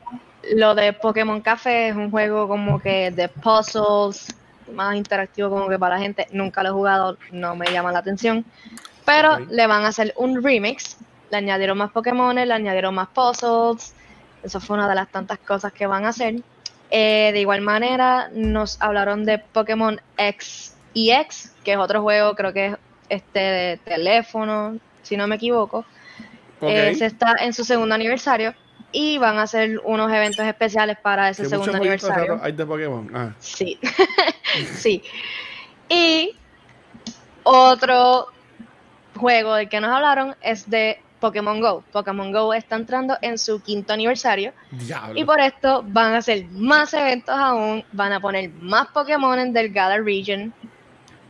lo 0.56 0.76
de 0.76 0.92
Pokémon 0.94 1.40
Café, 1.42 1.90
es 1.90 1.96
un 1.96 2.12
juego 2.12 2.48
como 2.48 2.80
que 2.80 3.12
de 3.12 3.30
puzzles, 3.30 4.28
más 4.74 4.96
interactivo 4.96 5.50
como 5.50 5.70
que 5.70 5.80
para 5.80 5.96
la 5.96 6.02
gente. 6.02 6.28
Nunca 6.32 6.64
lo 6.64 6.70
he 6.70 6.72
jugado, 6.72 7.18
no 7.32 7.56
me 7.56 7.72
llama 7.72 7.92
la 7.92 8.00
atención. 8.00 8.46
Pero 9.06 9.40
le 9.40 9.68
van 9.68 9.84
a 9.84 9.90
hacer 9.90 10.14
un 10.18 10.44
remix, 10.44 10.98
le 11.32 11.38
añadieron 11.38 11.78
más 11.78 11.92
Pokémon, 11.92 12.36
le 12.36 12.54
añadieron 12.54 12.96
más 12.96 13.10
puzzles. 13.10 13.94
Eso 14.44 14.60
fue 14.60 14.76
una 14.76 14.90
de 14.90 14.96
las 14.96 15.10
tantas 15.10 15.40
cosas 15.40 15.72
que 15.72 15.88
van 15.88 16.06
a 16.06 16.10
hacer. 16.10 16.36
Eh, 16.90 17.32
de 17.34 17.40
igual 17.40 17.62
manera, 17.62 18.30
nos 18.34 18.82
hablaron 18.82 19.26
de 19.26 19.40
Pokémon 19.40 20.00
X 20.18 20.76
y 20.94 21.12
X, 21.12 21.54
que 21.64 21.74
es 21.74 21.78
otro 21.78 22.02
juego, 22.02 22.36
creo 22.36 22.54
que 22.54 22.68
es 22.68 22.76
este 23.10 23.40
de 23.40 23.78
teléfono, 23.78 24.78
si 25.02 25.18
no 25.18 25.28
me 25.28 25.36
equivoco. 25.36 25.86
Eh, 26.62 26.96
se 26.96 27.08
está 27.08 27.36
en 27.40 27.54
su 27.54 27.66
segundo 27.66 27.94
aniversario 27.94 28.54
y 28.94 29.18
van 29.18 29.40
a 29.40 29.42
hacer 29.42 29.82
unos 29.84 30.12
eventos 30.12 30.46
especiales 30.46 30.98
para 31.02 31.30
ese 31.30 31.46
segundo 31.46 31.76
aniversario. 31.76 32.40
Hay 32.42 32.54
de 32.54 32.66
Pokémon. 32.66 33.10
Ah. 33.14 33.34
Sí, 33.40 33.80
sí. 34.76 35.04
Y 35.90 36.36
otro 37.44 38.28
juego 39.18 39.56
del 39.56 39.68
que 39.68 39.82
nos 39.82 39.90
hablaron 39.90 40.36
es 40.42 40.70
de 40.70 41.02
Pokémon 41.20 41.60
Go. 41.60 41.84
Pokémon 41.92 42.32
Go 42.32 42.54
está 42.54 42.76
entrando 42.76 43.18
en 43.22 43.38
su 43.38 43.62
quinto 43.62 43.94
aniversario. 43.94 44.54
Y 45.16 45.26
por 45.26 45.40
esto 45.40 45.84
van 45.88 46.14
a 46.14 46.18
hacer 46.18 46.46
más 46.52 46.94
eventos 46.94 47.36
aún, 47.36 47.84
van 47.92 48.14
a 48.14 48.20
poner 48.20 48.52
más 48.52 48.88
Pokémon 48.90 49.40
en 49.40 49.54
Delgada 49.54 49.98
Region 49.98 50.54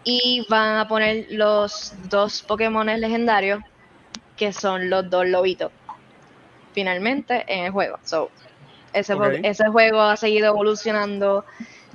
y 0.03 0.45
van 0.49 0.77
a 0.77 0.87
poner 0.87 1.27
los 1.29 1.93
dos 2.09 2.41
Pokémon 2.41 2.87
legendarios 2.87 3.61
que 4.35 4.51
son 4.51 4.89
los 4.89 5.09
dos 5.09 5.27
lobitos 5.27 5.71
finalmente 6.73 7.43
en 7.47 7.65
el 7.65 7.71
juego. 7.71 7.99
So, 8.03 8.29
ese, 8.93 9.15
ese 9.43 9.67
juego 9.67 10.01
ha 10.01 10.17
seguido 10.17 10.47
evolucionando. 10.47 11.45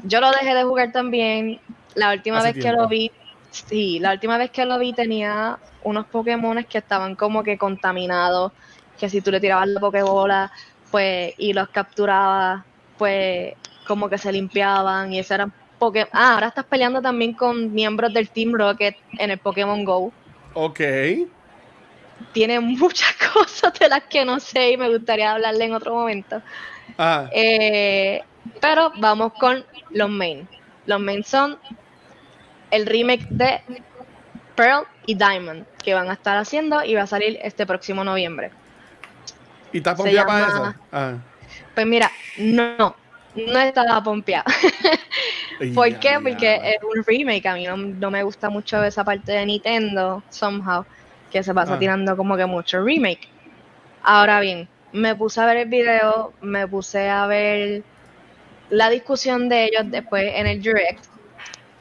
Yo 0.04 0.20
lo 0.20 0.30
dejé 0.30 0.54
de 0.54 0.64
jugar 0.64 0.92
también. 0.92 1.60
La 1.94 2.12
última 2.12 2.42
vez 2.42 2.54
que 2.54 2.72
lo 2.72 2.88
vi, 2.88 3.10
sí, 3.50 3.98
la 3.98 4.12
última 4.12 4.38
vez 4.38 4.50
que 4.50 4.64
lo 4.64 4.78
vi 4.78 4.92
tenía 4.92 5.58
unos 5.82 6.06
Pokémon 6.06 6.64
que 6.64 6.78
estaban 6.78 7.14
como 7.14 7.42
que 7.42 7.58
contaminados, 7.58 8.52
que 8.98 9.08
si 9.08 9.20
tú 9.20 9.30
le 9.30 9.40
tirabas 9.40 9.68
la 9.68 9.80
Pokébola, 9.80 10.52
pues, 10.90 11.34
y 11.38 11.52
los 11.52 11.68
capturabas, 11.68 12.64
pues, 12.96 13.54
como 13.86 14.08
que 14.08 14.18
se 14.18 14.32
limpiaban, 14.32 15.12
y 15.12 15.18
eso 15.18 15.34
eran 15.34 15.52
Pokémon. 15.78 16.10
Ah, 16.12 16.34
ahora 16.34 16.48
estás 16.48 16.64
peleando 16.64 17.00
también 17.00 17.32
con 17.32 17.72
miembros 17.72 18.12
del 18.12 18.28
Team 18.28 18.52
Rocket 18.54 18.96
en 19.18 19.30
el 19.30 19.38
Pokémon 19.38 19.84
Go. 19.84 20.12
Ok. 20.54 20.80
Tiene 22.32 22.60
muchas 22.60 23.14
cosas 23.32 23.72
de 23.78 23.88
las 23.88 24.04
que 24.04 24.24
no 24.24 24.40
sé 24.40 24.72
y 24.72 24.76
me 24.76 24.88
gustaría 24.88 25.32
hablarle 25.32 25.64
en 25.64 25.74
otro 25.74 25.94
momento. 25.94 26.42
Ah. 26.96 27.28
Eh, 27.32 28.22
pero 28.60 28.92
vamos 28.96 29.32
con 29.34 29.64
los 29.90 30.10
main. 30.10 30.48
Los 30.86 31.00
main 31.00 31.22
son 31.22 31.58
el 32.70 32.86
remake 32.86 33.26
de 33.30 33.60
Pearl 34.54 34.86
y 35.06 35.14
Diamond 35.14 35.64
que 35.82 35.94
van 35.94 36.10
a 36.10 36.14
estar 36.14 36.36
haciendo 36.36 36.84
y 36.84 36.94
va 36.94 37.02
a 37.02 37.06
salir 37.06 37.38
este 37.42 37.66
próximo 37.66 38.04
noviembre. 38.04 38.50
¿Y 39.72 39.78
está 39.78 39.94
pompeada 39.94 40.26
para 40.26 40.46
eso? 40.46 40.74
Ah. 40.92 41.14
Pues 41.74 41.86
mira, 41.86 42.10
no, 42.38 42.96
no 43.34 43.58
estaba 43.60 44.02
pompeada. 44.02 44.44
¿Por 45.74 45.98
qué? 45.98 46.18
Porque 46.22 46.54
es 46.54 46.82
un 46.82 47.04
remake. 47.04 47.46
A 47.46 47.54
mí 47.54 47.66
no, 47.66 47.76
no 47.76 48.10
me 48.10 48.22
gusta 48.22 48.48
mucho 48.48 48.82
esa 48.82 49.04
parte 49.04 49.32
de 49.32 49.46
Nintendo, 49.46 50.22
somehow, 50.30 50.84
que 51.30 51.42
se 51.42 51.54
pasa 51.54 51.74
Ah. 51.74 51.78
tirando 51.78 52.16
como 52.16 52.36
que 52.36 52.46
mucho 52.46 52.82
remake. 52.82 53.28
Ahora 54.02 54.40
bien, 54.40 54.68
me 54.92 55.14
puse 55.14 55.40
a 55.40 55.46
ver 55.46 55.58
el 55.58 55.68
video, 55.68 56.32
me 56.40 56.66
puse 56.66 57.08
a 57.08 57.26
ver 57.26 57.82
la 58.70 58.90
discusión 58.90 59.48
de 59.48 59.64
ellos 59.64 59.82
después 59.86 60.32
en 60.34 60.46
el 60.46 60.62
direct. 60.62 61.04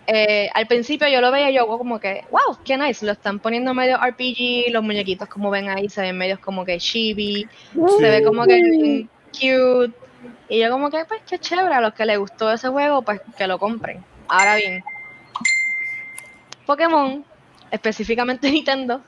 Eh, 0.10 0.50
al 0.54 0.68
principio 0.68 1.08
yo 1.10 1.20
lo 1.20 1.32
veía 1.32 1.52
yo 1.52 1.68
como 1.68 2.00
que, 2.00 2.24
wow, 2.32 2.58
qué 2.64 2.78
nice, 2.78 3.06
lo 3.06 3.12
están 3.12 3.40
poniendo 3.40 3.74
medio 3.74 3.98
RPG, 3.98 4.72
los 4.72 4.82
muñequitos 4.82 5.28
como 5.28 5.50
ven 5.50 5.70
ahí 5.70 5.90
se 5.90 6.02
ven 6.02 6.18
medios 6.18 6.40
como 6.40 6.64
que 6.64 6.78
chibi, 6.78 7.46
se 8.00 8.10
ve 8.10 8.24
como 8.24 8.46
que 8.46 9.06
cute. 9.34 9.94
Y 10.50 10.60
yo 10.60 10.72
como 10.72 10.90
que, 10.90 11.04
pues, 11.06 11.22
qué 11.30 11.38
chévere, 11.38 11.76
a 11.76 11.82
los 11.82 11.94
que 11.94 12.06
les 12.06 12.18
gustó 12.18 12.50
ese 12.52 12.70
juego, 12.70 13.02
pues 13.02 13.20
que 13.38 13.48
lo 13.48 13.60
compren. 13.60 14.04
Ahora 14.30 14.56
bien, 14.56 14.82
Pokémon, 16.66 17.24
específicamente 17.72 18.52
Nintendo, 18.52 19.02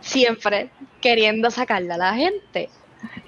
siempre 0.00 0.70
queriendo 1.00 1.50
sacarle 1.50 1.92
a 1.94 1.98
la 1.98 2.14
gente. 2.14 2.68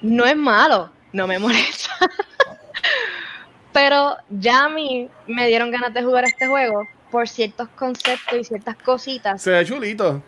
No 0.02 0.26
es 0.26 0.36
malo, 0.36 0.90
no 1.12 1.26
me 1.26 1.38
molesta. 1.38 1.90
Pero 3.72 4.16
ya 4.28 4.64
a 4.64 4.68
mí 4.68 5.08
me 5.26 5.46
dieron 5.46 5.70
ganas 5.70 5.94
de 5.94 6.02
jugar 6.02 6.24
este 6.24 6.46
juego 6.46 6.88
por 7.10 7.28
ciertos 7.28 7.68
conceptos 7.70 8.38
y 8.38 8.44
ciertas 8.44 8.76
cositas, 8.76 9.42
Se 9.42 9.50
ve 9.50 9.64
chulito. 9.64 10.22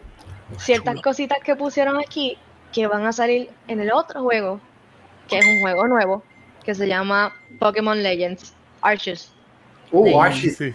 ciertas 0.58 1.00
cositas 1.00 1.38
que 1.44 1.56
pusieron 1.56 1.98
aquí 1.98 2.38
que 2.72 2.86
van 2.86 3.04
a 3.06 3.12
salir 3.12 3.50
en 3.68 3.80
el 3.80 3.92
otro 3.92 4.22
juego, 4.22 4.60
que 5.28 5.38
es 5.38 5.46
un 5.46 5.60
juego 5.60 5.86
nuevo, 5.86 6.22
que 6.64 6.74
se 6.74 6.88
llama 6.88 7.32
Pokémon 7.58 8.02
Legends 8.02 8.54
Arceus. 8.80 9.32
Uh, 9.90 10.20
Archie. 10.20 10.50
Sí. 10.50 10.74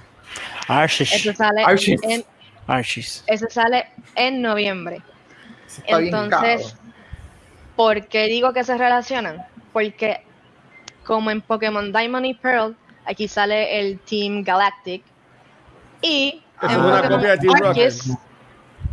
Arceus. 0.67 1.11
Ese 1.13 1.33
sale 1.33 1.63
Arceus. 1.63 2.01
en, 2.03 2.23
Arceus. 2.67 3.23
ese 3.27 3.49
sale 3.49 3.87
en 4.15 4.41
noviembre. 4.41 5.01
Entonces. 5.85 6.75
¿por 7.75 8.07
qué 8.07 8.25
digo 8.25 8.53
que 8.53 8.63
se 8.63 8.77
relacionan? 8.77 9.45
Porque 9.73 10.21
como 11.05 11.29
en 11.31 11.41
Pokémon 11.41 11.91
Diamond 11.93 12.25
y 12.25 12.33
Pearl, 12.33 12.75
aquí 13.05 13.27
sale 13.27 13.79
el 13.79 13.99
Team 13.99 14.43
Galactic 14.43 15.03
y 16.01 16.43
Eso 16.61 16.65
en 16.65 16.71
es 16.71 16.77
una 16.77 16.95
Pokémon 16.97 17.17
copia 17.19 17.31
de 17.31 17.37
Team 17.37 17.55
Arceus, 17.63 18.09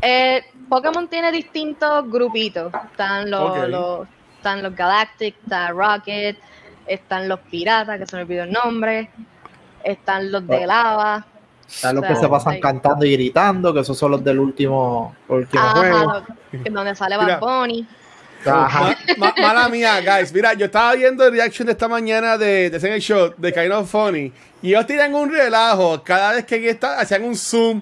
eh, 0.02 0.44
Pokémon 0.68 1.08
tiene 1.08 1.32
distintos 1.32 2.10
grupitos. 2.10 2.72
Están 2.90 3.30
los, 3.30 3.40
Ok. 3.50 3.68
los- 3.68 4.08
están 4.36 4.62
los 4.62 4.74
Galactic, 4.76 5.36
está 5.42 5.68
Rocket, 5.70 6.38
están 6.86 7.28
los 7.28 7.40
piratas, 7.40 7.98
que 7.98 8.06
se 8.06 8.16
me 8.16 8.22
olvidó 8.22 8.44
el 8.44 8.52
nombre, 8.52 9.08
están 9.82 10.30
los 10.30 10.46
de 10.46 10.66
lava. 10.66 11.26
Están 11.68 11.96
los 11.96 12.04
que 12.04 12.16
se 12.16 12.28
pasan 12.28 12.60
cantando 12.60 13.04
y 13.04 13.12
gritando, 13.12 13.72
que 13.74 13.80
esos 13.80 13.96
son 13.98 14.12
los 14.12 14.24
del 14.24 14.38
último, 14.38 15.14
último 15.28 15.62
juego. 15.70 15.96
Ajá, 16.10 16.24
los- 16.52 16.64
donde 16.72 16.94
sale. 16.94 17.16
Bad 17.16 17.40
Bunny. 17.40 17.86
Ajá. 18.46 18.94
Ma- 19.16 19.32
ma- 19.36 19.42
mala 19.42 19.68
mía, 19.70 20.00
guys. 20.02 20.32
Mira, 20.32 20.52
yo 20.52 20.66
estaba 20.66 20.94
viendo 20.94 21.24
el 21.26 21.32
reaction 21.32 21.64
de 21.66 21.72
esta 21.72 21.88
mañana 21.88 22.36
de, 22.36 22.68
de 22.68 23.00
Show, 23.00 23.32
de 23.38 23.52
Kind 23.52 23.72
of 23.72 23.90
Funny, 23.90 24.30
y 24.62 24.68
ellos 24.68 24.86
tiran 24.86 25.14
un 25.14 25.30
relajo 25.32 26.02
cada 26.04 26.32
vez 26.32 26.44
que 26.44 26.68
está- 26.68 27.00
hacían 27.00 27.24
un 27.24 27.34
zoom 27.36 27.80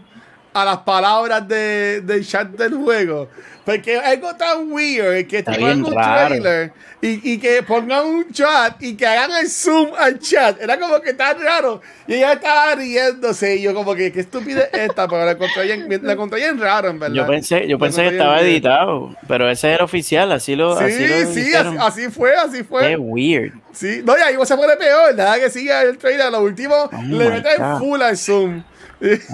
a 0.52 0.64
las 0.64 0.78
palabras 0.78 1.46
de, 1.48 2.00
del 2.02 2.26
chat 2.26 2.48
del 2.48 2.74
juego. 2.74 3.28
Porque 3.64 3.94
es 3.94 4.02
algo 4.02 4.34
tan 4.34 4.72
weird 4.72 5.26
que 5.28 5.42
te 5.42 5.52
pongan 5.52 5.84
un 5.84 5.94
raro. 5.94 6.28
trailer 6.28 6.72
y, 7.00 7.32
y 7.32 7.38
que 7.38 7.62
pongan 7.62 8.06
un 8.06 8.32
chat 8.32 8.82
y 8.82 8.96
que 8.96 9.06
hagan 9.06 9.30
el 9.40 9.48
zoom 9.48 9.90
al 9.96 10.18
chat. 10.18 10.60
Era 10.60 10.78
como 10.80 11.00
que 11.00 11.14
tan 11.14 11.40
raro. 11.40 11.80
Y 12.08 12.14
ella 12.14 12.32
estaba 12.32 12.74
riéndose 12.74 13.56
y 13.56 13.62
yo 13.62 13.72
como 13.72 13.94
que 13.94 14.12
qué 14.12 14.20
estupidez 14.20 14.68
es 14.72 14.80
esta, 14.90 15.06
pero 15.06 15.24
la 15.24 15.32
encontré 15.32 15.62
bien, 15.64 16.00
la 16.02 16.12
encontré 16.12 16.40
bien 16.40 16.60
raro, 16.60 16.88
en 16.88 16.98
verdad. 16.98 17.14
Yo 17.14 17.26
pensé, 17.26 17.68
yo 17.68 17.78
pensé 17.78 18.02
que 18.02 18.08
estaba 18.08 18.40
bien 18.40 18.48
editado, 18.48 19.14
pero 19.28 19.48
ese 19.48 19.72
es 19.72 19.78
el 19.78 19.84
oficial, 19.84 20.32
así 20.32 20.56
lo, 20.56 20.76
así 20.76 20.92
Sí, 20.92 21.06
lo 21.06 21.32
sí, 21.32 21.54
así, 21.54 21.76
así 21.78 22.10
fue, 22.10 22.34
así 22.34 22.64
fue. 22.64 22.88
Qué 22.88 22.96
weird. 22.96 23.52
Sí, 23.72 24.02
no, 24.04 24.18
y 24.18 24.20
ahí 24.20 24.34
se 24.44 24.56
pone 24.56 24.76
peor, 24.76 25.14
nada 25.14 25.38
que 25.38 25.50
siga 25.50 25.82
el 25.82 25.98
trailer, 25.98 26.30
lo 26.32 26.42
último 26.42 26.74
Oh 26.74 27.02
le 27.02 27.30
meten 27.30 27.78
full 27.78 28.02
al 28.02 28.16
zoom. 28.16 28.62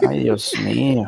Ay, 0.09 0.18
Dios 0.24 0.52
mío. 0.61 1.04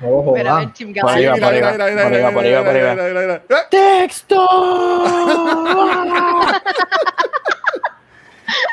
Team 0.00 0.22
Por 0.22 0.38
mira, 0.38 0.62
por 1.02 1.16
mira, 1.16 1.16
arriba, 1.16 1.34
mira, 1.34 1.34
por 1.34 1.42
mira, 1.90 2.06
arriba, 2.06 2.32
por 2.32 2.42
mira, 2.42 2.60
arriba, 2.60 2.94
mira, 2.94 3.08
mira, 3.08 3.20
mira. 3.20 3.42
¡Eh! 3.48 3.66
¡Texto! 3.70 4.46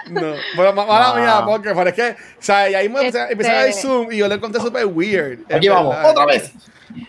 No, 0.09 0.33
pero 0.55 0.73
ma- 0.73 0.85
mala 0.85 1.13
mía, 1.15 1.41
porque 1.45 1.73
parece 1.73 1.95
que, 1.95 2.11
o 2.11 2.15
sea, 2.39 2.69
y 2.69 2.75
ahí 2.75 2.89
me 2.89 2.99
empecé, 3.07 3.23
Este- 3.31 3.35
ver 3.35 3.73
zoom 3.73 4.11
y 4.11 4.17
yo 4.17 4.27
le 4.27 4.35
encontré 4.35 4.61
súper 4.61 4.85
weird. 4.85 5.39
Aquí 5.51 5.67
vamos, 5.67 5.95
otra 6.05 6.25
vez. 6.25 6.51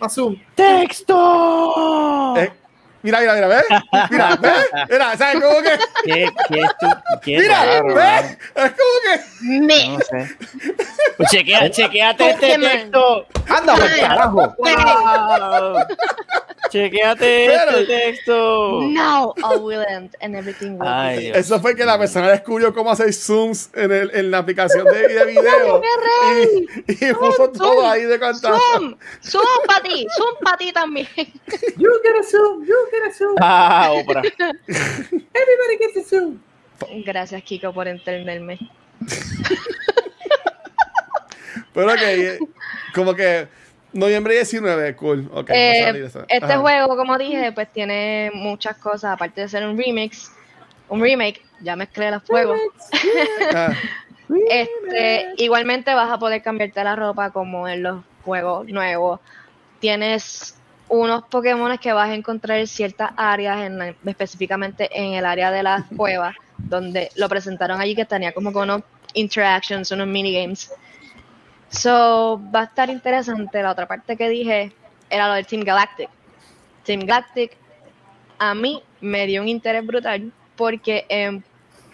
A 0.01 0.09
Zoom. 0.09 0.37
¡Texto! 0.55 2.35
Mira, 3.05 3.21
mira, 3.21 3.35
mira, 3.35 3.47
¿ves? 3.49 3.65
Mira, 4.11 4.37
¿ves? 4.41 4.53
Mira, 4.91 5.17
¿sabes 5.17 5.43
cómo 5.43 5.61
que? 5.63 5.79
¿Qué, 6.05 6.27
qué, 6.49 6.63
qué 7.23 7.39
Mira, 7.39 7.65
raro, 7.67 7.95
¿ves? 7.95 8.39
Es 8.57 8.73
como 8.73 8.97
que. 9.05 9.21
Me. 9.61 9.89
No 9.89 9.99
sé. 10.01 10.37
Pues 11.19 11.29
chequea, 11.31 11.71
chequeate 11.71 12.31
este 12.31 12.59
texto. 12.59 13.27
Anda, 13.49 13.75
por 13.77 13.97
carajo. 14.01 14.55
Wow. 14.59 15.77
Chequeate 16.71 17.47
Pero- 17.47 17.79
este 17.79 17.85
texto. 17.87 18.81
Now 18.83 19.35
all 19.43 19.59
will 19.63 19.85
end 19.89 20.17
and 20.23 20.35
everything 20.35 20.79
will 20.79 20.89
Ay. 20.89 21.31
Eso 21.35 21.61
fue 21.61 21.77
que 21.77 21.85
la 21.85 21.99
persona 21.99 22.29
descubrió 22.31 22.73
cómo 22.75 22.91
hacer 22.91 23.13
zooms 23.13 23.69
en, 23.75 23.93
el, 23.93 24.11
en 24.15 24.31
la 24.31 24.39
aplicación 24.39 24.85
de, 24.87 25.09
de 25.09 25.25
video. 25.27 25.83
y, 26.89 27.07
y 27.07 27.13
puso 27.15 27.51
todo 27.51 27.87
ahí 27.89 28.05
de 28.05 28.19
cantazo. 28.19 28.59
Zoom, 28.73 28.97
zoom 29.23 29.45
para 29.67 29.83
ti, 29.83 30.07
zoom 30.17 30.35
para 30.43 30.57
ti 30.57 30.73
también. 30.73 31.07
You 31.77 31.91
get 32.03 32.17
a 32.19 32.23
Zoom, 32.29 32.65
you 32.65 32.77
get 33.03 33.11
a 33.11 33.13
Zoom. 33.15 33.35
Ah, 33.41 33.91
Oprah. 33.93 34.23
Everybody 34.69 35.79
gets 35.81 35.97
a 35.97 36.03
Zoom. 36.09 36.39
Gracias, 37.05 37.43
Kiko, 37.43 37.73
por 37.73 37.87
entenderme. 37.89 38.59
Pero 41.73 41.95
que, 41.97 42.39
como 42.95 43.15
que 43.15 43.49
noviembre 43.93 44.35
19, 44.35 44.95
cool. 44.97 45.29
Ok, 45.33 45.51
va 45.51 45.55
a 45.55 45.57
Eh, 45.57 45.85
salir 45.85 46.05
este 46.05 46.45
Ajá. 46.45 46.59
juego, 46.59 46.97
como 46.97 47.19
dije, 47.19 47.53
pues 47.53 47.69
tiene 47.73 48.31
muchas 48.35 48.77
cosas, 48.79 49.13
aparte 49.13 49.41
de 49.41 49.49
ser 49.49 49.67
un 49.67 49.77
remix, 49.77 50.31
un 50.89 51.01
remake, 51.03 51.43
ya 51.61 51.75
mezclé 51.77 52.11
los 52.11 52.23
juegos. 52.25 52.59
Ah, 53.55 53.73
Este, 54.49 55.27
igualmente 55.37 55.93
vas 55.95 56.11
a 56.11 56.19
poder 56.19 56.43
cambiarte 56.43 56.83
la 56.83 56.97
ropa 56.97 57.31
como 57.31 57.69
en 57.69 57.83
los 57.83 58.03
juegos 58.25 58.67
nuevos. 58.69 59.21
Tienes 59.81 60.57
unos 60.89 61.25
Pokémon 61.25 61.77
que 61.79 61.93
vas 61.93 62.11
a 62.11 62.15
encontrar 62.15 62.59
en 62.59 62.67
ciertas 62.67 63.11
áreas, 63.17 63.59
en 63.63 63.97
específicamente 64.05 64.89
en 64.93 65.15
el 65.15 65.25
área 65.25 65.51
de 65.51 65.63
las 65.63 65.85
cuevas, 65.97 66.37
donde 66.59 67.11
lo 67.17 67.29
presentaron 67.29 67.81
allí 67.81 67.95
que 67.95 68.05
tenía 68.05 68.33
como 68.33 68.53
que 68.53 68.59
unos 68.59 68.83
interactions, 69.15 69.91
unos 69.91 70.07
minigames. 70.07 70.71
So, 71.69 72.41
va 72.55 72.61
a 72.61 72.65
estar 72.65 72.89
interesante. 72.91 73.63
La 73.63 73.73
otra 73.73 73.87
parte 73.87 74.17
que 74.17 74.29
dije 74.29 74.73
era 75.11 75.29
lo 75.29 75.35
del 75.35 75.47
Team 75.47 75.63
Galactic. 75.63 76.09
Team 76.85 77.01
Galactic 77.01 77.57
a 78.39 78.55
mí 78.55 78.83
me 79.01 79.27
dio 79.27 79.43
un 79.43 79.49
interés 79.49 79.87
brutal 79.87 80.33
porque 80.57 81.07
en, 81.09 81.45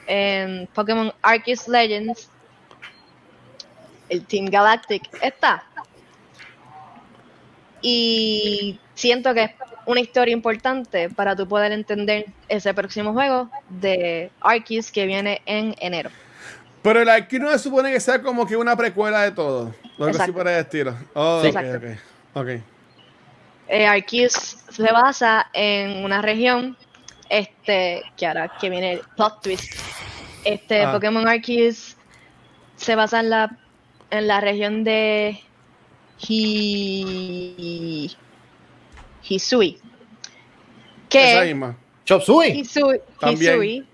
en 0.07 0.67
Pokémon 0.75 1.13
Arceus 1.23 1.69
Legends 1.69 2.29
el 4.09 4.25
Team 4.27 4.47
Galactic 4.47 5.09
está. 5.23 5.65
Y 7.83 8.79
siento 8.95 9.33
que 9.35 9.45
es 9.45 9.51
una 9.87 10.01
historia 10.01 10.33
importante 10.33 11.09
para 11.11 11.35
tú 11.35 11.49
poder 11.49 11.73
entender 11.73 12.27
ese 12.49 12.75
próximo 12.75 13.13
juego 13.13 13.51
de 13.69 14.31
Arceus 14.41 14.91
que 14.91 15.07
viene 15.07 15.41
en 15.47 15.75
enero. 15.81 16.11
Pero 16.83 17.03
el 17.03 17.09
Arquino 17.09 17.47
no 17.47 17.53
se 17.53 17.59
supone 17.65 17.93
que 17.93 18.01
sea 18.01 18.23
como 18.23 18.47
que 18.47 18.57
una 18.57 18.77
precuela 18.77 19.23
de 19.23 19.33
todo. 19.33 19.75
Lo 19.99 20.07
que 20.07 20.13
Exacto. 20.13 20.33
por 20.33 20.49
el 20.49 20.59
estilo. 20.61 20.95
Oh, 21.15 21.41
Sí. 21.43 21.49
ok, 21.49 21.57
Exacto. 21.57 21.87
ok. 22.35 22.43
Ok. 22.43 22.63
Eh, 23.69 23.87
Arceus 23.87 24.33
se 24.69 24.91
basa 24.93 25.47
en 25.53 26.05
una 26.05 26.23
región, 26.23 26.77
este, 27.29 28.03
que 28.17 28.27
ahora 28.27 28.51
que 28.61 28.69
viene 28.71 28.95
el 28.95 29.01
plot 29.17 29.43
twist. 29.43 29.75
Este 30.45 30.83
Ah. 30.85 30.93
Pokémon 30.93 31.29
Arceus 31.29 31.97
se 32.77 32.95
basa 32.97 33.21
en 33.21 33.31
la 33.31 33.57
en 34.11 34.27
la 34.27 34.41
región 34.41 34.83
de 34.83 35.41
Hi... 36.29 38.17
Hisui. 39.23 39.79
Esa 41.11 41.41
Que 41.41 41.45
misma. 41.47 41.77
Chop 42.05 42.23
Suey. 42.23 42.61
Hisui, 42.61 43.01
También. 43.21 43.55
Hisui, 43.55 43.87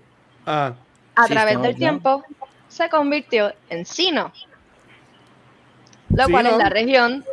Ah, 0.45 0.73
a 1.15 1.27
Sí, 1.27 1.33
través 1.33 1.61
del 1.61 1.75
tiempo, 1.75 2.23
se 2.69 2.87
convirtió 2.89 3.53
en 3.69 3.85
Sino. 3.85 4.31
Lo 6.09 6.29
cual 6.29 6.45
Sinnoh. 6.45 6.57
es 6.57 6.63
la 6.63 6.69
región 6.69 7.25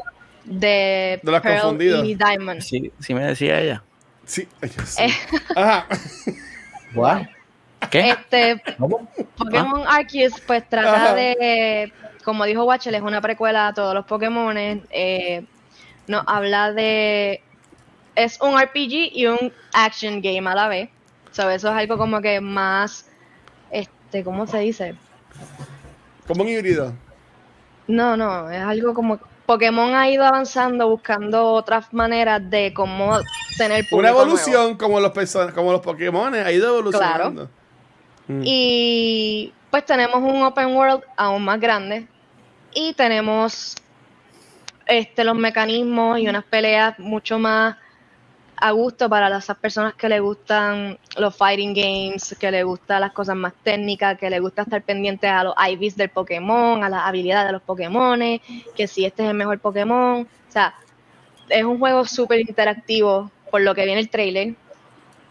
de, 0.44 1.20
De 1.22 1.30
los 1.30 1.40
Pearl 1.40 1.60
confundidos. 1.60 2.04
y 2.04 2.14
Diamond. 2.16 2.60
Sí, 2.60 2.92
sí 2.98 3.14
me 3.14 3.24
decía 3.24 3.60
ella. 3.60 3.82
sí. 4.24 4.48
Dios 4.60 4.98
mío. 4.98 5.06
Eh, 5.06 5.12
Ajá. 5.56 5.86
What? 6.94 7.22
¿Qué? 7.90 8.10
Este, 8.10 8.62
¿Cómo? 8.78 9.08
Pokémon 9.36 9.84
Arceus, 9.86 10.40
pues 10.46 10.68
trata 10.68 11.04
Ajá. 11.04 11.14
de, 11.14 11.92
como 12.24 12.44
dijo 12.44 12.64
Watchel, 12.64 12.94
es 12.94 13.02
una 13.02 13.20
precuela 13.20 13.68
a 13.68 13.74
todos 13.74 13.94
los 13.94 14.06
Pokémon. 14.06 14.56
Eh, 14.56 15.44
nos 16.06 16.24
habla 16.26 16.72
de. 16.72 17.42
Es 18.16 18.40
un 18.40 18.58
RPG 18.58 19.12
y 19.12 19.26
un 19.26 19.52
action 19.72 20.20
game 20.20 20.48
a 20.48 20.54
la 20.54 20.68
vez. 20.68 20.90
So, 21.32 21.50
eso 21.50 21.68
es 21.68 21.74
algo 21.74 21.98
como 21.98 22.20
que 22.20 22.40
más. 22.40 23.06
Este, 23.70 24.24
¿Cómo 24.24 24.46
se 24.46 24.58
dice? 24.58 24.94
Como 26.26 26.42
un 26.42 26.48
híbrido. 26.48 26.92
No, 27.86 28.16
no, 28.16 28.50
es 28.50 28.62
algo 28.62 28.94
como. 28.94 29.18
Pokémon 29.46 29.94
ha 29.94 30.08
ido 30.08 30.24
avanzando 30.24 30.88
buscando 30.88 31.52
otras 31.52 31.92
maneras 31.92 32.40
de 32.48 32.72
cómo 32.72 33.18
tener 33.58 33.84
Una 33.90 34.10
nuevo. 34.10 34.22
evolución 34.22 34.76
como 34.78 34.98
los 35.00 35.10
person 35.12 35.52
como 35.52 35.70
los 35.70 35.82
Pokémon 35.82 36.32
ha 36.32 36.50
ido 36.50 36.68
evolucionando. 36.68 37.50
Mm. 38.26 38.40
Y 38.42 39.52
pues 39.70 39.84
tenemos 39.84 40.16
un 40.22 40.42
open 40.42 40.74
world 40.74 41.02
aún 41.16 41.44
más 41.44 41.60
grande. 41.60 42.06
Y 42.74 42.92
tenemos 42.94 43.76
este, 44.86 45.24
los 45.24 45.36
mecanismos 45.36 46.18
y 46.18 46.28
unas 46.28 46.44
peleas 46.44 46.98
mucho 46.98 47.38
más 47.38 47.76
a 48.56 48.70
gusto 48.70 49.08
para 49.08 49.28
las 49.28 49.44
esas 49.44 49.56
personas 49.58 49.94
que 49.94 50.08
le 50.08 50.20
gustan 50.20 50.98
los 51.16 51.36
fighting 51.36 51.74
games, 51.74 52.36
que 52.38 52.50
le 52.50 52.62
gustan 52.62 53.00
las 53.00 53.12
cosas 53.12 53.36
más 53.36 53.52
técnicas, 53.62 54.18
que 54.18 54.30
le 54.30 54.40
gusta 54.40 54.62
estar 54.62 54.82
pendientes 54.82 55.30
a 55.30 55.44
los 55.44 55.54
IVs 55.70 55.96
del 55.96 56.08
Pokémon, 56.08 56.82
a 56.82 56.88
las 56.88 57.02
habilidades 57.02 57.46
de 57.48 57.52
los 57.52 57.62
Pokémon, 57.62 58.20
que 58.76 58.86
si 58.86 59.04
este 59.04 59.22
es 59.24 59.28
el 59.30 59.34
mejor 59.34 59.58
Pokémon. 59.58 60.22
O 60.22 60.52
sea, 60.52 60.74
es 61.48 61.64
un 61.64 61.78
juego 61.78 62.04
súper 62.04 62.40
interactivo 62.40 63.30
por 63.50 63.60
lo 63.60 63.74
que 63.74 63.84
viene 63.84 64.00
el 64.00 64.08
trailer. 64.08 64.54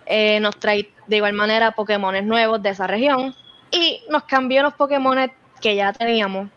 Eh, 0.06 0.40
nos 0.40 0.58
trae 0.60 0.90
de 1.08 1.16
igual 1.18 1.34
manera 1.34 1.72
Pokémones 1.72 2.24
nuevos 2.24 2.62
de 2.62 2.70
esa 2.70 2.88
región 2.88 3.34
y 3.72 4.02
nos 4.10 4.24
cambió 4.24 4.62
los 4.62 4.74
Pokémones 4.74 5.32
que 5.62 5.76
ya 5.76 5.94
teníamos. 5.94 6.50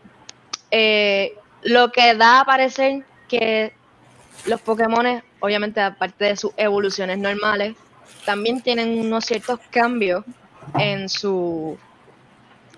Eh, 0.71 1.33
lo 1.63 1.91
que 1.91 2.15
da 2.15 2.41
a 2.41 2.45
parecer 2.45 3.03
que 3.27 3.73
los 4.45 4.61
Pokémones, 4.61 5.23
obviamente 5.39 5.81
aparte 5.81 6.25
de 6.25 6.37
sus 6.37 6.51
evoluciones 6.57 7.17
normales, 7.17 7.75
también 8.25 8.61
tienen 8.61 8.99
unos 8.99 9.25
ciertos 9.25 9.59
cambios 9.71 10.23
en 10.77 11.09
su 11.09 11.77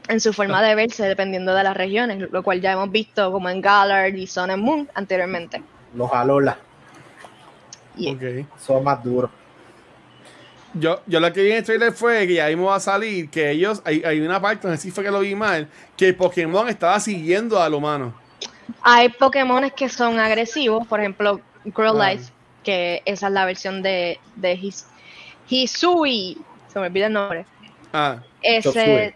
en 0.08 0.20
su 0.20 0.34
forma 0.34 0.62
de 0.64 0.74
verse 0.74 1.08
dependiendo 1.08 1.54
de 1.54 1.64
las 1.64 1.78
regiones, 1.78 2.32
lo 2.32 2.44
cual 2.44 2.62
ya 2.62 2.72
hemos 2.72 2.92
visto 2.92 3.32
como 3.32 3.48
en 3.50 3.62
Galar 3.62 4.16
y 4.16 4.26
Sun 4.26 4.50
and 4.50 4.64
Moon 4.64 4.90
anteriormente. 4.96 5.62
Los 5.94 6.12
Alola 6.12 6.58
Y 7.96 8.14
Ok. 8.16 8.48
son 8.60 8.84
más 8.84 9.04
duros. 9.04 9.30
Yo, 10.76 11.02
yo 11.08 11.20
lo 11.20 11.34
que 11.34 11.42
vi 11.42 11.52
en 11.52 11.58
el 11.58 11.64
trailer 11.64 11.92
fue 11.94 12.28
que 12.28 12.36
ya 12.36 12.48
mismo 12.48 12.66
va 12.66 12.76
a 12.76 12.80
salir 12.80 13.30
que 13.30 13.50
ellos, 13.52 13.82
hay, 13.86 14.04
hay 14.06 14.20
una 14.20 14.40
parte, 14.40 14.68
no 14.68 14.76
sé 14.76 14.82
si 14.84 14.92
fue 14.92 15.04
que 15.04 15.12
lo 15.12 15.22
vi 15.22 15.34
mal, 15.34 15.68
que 15.98 16.10
el 16.10 16.16
Pokémon 16.16 16.70
estaba 16.70 17.00
siguiendo 17.00 17.60
al 17.62 17.74
humano. 17.74 18.14
Hay 18.84 19.10
Pokémones 19.10 19.74
que 19.74 19.90
son 19.90 20.20
agresivos, 20.20 20.86
por 20.88 21.00
ejemplo, 21.00 21.42
Growlithe, 21.66 22.24
Ah. 22.26 22.34
que 22.64 23.02
esa 23.06 23.28
es 23.28 23.34
la 23.34 23.46
versión 23.46 23.82
de, 23.82 24.20
de 24.36 24.54
His, 24.54 24.86
Hisui, 25.50 26.38
se 26.72 26.80
me 26.80 26.86
olvida 26.86 27.08
el 27.08 27.14
nombre. 27.14 27.46
Ah, 27.92 28.18
Ese. 28.42 29.16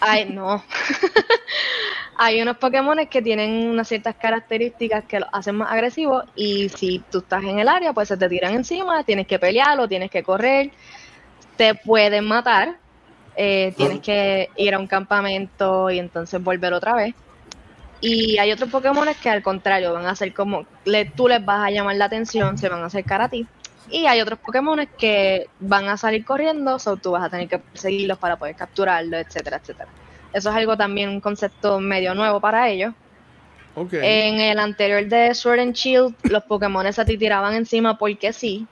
Ay, 0.00 0.26
no. 0.26 0.62
hay 2.18 2.42
unos 2.42 2.58
Pokémones 2.58 3.08
que 3.08 3.22
tienen 3.22 3.68
unas 3.68 3.86
ciertas 3.86 4.16
características 4.16 5.04
que 5.04 5.20
los 5.20 5.28
hacen 5.32 5.54
más 5.54 5.70
agresivos 5.70 6.24
y 6.34 6.68
si 6.68 6.98
tú 7.10 7.18
estás 7.18 7.44
en 7.44 7.60
el 7.60 7.68
área, 7.68 7.92
pues 7.92 8.08
se 8.08 8.16
te 8.16 8.28
tiran 8.28 8.54
encima, 8.54 9.04
tienes 9.04 9.26
que 9.26 9.38
pelear 9.38 9.78
o 9.78 9.86
tienes 9.86 10.10
que 10.10 10.24
correr, 10.24 10.72
te 11.56 11.76
pueden 11.76 12.26
matar, 12.26 12.76
eh, 13.36 13.72
tienes 13.76 14.00
que 14.00 14.48
ir 14.56 14.74
a 14.74 14.80
un 14.80 14.88
campamento 14.88 15.90
y 15.90 16.00
entonces 16.00 16.42
volver 16.42 16.72
otra 16.72 16.94
vez. 16.94 17.14
Y 18.00 18.38
hay 18.38 18.50
otros 18.50 18.70
Pokémon 18.70 19.08
que 19.22 19.30
al 19.30 19.42
contrario 19.42 19.92
van 19.92 20.06
a 20.06 20.14
ser 20.16 20.34
como, 20.34 20.66
le, 20.84 21.04
tú 21.04 21.28
les 21.28 21.44
vas 21.44 21.66
a 21.66 21.70
llamar 21.70 21.96
la 21.96 22.06
atención, 22.06 22.58
se 22.58 22.68
van 22.68 22.82
a 22.82 22.86
acercar 22.86 23.20
a 23.20 23.28
ti. 23.28 23.46
Y 23.90 24.06
hay 24.06 24.20
otros 24.20 24.38
Pokémon 24.38 24.86
que 24.98 25.48
van 25.60 25.88
a 25.88 25.96
salir 25.96 26.24
corriendo, 26.24 26.76
o 26.84 26.96
tú 26.96 27.12
vas 27.12 27.24
a 27.24 27.30
tener 27.30 27.48
que 27.48 27.58
perseguirlos 27.58 28.18
para 28.18 28.36
poder 28.36 28.54
capturarlos, 28.54 29.20
etcétera, 29.20 29.58
etcétera. 29.58 29.88
Eso 30.32 30.50
es 30.50 30.56
algo 30.56 30.76
también, 30.76 31.08
un 31.08 31.20
concepto 31.20 31.80
medio 31.80 32.14
nuevo 32.14 32.40
para 32.40 32.68
ellos. 32.68 32.92
ok. 33.74 33.94
En 33.94 34.40
el 34.40 34.58
anterior 34.58 35.06
de 35.06 35.34
Sword 35.34 35.60
and 35.60 35.74
Shield, 35.74 36.14
los 36.24 36.42
Pokémon 36.44 36.92
se 36.92 37.04
te 37.04 37.16
tiraban 37.16 37.54
encima 37.54 37.96
porque 37.96 38.32
sí. 38.32 38.66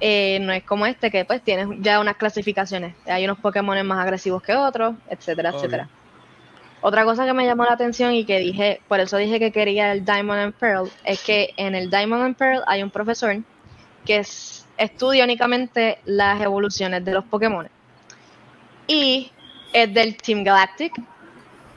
Eh, 0.00 0.38
no 0.42 0.52
es 0.52 0.62
como 0.62 0.86
este 0.86 1.10
que 1.10 1.24
pues 1.24 1.42
tienes 1.42 1.68
ya 1.80 2.00
unas 2.00 2.16
clasificaciones. 2.16 2.94
Hay 3.06 3.24
unos 3.24 3.38
Pokémon 3.38 3.84
más 3.86 3.98
agresivos 3.98 4.42
que 4.42 4.54
otros, 4.54 4.94
etcétera, 5.10 5.50
etcétera. 5.50 5.88
Otra 6.80 7.04
cosa 7.04 7.26
que 7.26 7.32
me 7.32 7.44
llamó 7.44 7.64
la 7.64 7.72
atención 7.72 8.14
y 8.14 8.24
que 8.24 8.38
dije, 8.38 8.80
por 8.86 9.00
eso 9.00 9.16
dije 9.16 9.40
que 9.40 9.50
quería 9.50 9.90
el 9.90 10.04
Diamond 10.04 10.40
and 10.40 10.54
Pearl, 10.54 10.88
es 11.04 11.20
que 11.22 11.52
en 11.56 11.74
el 11.74 11.90
Diamond 11.90 12.22
and 12.22 12.36
Pearl 12.36 12.62
hay 12.68 12.84
un 12.84 12.90
profesor 12.90 13.36
que 14.08 14.16
es- 14.16 14.66
estudia 14.78 15.22
únicamente 15.24 15.98
las 16.06 16.40
evoluciones 16.40 17.04
de 17.04 17.12
los 17.12 17.24
Pokémon. 17.26 17.68
Y 18.86 19.30
es 19.74 19.92
del 19.92 20.16
Team 20.16 20.42
Galactic. 20.44 20.94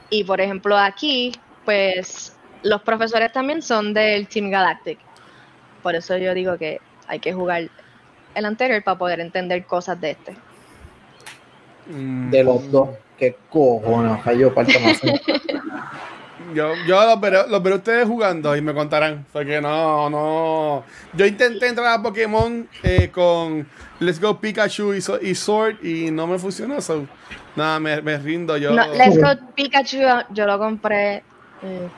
Y 0.08 0.24
por 0.24 0.40
ejemplo 0.40 0.78
aquí, 0.78 1.32
pues 1.66 2.34
los 2.62 2.80
profesores 2.82 3.30
también 3.32 3.60
son 3.60 3.92
del 3.92 4.26
Team 4.28 4.50
Galactic. 4.50 4.98
Por 5.82 5.94
eso 5.94 6.16
yo 6.16 6.32
digo 6.32 6.56
que 6.56 6.80
hay 7.06 7.18
que 7.20 7.34
jugar 7.34 7.68
el 8.34 8.44
anterior 8.46 8.82
para 8.82 8.96
poder 8.96 9.20
entender 9.20 9.66
cosas 9.66 10.00
de 10.00 10.12
este. 10.12 10.34
Mm, 11.86 12.30
De 12.30 12.44
los 12.44 12.70
dos. 12.72 12.88
¿Qué 13.18 13.36
cojones? 13.50 14.22
Cayó 14.22 14.54
parte 14.54 14.78
más. 14.80 15.00
Yo, 16.54 16.74
yo 16.86 17.06
los, 17.06 17.20
veré, 17.20 17.38
los 17.48 17.62
veré 17.62 17.76
ustedes 17.76 18.06
jugando 18.06 18.56
y 18.56 18.60
me 18.60 18.74
contarán. 18.74 19.24
Porque 19.32 19.60
no, 19.60 20.10
no. 20.10 20.84
Yo 21.12 21.26
intenté 21.26 21.68
entrar 21.68 21.88
a 21.88 22.02
Pokémon 22.02 22.68
eh, 22.82 23.10
con 23.12 23.66
Let's 24.00 24.20
Go 24.20 24.38
Pikachu 24.40 24.94
y, 24.94 24.98
y 25.22 25.34
Sword 25.34 25.84
y 25.84 26.10
no 26.10 26.26
me 26.26 26.38
funcionó. 26.38 26.80
So, 26.80 27.06
nada, 27.56 27.80
me, 27.80 28.00
me 28.02 28.18
rindo 28.18 28.56
yo. 28.56 28.72
No, 28.72 28.86
Let's 28.94 29.18
Go 29.18 29.28
Pikachu, 29.54 29.98
yo 30.30 30.46
lo 30.46 30.58
compré. 30.58 31.22
eh, 31.62 31.88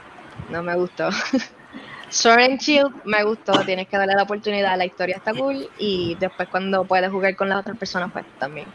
no 0.50 0.62
me 0.62 0.74
gustó. 0.74 1.08
Sword 2.10 2.40
and 2.40 2.60
Shield 2.60 2.92
me 3.04 3.24
gustó, 3.24 3.52
tienes 3.64 3.88
que 3.88 3.96
darle 3.96 4.14
la 4.14 4.22
oportunidad, 4.22 4.76
la 4.78 4.84
historia 4.84 5.16
está 5.16 5.32
cool 5.34 5.68
y 5.78 6.16
después 6.20 6.48
cuando 6.48 6.84
puedes 6.84 7.10
jugar 7.10 7.34
con 7.34 7.48
las 7.48 7.58
otras 7.60 7.76
personas 7.76 8.12
pues 8.12 8.24
también. 8.38 8.66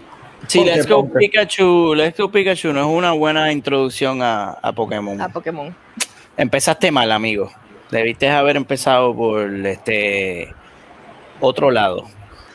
Sí, 0.50 0.64
Let's 0.64 0.88
Go 0.88 1.04
ponte. 1.04 1.20
Pikachu, 1.20 1.94
Let's 1.94 2.18
Go 2.18 2.32
Pikachu 2.32 2.74
no 2.74 2.80
es 2.80 2.98
una 2.98 3.12
buena 3.12 3.52
introducción 3.52 4.24
a, 4.24 4.50
a 4.50 4.74
Pokémon. 4.74 5.22
A 5.22 5.30
Pokémon. 5.30 5.76
Empezaste 6.36 6.92
mal, 6.92 7.12
amigo. 7.12 7.52
Debiste 7.92 8.28
haber 8.32 8.58
empezado 8.58 9.16
por 9.16 9.42
este 9.68 10.52
otro 11.40 11.70
lado. 11.70 12.08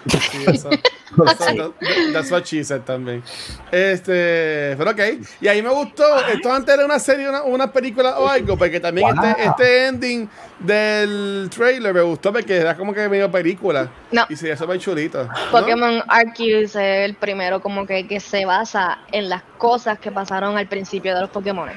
Sí, 0.09 0.45
that's 2.13 2.31
what 2.31 2.45
she 2.45 2.63
said 2.65 2.83
también. 2.83 3.23
Este, 3.71 4.75
pero 4.77 4.91
ok. 4.91 5.01
Y 5.41 5.49
ahí 5.49 5.63
me 5.63 5.71
gustó. 5.71 6.05
Esto 6.27 6.53
antes 6.53 6.75
era 6.75 6.85
una 6.85 6.99
serie, 6.99 7.29
una, 7.29 7.43
una 7.43 7.73
película 7.73 8.19
o 8.19 8.29
algo, 8.29 8.57
porque 8.57 8.81
también 8.81 9.15
Wow. 9.15 9.25
este, 9.25 9.45
este 9.45 9.87
ending 9.89 10.29
del 10.59 11.49
trailer 11.55 11.93
me 11.95 12.03
gustó 12.03 12.33
porque 12.33 12.57
era 12.57 12.77
como 12.77 12.93
que 12.95 13.09
medio 13.09 13.31
película. 13.31 13.89
No. 14.13 14.27
Y 14.29 14.37
se 14.37 14.45
veía 14.45 14.57
súper 14.57 14.79
chulito. 14.79 15.25
¿no? 15.25 15.31
Pokémon 15.51 16.03
Arceus 16.09 16.75
es 16.77 16.77
el 16.77 17.15
primero 17.15 17.61
como 17.61 17.87
que, 17.87 18.07
que 18.07 18.21
se 18.21 18.45
basa 18.45 18.99
en 19.13 19.29
las 19.29 19.43
cosas 19.59 19.99
que 19.99 20.11
pasaron 20.11 20.57
al 20.57 20.67
principio 20.69 21.15
de 21.15 21.21
los 21.23 21.31
Pokémon. 21.31 21.69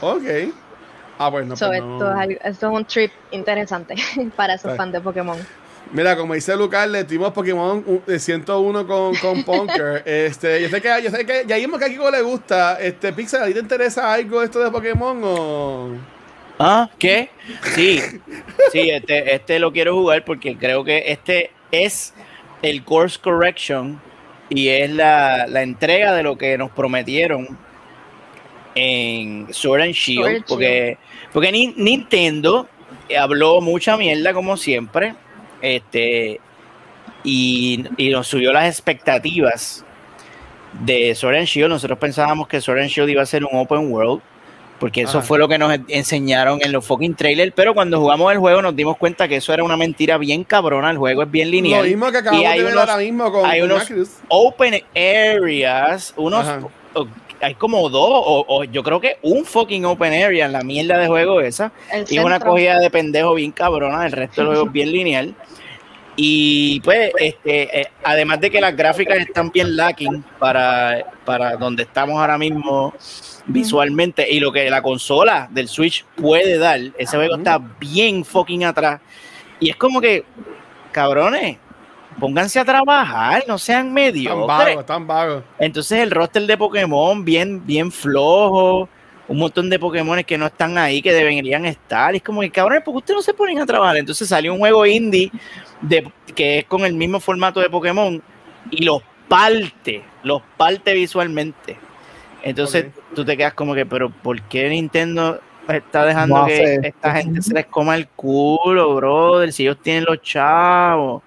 Ok. 0.00 0.22
Ah, 1.18 1.28
bueno. 1.28 1.56
So, 1.56 1.66
pues 1.68 1.78
esto, 1.78 1.86
no. 1.86 2.10
es, 2.10 2.16
algo- 2.18 2.40
esto 2.44 2.66
es 2.68 2.72
un 2.76 2.84
trip 2.84 3.12
interesante 3.30 3.94
para 4.36 4.54
esos 4.54 4.72
Right. 4.72 4.76
fans 4.78 4.92
de 4.92 5.00
Pokémon. 5.00 5.38
Mira, 5.92 6.16
como 6.16 6.34
dice 6.34 6.56
Lucas, 6.56 6.88
le 6.88 7.04
tuvimos 7.04 7.32
Pokémon 7.32 7.84
uh, 7.86 8.00
de 8.06 8.18
101 8.18 8.86
con, 8.86 9.14
con 9.16 9.44
Punker. 9.44 10.02
este, 10.06 10.60
yo 10.62 10.68
sé 10.68 10.80
que, 10.80 11.02
yo 11.02 11.10
sé 11.10 11.24
que 11.24 11.44
ya 11.46 11.56
vimos 11.56 11.78
que 11.78 11.84
a 11.84 11.88
Kiko 11.88 12.10
le 12.10 12.22
gusta. 12.22 12.80
Este, 12.80 13.12
Pixel, 13.12 13.42
¿a 13.42 13.46
ti 13.46 13.54
te 13.54 13.60
interesa 13.60 14.12
algo 14.12 14.42
esto 14.42 14.58
de 14.58 14.70
Pokémon 14.70 15.20
o...? 15.22 15.90
¿Ah? 16.58 16.88
¿Qué? 16.98 17.30
Sí, 17.74 18.00
sí, 18.72 18.90
este, 18.90 19.34
este 19.34 19.58
lo 19.58 19.72
quiero 19.72 19.94
jugar 19.94 20.24
porque 20.24 20.56
creo 20.56 20.84
que 20.84 21.04
este 21.08 21.50
es 21.72 22.14
el 22.62 22.84
course 22.84 23.18
correction 23.20 24.00
y 24.48 24.68
es 24.68 24.90
la, 24.90 25.46
la 25.48 25.62
entrega 25.62 26.12
de 26.14 26.22
lo 26.22 26.38
que 26.38 26.56
nos 26.56 26.70
prometieron 26.70 27.58
en 28.76 29.52
Sword 29.52 29.82
and 29.82 29.92
Shield, 29.94 30.22
Sword 30.22 30.44
porque, 30.48 30.98
porque 31.32 31.52
Ni- 31.52 31.74
Nintendo 31.76 32.68
habló 33.18 33.60
mucha 33.60 33.96
mierda 33.96 34.32
como 34.32 34.56
siempre, 34.56 35.14
este, 35.64 36.40
y, 37.24 37.84
y 37.96 38.10
nos 38.10 38.26
subió 38.28 38.52
las 38.52 38.68
expectativas 38.68 39.84
de 40.80 41.14
Sword 41.14 41.36
and 41.36 41.46
Shield. 41.46 41.70
Nosotros 41.70 41.98
pensábamos 41.98 42.48
que 42.48 42.60
Sword 42.60 42.80
and 42.80 42.88
Shield 42.90 43.10
iba 43.10 43.22
a 43.22 43.26
ser 43.26 43.44
un 43.44 43.56
open 43.58 43.90
world 43.92 44.20
Porque 44.80 45.02
eso 45.02 45.18
Ajá. 45.18 45.26
fue 45.26 45.38
lo 45.38 45.46
que 45.48 45.56
nos 45.56 45.72
enseñaron 45.88 46.58
en 46.62 46.72
los 46.72 46.84
fucking 46.84 47.14
trailers. 47.14 47.52
Pero 47.54 47.74
cuando 47.74 47.98
jugamos 48.00 48.30
el 48.32 48.38
juego 48.38 48.60
nos 48.60 48.74
dimos 48.76 48.96
cuenta 48.98 49.28
que 49.28 49.36
eso 49.36 49.54
era 49.54 49.62
una 49.62 49.76
mentira 49.76 50.18
bien 50.18 50.42
cabrona. 50.44 50.90
El 50.90 50.98
juego 50.98 51.22
es 51.22 51.30
bien 51.30 51.48
Lo 51.48 51.52
lineal. 51.52 51.84
mismo 51.86 52.10
que 52.10 52.18
acabamos 52.18 52.42
Y 52.42 52.46
hay 52.46 52.58
de 52.58 52.64
ver 52.64 52.72
unos- 52.74 52.88
ahora 52.88 53.02
mismo 53.02 53.32
con, 53.32 53.46
hay 53.48 53.62
unos-. 53.62 53.88
Open 54.28 54.82
areas, 54.94 56.12
unos. 56.16 56.44
Ajá. 56.46 56.60
Hay 57.40 57.54
como 57.54 57.88
dos, 57.88 58.10
o, 58.10 58.44
o 58.48 58.64
yo 58.64 58.82
creo 58.82 59.00
que 59.00 59.18
un 59.22 59.44
fucking 59.44 59.84
open 59.84 60.12
area 60.12 60.46
en 60.46 60.52
la 60.52 60.62
mierda 60.62 60.98
de 60.98 61.06
juego 61.06 61.40
esa. 61.40 61.72
El 61.92 62.06
Y 62.08 62.18
es 62.18 62.24
una 62.24 62.40
cogida 62.40 62.78
de 62.78 62.90
pendejo 62.90 63.34
bien 63.34 63.52
cabrona, 63.52 64.06
el 64.06 64.12
resto 64.12 64.42
del 64.42 64.48
juego 64.48 64.66
es 64.66 64.72
bien 64.72 64.92
lineal. 64.92 65.34
Y 66.16 66.80
pues, 66.80 67.10
este, 67.18 67.80
eh, 67.80 67.88
además 68.04 68.40
de 68.40 68.50
que 68.50 68.60
las 68.60 68.76
gráficas 68.76 69.18
están 69.18 69.50
bien 69.50 69.76
lacking 69.76 70.24
para, 70.38 71.04
para 71.24 71.56
donde 71.56 71.82
estamos 71.82 72.20
ahora 72.20 72.38
mismo 72.38 72.94
visualmente 73.46 74.30
y 74.30 74.38
lo 74.38 74.52
que 74.52 74.70
la 74.70 74.80
consola 74.80 75.48
del 75.50 75.68
Switch 75.68 76.04
puede 76.16 76.56
dar, 76.56 76.80
ese 76.96 77.16
juego 77.16 77.36
está 77.36 77.58
bien 77.80 78.24
fucking 78.24 78.64
atrás. 78.64 79.00
Y 79.58 79.70
es 79.70 79.76
como 79.76 80.00
que, 80.00 80.24
cabrones, 80.92 81.58
pónganse 82.18 82.58
a 82.58 82.64
trabajar, 82.64 83.44
no 83.46 83.58
sean 83.58 83.86
Tan 83.86 83.94
mediocres. 83.94 84.46
vago, 84.46 84.84
tan 84.84 85.06
vago. 85.06 85.42
Entonces 85.58 86.00
el 86.00 86.10
roster 86.10 86.46
de 86.46 86.56
Pokémon 86.56 87.24
bien, 87.24 87.64
bien 87.66 87.90
flojo, 87.90 88.88
un 89.26 89.38
montón 89.38 89.70
de 89.70 89.78
Pokémon 89.78 90.22
que 90.24 90.36
no 90.38 90.46
están 90.46 90.76
ahí, 90.78 91.00
que 91.00 91.12
deberían 91.12 91.64
estar. 91.64 92.14
Es 92.14 92.22
como 92.22 92.40
que 92.40 92.50
cabrones, 92.50 92.82
porque 92.84 92.98
ustedes 92.98 93.16
no 93.16 93.22
se 93.22 93.34
ponen 93.34 93.58
a 93.58 93.66
trabajar? 93.66 93.96
Entonces 93.96 94.28
salió 94.28 94.52
un 94.52 94.58
juego 94.58 94.84
indie 94.86 95.30
de, 95.80 96.10
que 96.34 96.58
es 96.58 96.64
con 96.64 96.84
el 96.84 96.94
mismo 96.94 97.20
formato 97.20 97.60
de 97.60 97.70
Pokémon 97.70 98.22
y 98.70 98.84
los 98.84 99.02
parte, 99.28 100.02
los 100.22 100.42
parte 100.56 100.92
visualmente. 100.94 101.76
Entonces 102.42 102.86
tú 103.14 103.24
te 103.24 103.36
quedas 103.36 103.54
como 103.54 103.74
que, 103.74 103.86
pero 103.86 104.10
¿por 104.10 104.40
qué 104.42 104.68
Nintendo 104.68 105.40
está 105.66 106.04
dejando 106.04 106.36
No 106.36 106.46
que 106.46 106.74
esta 106.82 107.14
gente 107.14 107.40
se 107.40 107.54
les 107.54 107.66
coma 107.66 107.96
el 107.96 108.06
culo, 108.08 108.94
brother? 108.96 109.50
Si 109.52 109.62
ellos 109.62 109.78
tienen 109.82 110.04
los 110.04 110.20
chavos. 110.20 111.22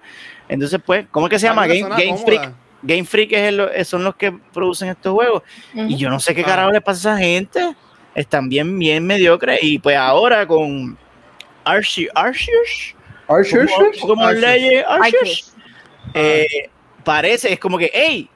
Entonces, 0.48 0.80
pues, 0.84 1.06
¿cómo 1.10 1.26
es 1.26 1.30
que 1.30 1.38
se 1.38 1.46
llama? 1.46 1.66
Game, 1.66 1.82
Game 1.88 2.16
Freak. 2.18 2.52
Game 2.82 3.04
Freak 3.04 3.32
es 3.32 3.48
el- 3.48 3.84
son 3.84 4.04
los 4.04 4.14
que 4.16 4.32
producen 4.52 4.88
estos 4.88 5.12
juegos. 5.12 5.42
Y 5.74 5.96
yo 5.96 6.08
no 6.10 6.20
sé 6.20 6.34
qué 6.34 6.42
Ah. 6.42 6.46
carajo 6.46 6.70
le 6.70 6.80
pasa 6.80 7.10
a 7.10 7.14
esa 7.16 7.22
gente. 7.24 7.74
Están 8.14 8.48
bien, 8.48 8.78
bien 8.78 9.06
mediocres. 9.06 9.58
Y 9.62 9.78
pues 9.78 9.96
ahora 9.96 10.46
con 10.46 10.96
Arceus, 11.64 12.08
Arceus, 12.14 12.94
Arceus, 13.28 13.70
Pokémon- 13.70 14.00
Pokémon 14.00 14.24
Arceus. 14.28 14.40
Legends, 14.42 14.86
Arceus, 14.88 15.14
Arceus. 15.14 15.54
eh, 16.14 16.46
parece, 17.04 17.52
es 17.52 17.58
como 17.60 17.76
que, 17.78 17.90
hey, 17.92 18.28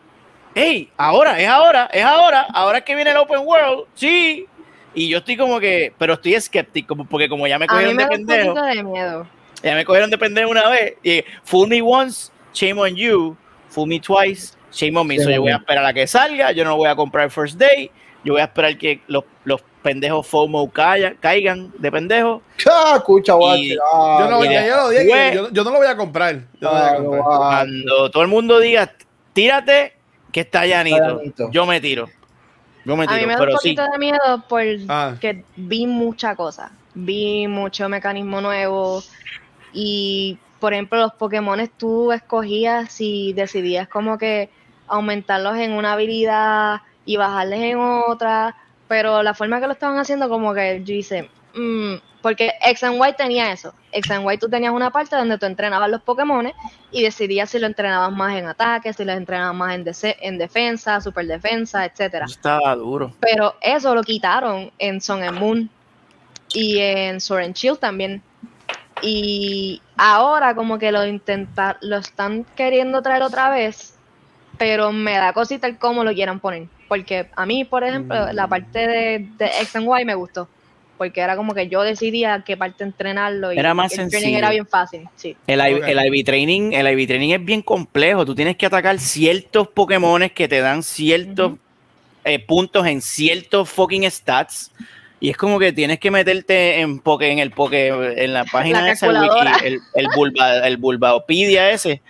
hey, 0.55 0.91
ahora, 0.97 1.41
es 1.41 1.49
ahora, 1.49 1.89
es 1.93 2.05
ahora, 2.05 2.43
ahora 2.53 2.79
es 2.79 2.85
que 2.85 2.95
viene 2.95 3.11
el 3.11 3.17
Open 3.17 3.41
World, 3.45 3.87
sí. 3.95 4.47
Y 4.95 5.09
yo 5.09 5.19
estoy 5.19 5.37
como 5.39 5.59
que, 5.59 5.93
pero 5.99 6.13
estoy 6.15 6.35
escéptico, 6.35 6.95
porque 7.07 7.29
como 7.29 7.47
ya 7.47 7.59
me 7.59 7.65
A 7.65 7.69
mí 7.69 7.73
cogieron 7.73 7.97
me 7.97 8.03
de 8.03 8.09
da 8.09 8.15
un 8.15 8.27
pendejo, 8.27 8.55
poquito 8.55 8.67
de 8.67 8.83
miedo. 8.85 9.27
Ya 9.63 9.75
me 9.75 9.85
cogieron 9.85 10.11
de 10.11 10.19
pendejo 10.19 10.51
una 10.51 10.69
vez. 10.69 10.95
Y 11.03 11.25
fool 11.45 11.69
me 11.69 11.81
once, 11.83 12.31
shame 12.55 12.81
on 12.81 12.95
you. 12.97 13.37
Fool 13.71 13.89
me 13.89 13.99
twice, 14.01 14.55
shame 14.73 14.97
on 14.99 15.07
me. 15.07 15.19
So, 15.19 15.31
yo 15.31 15.41
voy 15.43 15.51
a 15.53 15.57
esperar 15.57 15.85
a 15.87 15.93
que 15.93 16.07
salga. 16.07 16.53
Yo 16.53 16.65
no 16.65 16.77
voy 16.77 16.89
a 16.89 16.95
comprar 16.97 17.31
First 17.31 17.59
Day. 17.59 17.91
Yo 18.25 18.35
voy 18.35 18.41
a 18.41 18.45
esperar 18.45 18.77
que 18.79 19.01
los, 19.09 19.25
los 19.45 19.63
pendejos 19.83 20.27
FOMO 20.29 20.71
caigan, 20.71 21.17
caigan 21.19 21.73
de 21.79 21.91
pendejos. 21.91 22.41
Ah, 22.71 22.95
escucha. 22.99 23.35
Y- 23.57 23.77
Ah, 23.93 24.19
Yo 24.21 24.31
no, 24.31 24.45
ya 24.45 24.67
yo 24.67 24.77
lo 24.77 24.89
dije, 24.91 25.05
después- 25.05 25.35
yo, 25.35 25.51
yo 25.51 25.65
no 25.65 25.71
lo 25.73 25.79
voy 25.79 25.87
a 25.89 25.97
comprar. 25.97 26.37
Yo 26.61 26.71
no 26.73 26.73
lo 26.73 26.79
voy 26.79 27.19
a 27.19 27.21
ah, 27.23 27.25
comprar. 27.25 27.39
Cuando 27.67 28.11
todo 28.11 28.23
el 28.23 28.29
mundo 28.29 28.61
diga, 28.61 28.93
tírate, 29.33 29.95
que 30.31 30.41
está 30.41 30.67
llanito. 30.67 30.97
llanito. 31.19 31.51
Yo 31.51 31.67
me 31.67 31.81
tiro. 31.81 32.09
Yo 32.85 32.97
me 32.97 33.05
A 33.05 33.09
mí 33.09 33.15
tiro. 33.15 33.27
me 33.27 33.33
da 33.35 33.39
Pero 33.41 33.53
un 33.55 33.59
sí, 33.59 33.75
poquito 33.75 33.93
de 33.93 33.99
miedo 33.99 34.45
porque 34.49 34.85
Ah. 34.89 35.15
vi 35.57 35.87
mucha 35.87 36.37
cosa. 36.37 36.71
Vi 36.95 37.49
mucho 37.49 37.89
mecanismo 37.89 38.41
nuevo. 38.41 39.03
Y, 39.73 40.39
por 40.61 40.73
ejemplo, 40.73 40.99
los 40.99 41.15
Pokémon 41.15 41.69
tú 41.77 42.13
escogías 42.13 42.93
si 42.93 43.33
decidías 43.33 43.89
como 43.89 44.19
que 44.19 44.51
aumentarlos 44.87 45.57
en 45.57 45.73
una 45.73 45.93
habilidad 45.95 46.83
y 47.05 47.17
bajarles 47.17 47.61
en 47.61 47.79
otra. 47.79 48.57
Pero 48.89 49.23
la 49.23 49.35
forma 49.35 49.61
que 49.61 49.67
lo 49.67 49.73
estaban 49.73 49.99
haciendo, 49.99 50.29
como 50.29 50.53
que 50.55 50.83
yo 50.85 50.95
hice. 50.95 51.31
mm, 51.55 51.95
porque 52.23 52.53
X 52.65 52.85
and 52.85 52.97
Y 53.05 53.13
tenía 53.17 53.53
eso. 53.53 53.75
X 53.91 54.11
and 54.13 54.25
Y 54.31 54.39
tú 54.39 54.49
tenías 54.49 54.73
una 54.73 54.91
parte 54.91 55.17
donde 55.17 55.37
tú 55.39 55.47
entrenabas 55.47 55.91
los 55.91 56.01
Pokémon 56.03 56.51
y 56.91 57.03
decidías 57.03 57.51
si 57.51 57.59
lo 57.59 57.67
entrenabas 57.67 58.13
más 58.13 58.37
en 58.37 58.47
ataque, 58.47 58.93
si 58.93 59.05
lo 59.05 59.13
entrenabas 59.13 59.55
más 59.55 60.05
en, 60.21 60.39
defensa, 60.39 61.01
super 61.01 61.27
defensa, 61.27 61.85
etcétera. 61.85 62.27
estaba 62.27 62.75
duro. 62.77 63.13
Pero 63.21 63.57
eso 63.61 63.95
lo 63.95 64.03
quitaron 64.03 64.71
en 64.79 65.01
Sun 65.01 65.23
and 65.23 65.39
Moon 65.39 65.71
y 66.55 66.79
en 66.79 67.21
Sword 67.21 67.45
and 67.45 67.55
Shield 67.55 67.79
también. 67.79 68.23
Y 69.03 69.83
ahora 69.97 70.55
como 70.55 70.79
que 70.79 70.93
lo 70.93 71.05
intentar, 71.07 71.77
lo 71.83 71.97
están 71.99 72.45
queriendo 72.57 73.03
traer 73.03 73.23
otra 73.23 73.51
vez, 73.51 73.95
pero 74.59 74.93
me 74.93 75.13
da 75.17 75.33
cosita 75.33 75.67
el 75.67 75.79
cómo 75.79 76.05
lo 76.05 76.13
quieran 76.15 76.41
poner. 76.41 76.69
Porque 76.89 77.29
a 77.37 77.47
mí, 77.47 77.65
por 77.65 77.85
ejemplo, 77.85 78.27
Mm. 78.29 78.35
la 78.35 78.47
parte 78.47 78.79
de, 78.87 79.29
de 79.39 79.47
X 79.47 79.77
and 79.77 79.89
Y 80.01 80.05
me 80.05 80.15
gustó. 80.15 80.49
Porque 80.99 81.21
era 81.21 81.35
como 81.37 81.53
que 81.55 81.69
yo 81.69 81.83
decidía 81.83 82.45
qué 82.47 82.57
parte 82.57 82.85
entrenarlo 82.85 83.53
y 83.53 83.59
Era 83.59 83.75
más 83.75 83.91
el 83.93 83.97
training 83.97 84.11
sencillo. 84.21 84.39
era 84.39 84.51
bien 84.51 84.67
fácil. 84.67 85.09
Sí. 85.17 85.37
El, 85.49 85.59
I- 85.61 85.75
Ok. 85.75 85.85
el 85.89 85.99
IV 86.15 86.25
training, 86.25 86.73
el 86.75 86.87
IV 86.87 87.07
training 87.09 87.31
es 87.35 87.45
bien 87.45 87.63
complejo. 87.63 88.25
Tú 88.25 88.35
tienes 88.37 88.57
que 88.57 88.67
atacar 88.67 88.99
ciertos 89.01 89.67
Pokémones 89.69 90.31
que 90.33 90.47
te 90.47 90.61
dan 90.61 90.83
ciertos 90.85 91.55
eh, 92.25 92.39
puntos 92.39 92.87
en 92.87 93.01
ciertos 93.01 93.69
fucking 93.69 94.09
stats. 94.09 94.71
Y 95.23 95.31
es 95.31 95.37
como 95.37 95.61
que 95.61 95.73
tienes 95.73 96.01
que 96.01 96.11
meterte 96.11 96.81
en 96.81 96.99
poke, 96.99 97.31
en 97.31 97.39
el 97.39 97.53
poke, 97.53 97.91
en 98.17 98.33
la 98.35 98.45
página 98.45 98.83
La 98.83 98.91
esa, 98.91 99.07
el, 99.07 99.19
wiki, 99.21 99.65
el, 99.65 99.81
el, 99.95 100.09
Bulba- 100.09 100.67
el 100.67 101.71
ese, 101.73 102.03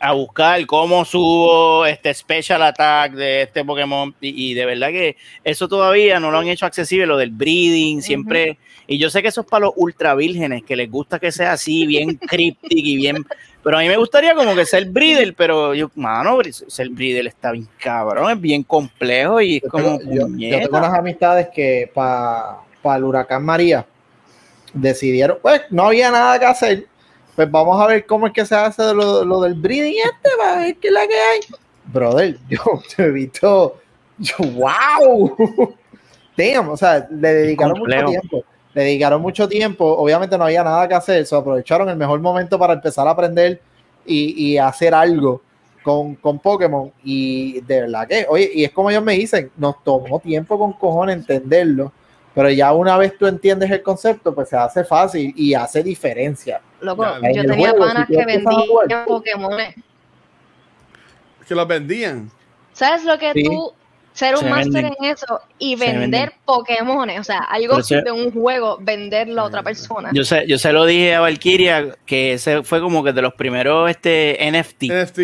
a 0.00 0.12
buscar 0.12 0.64
cómo 0.64 1.04
subo 1.04 1.84
este 1.84 2.14
special 2.14 2.62
attack 2.62 3.12
de 3.12 3.42
este 3.42 3.62
Pokémon. 3.62 4.14
Y, 4.22 4.52
y 4.52 4.54
de 4.54 4.64
verdad 4.64 4.88
que 4.88 5.18
eso 5.44 5.68
todavía 5.68 6.18
no 6.18 6.30
lo 6.30 6.38
han 6.38 6.48
hecho 6.48 6.64
accesible, 6.64 7.04
lo 7.06 7.18
del 7.18 7.30
breeding, 7.30 8.00
siempre. 8.00 8.56
Y 8.86 8.96
yo 8.96 9.10
sé 9.10 9.20
que 9.20 9.28
eso 9.28 9.42
es 9.42 9.46
para 9.46 9.66
los 9.66 9.74
ultra 9.76 10.14
vírgenes, 10.14 10.62
que 10.64 10.76
les 10.76 10.90
gusta 10.90 11.18
que 11.18 11.30
sea 11.30 11.52
así, 11.52 11.84
bien 11.84 12.14
cryptic 12.26 12.70
y 12.72 12.96
bien. 12.96 13.22
Pero 13.62 13.76
a 13.76 13.80
mí 13.80 13.88
me 13.88 13.96
gustaría 13.96 14.34
como 14.34 14.54
que 14.54 14.64
ser 14.64 14.86
breeder, 14.86 15.34
pero 15.36 15.74
yo, 15.74 15.90
mano, 15.94 16.38
ser 16.68 16.88
breeder 16.88 17.26
está 17.26 17.52
bien 17.52 17.68
cabrón, 17.78 18.30
es 18.30 18.40
bien 18.40 18.62
complejo 18.62 19.40
y 19.40 19.56
es 19.56 19.62
Yo 19.62 19.68
como. 19.68 19.98
tengo, 19.98 20.14
yo- 20.14 20.28
yo 20.36 20.58
tengo 20.60 20.78
unas 20.78 20.94
amistades 20.98 21.48
que 21.54 21.90
para 21.92 22.56
el 22.96 23.04
huracán 23.04 23.44
María 23.44 23.84
decidieron, 24.72 25.38
pues 25.42 25.62
no 25.70 25.84
había 25.88 26.10
nada 26.10 26.38
que 26.38 26.46
hacer, 26.46 26.86
pues 27.36 27.50
vamos 27.50 27.80
a 27.82 27.86
ver 27.86 28.06
cómo 28.06 28.26
es 28.28 28.32
que 28.32 28.46
se 28.46 28.54
hace 28.54 28.94
lo, 28.94 29.24
lo 29.24 29.40
del 29.42 29.54
breeding 29.54 29.96
este, 29.98 30.30
para 30.38 30.56
ver 30.60 30.76
qué 30.76 30.88
es 30.88 30.94
la 30.94 31.06
que 31.06 31.14
hay. 31.20 31.40
Brother, 31.84 32.38
yo 32.48 32.60
te 32.96 33.02
he 33.04 33.10
visto, 33.10 33.78
yo, 34.18 34.36
wow, 34.38 35.36
Damn, 36.36 36.70
o 36.70 36.76
sea, 36.76 37.06
le 37.10 37.34
dedicaron 37.34 37.78
mucho 37.78 37.90
tiempo. 38.06 38.44
Le 38.72 38.82
dedicaron 38.84 39.20
mucho 39.20 39.48
tiempo, 39.48 39.84
obviamente 39.84 40.38
no 40.38 40.44
había 40.44 40.62
nada 40.62 40.86
que 40.86 40.94
hacer, 40.94 41.26
se 41.26 41.34
aprovecharon 41.34 41.88
el 41.88 41.96
mejor 41.96 42.20
momento 42.20 42.58
para 42.58 42.74
empezar 42.74 43.06
a 43.06 43.10
aprender 43.10 43.60
y, 44.06 44.52
y 44.52 44.58
hacer 44.58 44.94
algo 44.94 45.42
con, 45.82 46.14
con 46.14 46.38
Pokémon. 46.38 46.92
Y 47.02 47.60
de 47.62 47.80
verdad 47.82 48.06
que, 48.06 48.26
oye, 48.28 48.50
y 48.54 48.64
es 48.64 48.70
como 48.70 48.90
ellos 48.90 49.02
me 49.02 49.14
dicen, 49.14 49.50
nos 49.56 49.82
tomó 49.82 50.20
tiempo 50.20 50.56
con 50.58 50.72
cojones 50.74 51.16
entenderlo, 51.16 51.92
pero 52.32 52.48
ya 52.50 52.72
una 52.72 52.96
vez 52.96 53.18
tú 53.18 53.26
entiendes 53.26 53.70
el 53.72 53.82
concepto, 53.82 54.32
pues 54.32 54.48
se 54.48 54.56
hace 54.56 54.84
fácil 54.84 55.32
y 55.36 55.52
hace 55.54 55.82
diferencia. 55.82 56.60
Loco, 56.80 57.04
en 57.22 57.34
yo 57.34 57.42
tenía 57.42 57.70
juego, 57.70 57.86
panas 57.86 58.06
si 58.06 58.16
que 58.16 58.24
vendían 58.24 59.04
Pokémon. 59.06 59.52
Que 61.46 61.54
los 61.56 61.66
vendían. 61.66 62.30
¿Sabes 62.72 63.04
lo 63.04 63.18
que 63.18 63.32
Sí. 63.32 63.42
tú 63.42 63.72
ser 64.12 64.36
un 64.36 64.50
máster 64.50 64.84
en 64.86 64.94
eso 65.04 65.40
y 65.58 65.76
vender. 65.76 66.32
Pokémon? 66.44 67.08
O 67.10 67.24
sea, 67.24 67.38
algo 67.38 67.78
de 67.80 68.10
un 68.12 68.30
juego, 68.32 68.78
venderlo 68.80 69.42
a 69.42 69.44
otra 69.44 69.62
persona. 69.62 70.10
Yo 70.12 70.24
se, 70.24 70.46
yo 70.46 70.58
se 70.58 70.72
lo 70.72 70.84
dije 70.84 71.14
a 71.14 71.20
Valkyria 71.20 71.96
que 72.06 72.34
ese 72.34 72.62
fue 72.62 72.80
como 72.80 73.02
que 73.04 73.12
de 73.12 73.22
los 73.22 73.34
primeros 73.34 73.88
este 73.90 74.36
NFT, 74.50 74.82
NFT. 74.92 75.20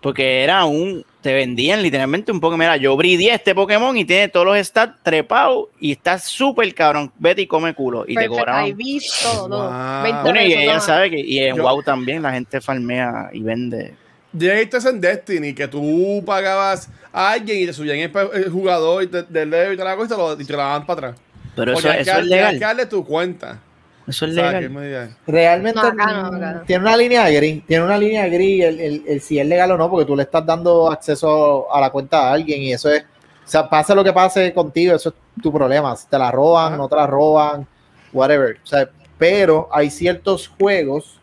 porque 0.00 0.42
era 0.42 0.64
un, 0.64 1.04
te 1.20 1.34
vendían 1.34 1.82
literalmente 1.82 2.32
un 2.32 2.40
Pokémon. 2.40 2.60
Mira, 2.60 2.76
yo 2.78 2.96
breedé 2.96 3.34
este 3.34 3.54
Pokémon 3.54 3.94
y 3.96 4.04
tiene 4.06 4.28
todos 4.28 4.46
los 4.46 4.58
stats 4.66 5.02
trepados 5.02 5.66
y 5.78 5.92
está 5.92 6.18
súper 6.18 6.72
cabrón. 6.74 7.12
Vete 7.18 7.42
y 7.42 7.46
come 7.46 7.74
culo. 7.74 8.04
Y 8.06 8.14
te 8.14 8.22
Perfect 8.22 8.38
cobraban. 8.38 8.66
IV, 8.68 9.02
todo, 9.22 9.48
todo. 9.48 9.70
Wow. 9.70 10.02
20 10.04 10.22
Bueno, 10.22 10.40
y 10.42 10.52
ella 10.54 10.66
toma. 10.72 10.80
sabe 10.80 11.10
que 11.10 11.20
y 11.20 11.38
en 11.40 11.56
Yo- 11.56 11.62
WoW 11.64 11.82
también 11.82 12.22
la 12.22 12.32
gente 12.32 12.60
farmea 12.62 13.28
y 13.32 13.40
vende. 13.42 13.94
Ya 14.32 14.54
viste 14.54 14.76
eso 14.76 14.88
en 14.90 15.00
Destiny, 15.00 15.54
que 15.54 15.66
tú 15.66 16.22
pagabas 16.24 16.88
a 17.12 17.32
alguien 17.32 17.58
y 17.62 17.66
te 17.66 17.72
subían 17.72 17.98
el, 17.98 18.50
jugador 18.50 19.08
de- 19.08 19.22
del 19.24 19.48
y 19.72 19.76
te 19.76 19.84
la 19.84 19.96
cosa 19.96 20.16
y 20.38 20.44
te 20.44 20.52
la 20.52 20.58
daban 20.64 20.86
para 20.86 21.08
atrás. 21.08 21.20
Pero 21.56 21.72
eso, 21.72 21.80
eso 21.80 21.92
que- 21.92 22.00
es 22.00 22.10
que 22.16 22.22
legal. 22.22 22.58
darle 22.60 22.86
tu 22.86 23.04
cuenta. 23.04 23.58
Eso 24.06 24.24
es 24.26 24.32
O 24.32 24.34
sea, 24.34 24.60
legal. 24.60 25.14
que. 25.26 25.30
Realmente 25.32 25.80
No, 25.80 25.86
acá 25.88 26.06
no, 26.12 26.26
acá 26.36 26.52
no. 26.52 26.60
tiene 26.62 26.82
una 26.82 26.96
línea 26.96 27.28
gris, 27.28 27.64
tiene 27.66 27.84
una 27.84 27.98
línea 27.98 28.26
gris 28.28 28.64
el, 28.64 28.80
el- 28.80 29.04
el 29.06 29.20
si 29.20 29.38
es 29.38 29.46
legal 29.46 29.72
o 29.72 29.76
no, 29.76 29.90
porque 29.90 30.06
tú 30.06 30.16
le 30.16 30.22
estás 30.22 30.46
dando 30.46 30.90
acceso 30.90 31.72
a 31.72 31.80
la 31.80 31.90
cuenta 31.90 32.28
a 32.28 32.32
alguien 32.32 32.62
y 32.62 32.72
eso 32.72 32.88
es, 32.90 33.02
o 33.02 33.48
sea, 33.48 33.68
pase 33.68 33.94
lo 33.94 34.04
que 34.04 34.12
pase 34.12 34.52
contigo, 34.54 34.94
eso 34.94 35.08
es 35.10 35.42
tu 35.42 35.52
problema. 35.52 35.94
Si 35.96 36.06
te 36.08 36.18
la 36.18 36.30
roban, 36.30 36.68
Ajá. 36.68 36.76
no 36.76 36.88
te 36.88 36.96
la 36.96 37.06
roban, 37.06 37.66
whatever. 38.12 38.58
O 38.62 38.66
sea, 38.66 38.88
pero 39.18 39.68
hay 39.72 39.90
ciertos 39.90 40.48
juegos 40.48 41.18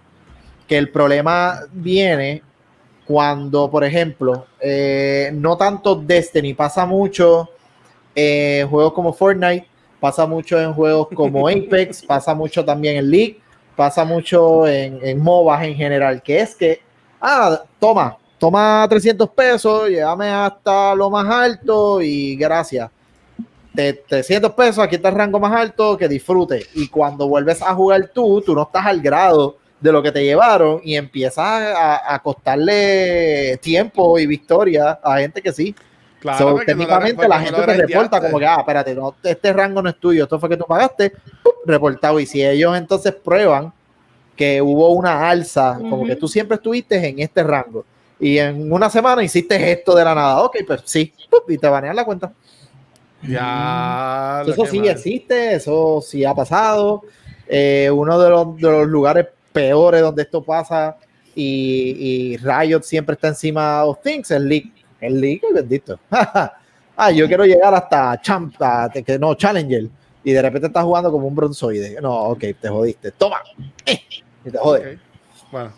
que 0.68 0.78
el 0.78 0.90
problema 0.90 1.62
viene 1.72 2.44
cuando, 3.08 3.72
por 3.72 3.86
ejemplo, 3.86 4.46
eh, 4.60 5.32
no 5.34 5.56
tanto 5.56 5.96
Destiny, 5.96 6.54
pasa 6.54 6.86
mucho 6.86 7.50
en 8.14 8.68
juegos 8.68 8.92
como 8.92 9.14
Fortnite, 9.14 9.66
pasa 10.00 10.26
mucho 10.26 10.60
en 10.60 10.74
juegos 10.74 11.08
como 11.14 11.48
Apex, 11.48 12.04
pasa 12.04 12.36
mucho 12.36 12.66
también 12.66 12.98
en 12.98 13.10
League, 13.10 13.40
pasa 13.78 14.04
mucho 14.04 14.68
en, 14.68 15.00
en 15.02 15.20
MOBAs 15.20 15.64
en 15.64 15.76
general, 15.76 16.22
que 16.22 16.42
es 16.42 16.54
que, 16.54 16.82
ah, 17.22 17.64
toma, 17.80 18.18
toma 18.38 18.86
300 18.90 19.30
pesos, 19.30 19.88
llévame 19.88 20.30
hasta 20.30 20.94
lo 20.94 21.10
más 21.10 21.30
alto 21.30 22.02
y 22.02 22.36
gracias. 22.36 22.92
De 23.72 23.94
300 23.94 24.52
pesos, 24.54 24.80
aquí 24.80 24.96
está 24.96 25.10
el 25.10 25.16
rango 25.16 25.40
más 25.40 25.54
alto, 25.54 25.96
que 25.96 26.08
disfrute. 26.08 26.66
Y 26.74 26.88
cuando 26.88 27.28
vuelves 27.28 27.62
a 27.62 27.74
jugar 27.76 28.10
tú, 28.14 28.42
tú 28.42 28.56
no 28.56 28.64
estás 28.64 28.86
al 28.86 29.00
grado 29.00 29.58
de 29.80 29.92
lo 29.92 30.02
que 30.02 30.12
te 30.12 30.24
llevaron 30.24 30.82
y 30.84 30.96
empiezas 30.96 31.46
a, 31.46 32.14
a 32.16 32.20
costarle 32.22 33.58
tiempo 33.62 34.18
y 34.20 34.26
victoria 34.26 35.00
a 35.04 35.18
gente 35.20 35.42
que 35.42 35.52
sí. 35.52 35.76
Claro, 36.20 36.38
So, 36.40 36.52
no 36.58 36.66
técnicamente 36.66 37.28
la 37.28 37.38
no 37.38 37.46
gente 37.46 37.60
lo 37.60 37.66
te 37.68 37.74
reporta 37.78 38.20
como 38.20 38.40
que, 38.40 38.46
ah, 38.48 38.58
espérate, 38.60 38.96
no, 38.96 39.16
este 39.24 39.54
rango 39.54 39.84
no 39.84 39.90
es 39.90 40.00
tuyo, 40.00 40.24
esto 40.24 40.40
fue 40.40 40.50
que 40.50 40.58
tú 40.58 40.66
pagaste, 40.68 41.14
reportado. 41.66 42.20
Y 42.20 42.26
si 42.26 42.44
ellos 42.44 42.76
entonces 42.76 43.14
prueban 43.14 43.72
que 44.36 44.62
hubo 44.62 44.90
una 44.94 45.30
alza, 45.30 45.76
como 45.78 45.98
Ujú. 45.98 46.08
que 46.08 46.16
tú 46.16 46.28
siempre 46.28 46.56
estuviste 46.56 47.08
en 47.08 47.20
este 47.20 47.44
rango 47.44 47.86
y 48.20 48.40
en 48.40 48.72
una 48.72 48.90
semana 48.90 49.24
hiciste 49.24 49.72
esto 49.72 49.96
de 49.96 50.04
la 50.04 50.16
nada, 50.16 50.42
ok, 50.42 50.58
pues 50.66 50.82
sí, 50.86 51.14
¡pup! 51.30 51.50
y 51.52 51.58
te 51.60 51.68
banean 51.70 51.96
la 51.96 52.04
cuenta. 52.06 52.34
Ya. 53.22 54.44
lo 54.46 54.54
Eso 54.54 54.66
sí 54.66 54.80
mal. 54.80 54.90
existe, 54.90 55.56
eso 55.56 56.02
sí 56.02 56.24
ha 56.26 56.34
pasado. 56.34 57.04
Eh, 57.48 57.90
uno 57.92 58.20
de 58.20 58.30
los, 58.30 58.56
de 58.58 58.70
los 58.72 58.88
lugares 58.88 59.28
peores 59.58 60.02
donde 60.02 60.22
esto 60.24 60.42
pasa 60.44 60.98
y, 61.36 62.34
y 62.34 62.38
Riot 62.38 62.82
siempre 62.84 63.14
está 63.14 63.28
encima 63.30 63.82
de 63.82 63.86
los 63.88 64.02
things, 64.02 64.32
el 64.32 64.48
League. 64.48 64.72
El 65.00 65.22
League, 65.22 65.42
bendito. 65.54 66.00
ah, 66.10 67.12
yo 67.12 67.28
quiero 67.28 67.46
llegar 67.46 67.74
hasta 67.74 68.20
champ, 68.22 68.56
que 69.06 69.20
no, 69.20 69.36
Challenger. 69.36 69.88
Y 70.24 70.32
de 70.32 70.42
repente 70.42 70.68
estás 70.68 70.84
jugando 70.84 71.12
como 71.12 71.28
un 71.28 71.36
bronzoide. 71.36 72.00
No, 72.02 72.14
ok, 72.30 72.44
te 72.60 72.68
jodiste. 72.70 73.12
Toma. 73.12 73.38
Eh, 73.86 74.00
y 74.46 74.50
te 74.52 74.58
jode. 74.58 74.94
Ok. 74.96 75.00
Bueno. 75.52 75.72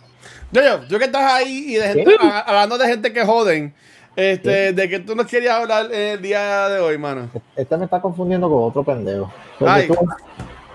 Yo, 0.51 0.61
yo, 0.63 0.83
yo 0.87 0.97
que 0.99 1.05
estás 1.05 1.31
ahí 1.31 1.65
y 1.67 1.75
de 1.75 1.93
gente, 1.93 2.15
a- 2.19 2.39
hablando 2.39 2.77
de 2.77 2.87
gente 2.87 3.13
que 3.13 3.23
joden, 3.23 3.73
este, 4.15 4.73
de 4.73 4.89
que 4.89 4.99
tú 4.99 5.15
nos 5.15 5.27
querías 5.27 5.55
hablar 5.55 5.91
el 5.93 6.21
día 6.21 6.67
de 6.69 6.79
hoy, 6.79 6.97
mano. 6.97 7.29
Este 7.55 7.77
me 7.77 7.85
está 7.85 8.01
confundiendo 8.01 8.49
con 8.49 8.63
otro 8.63 8.83
pendejo. 8.83 9.31
Ay. 9.59 9.87
tú- 9.87 9.95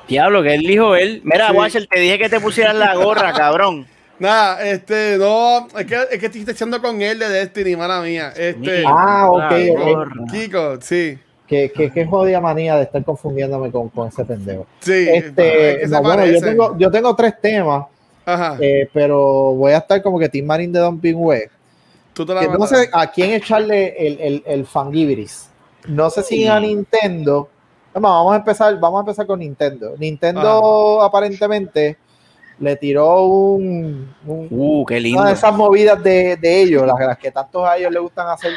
Diablo, 0.08 0.42
que 0.42 0.54
él 0.54 0.60
dijo 0.62 0.94
él. 0.94 1.20
Mira, 1.24 1.48
Sí. 1.50 1.56
Watcher, 1.56 1.86
te 1.86 2.00
dije 2.00 2.18
que 2.18 2.28
te 2.28 2.40
pusieras 2.40 2.74
la 2.74 2.94
gorra, 2.94 3.32
cabrón. 3.36 3.86
Nada, 4.18 4.64
este, 4.64 5.16
no, 5.18 5.66
es 5.76 5.86
que, 5.86 5.96
es 6.12 6.18
que 6.20 6.26
estoy 6.26 6.44
echando 6.48 6.80
con 6.80 7.02
él 7.02 7.18
de 7.18 7.28
Destiny, 7.28 7.74
mala 7.74 8.00
mía. 8.00 8.32
Este, 8.36 8.84
Ah, 8.86 9.28
ok, 9.30 9.52
ok. 9.72 9.78
gorra. 9.94 10.12
Kiko, 10.30 10.80
sí, 10.80 11.18
Qué, 11.48 11.70
qué, 11.76 11.90
qué 11.90 12.06
jodida 12.06 12.40
manía 12.40 12.76
de 12.76 12.84
estar 12.84 13.04
confundiéndome 13.04 13.70
con, 13.70 13.88
con 13.90 14.08
ese 14.08 14.24
pendejo. 14.24 14.66
sí. 14.80 15.06
es 15.10 15.24
Este, 15.26 15.80
que 15.80 15.86
no, 15.88 16.00
bueno, 16.02 16.24
yo 16.26 16.40
tengo, 16.40 16.78
yo 16.78 16.90
tengo 16.90 17.14
tres 17.16 17.34
temas, 17.40 17.84
Ajá, 18.24 18.56
eh, 18.60 18.88
pero 18.94 19.52
voy 19.54 19.72
a 19.72 19.78
estar 19.78 20.00
como 20.02 20.18
que 20.18 20.28
Team 20.30 20.46
Marín 20.46 20.72
de 20.72 20.78
Dumping 20.80 21.16
Way. 21.16 21.42
tú 22.14 22.24
te 22.24 22.32
la 22.32 22.40
Que 22.40 22.48
no 22.48 22.66
sé 22.66 22.88
a 22.92 23.10
quién 23.10 23.32
echarle 23.32 23.94
el, 24.06 24.20
el, 24.20 24.42
el 24.46 24.64
fangibiris. 24.66 25.50
No 25.88 26.08
sé 26.08 26.22
si 26.22 26.46
a 26.46 26.58
Nintendo. 26.60 27.50
Vamos, 27.94 28.10
vamos 28.10 28.32
a 28.32 28.36
empezar, 28.36 28.78
vamos 28.80 28.98
a 28.98 29.00
empezar 29.00 29.26
con 29.26 29.38
Nintendo. 29.38 29.94
Nintendo 29.98 31.00
aparentemente 31.02 31.96
le 32.58 32.76
tiró 32.76 33.22
un, 33.24 34.14
un- 34.26 34.48
Uh, 34.50 34.84
qué 34.84 35.00
lindo. 35.00 35.20
una 35.20 35.28
de 35.30 35.34
esas 35.34 35.54
movidas 35.54 36.02
de, 36.02 36.36
de 36.36 36.62
ellos, 36.62 36.86
las, 36.86 36.98
las 36.98 37.18
que 37.18 37.30
tantos 37.30 37.66
a 37.66 37.76
ellos 37.76 37.92
les 37.92 38.02
gustan 38.02 38.28
hacer, 38.28 38.52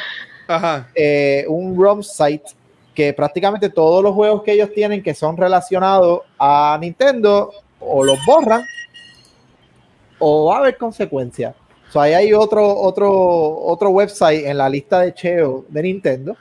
Ajá, 0.48 0.88
eh, 0.96 1.46
un 1.48 1.76
ROM 1.80 2.02
site 2.04 2.44
que 2.94 3.14
prácticamente 3.14 3.70
todos 3.70 4.04
los 4.04 4.14
juegos 4.16 4.42
que 4.44 4.54
ellos 4.54 4.72
tienen 4.74 5.04
que 5.04 5.14
son 5.14 5.38
relacionados 5.38 6.22
a 6.40 6.78
Nintendo 6.82 7.52
o 7.80 8.04
los 8.04 8.18
borran 8.26 8.64
o 10.20 10.46
va 10.46 10.56
a 10.56 10.60
haber 10.60 10.78
consecuencias. 10.78 11.54
O 11.90 11.92
sea, 11.92 12.02
ahí 12.04 12.14
hay 12.14 12.34
otro, 12.34 12.68
otro, 12.76 13.12
otro 13.60 13.90
website 13.90 14.46
en 14.46 14.58
la 14.58 14.68
lista 14.68 15.02
de 15.02 15.14
Cheo 15.14 15.66
de 15.70 15.84
Nintendo, 15.84 16.36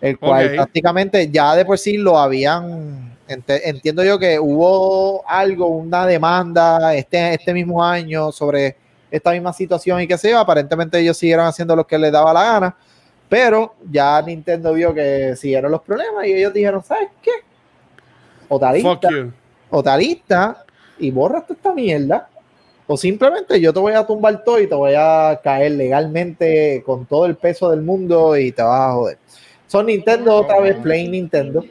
el 0.00 0.18
cual 0.18 0.52
prácticamente 0.54 1.30
ya 1.30 1.54
de 1.54 1.64
por 1.64 1.78
sí 1.78 1.96
lo 1.96 2.18
habían, 2.18 3.16
entiendo 3.26 4.04
yo 4.04 4.18
que 4.18 4.38
hubo 4.38 5.26
algo, 5.28 5.66
una 5.66 6.06
demanda 6.06 6.94
este, 6.94 7.34
este 7.34 7.54
mismo 7.54 7.82
año 7.82 8.30
sobre 8.30 8.76
esta 9.10 9.32
misma 9.32 9.52
situación 9.52 10.00
y 10.00 10.06
que 10.06 10.18
se 10.18 10.34
aparentemente 10.34 10.98
ellos 10.98 11.16
siguieron 11.16 11.46
haciendo 11.46 11.74
lo 11.74 11.86
que 11.86 11.98
les 11.98 12.12
daba 12.12 12.32
la 12.32 12.44
gana, 12.44 12.76
pero 13.28 13.74
ya 13.90 14.20
Nintendo 14.22 14.72
vio 14.72 14.94
que 14.94 15.34
siguieron 15.36 15.72
los 15.72 15.82
problemas 15.82 16.26
y 16.26 16.32
ellos 16.32 16.52
dijeron, 16.52 16.82
¿sabes 16.82 17.08
qué? 17.22 17.32
O 18.48 18.60
you. 18.76 19.32
o 19.70 19.82
y 20.98 21.10
borras 21.10 21.46
toda 21.46 21.56
esta 21.56 21.74
mierda, 21.74 22.28
o 22.86 22.96
simplemente 22.96 23.60
yo 23.60 23.72
te 23.72 23.80
voy 23.80 23.92
a 23.92 24.06
tumbar 24.06 24.44
todo 24.44 24.60
y 24.60 24.68
te 24.68 24.74
voy 24.74 24.94
a 24.96 25.40
caer 25.42 25.72
legalmente 25.72 26.82
con 26.86 27.04
todo 27.04 27.26
el 27.26 27.36
peso 27.36 27.70
del 27.70 27.82
mundo 27.82 28.36
y 28.36 28.52
te 28.52 28.62
vas 28.62 28.90
a 28.90 28.92
joder. 28.92 29.18
Son 29.76 29.84
Nintendo 29.84 30.36
otra 30.36 30.58
vez, 30.58 30.76
plain 30.76 31.10
Nintendo. 31.10 31.62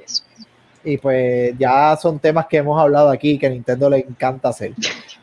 Y 0.84 0.98
pues 0.98 1.58
ya 1.58 1.98
son 2.00 2.20
temas 2.20 2.46
que 2.46 2.58
hemos 2.58 2.80
hablado 2.80 3.10
aquí 3.10 3.40
que 3.40 3.48
a 3.48 3.50
Nintendo 3.50 3.90
le 3.90 3.98
encanta 3.98 4.50
hacer. 4.50 4.74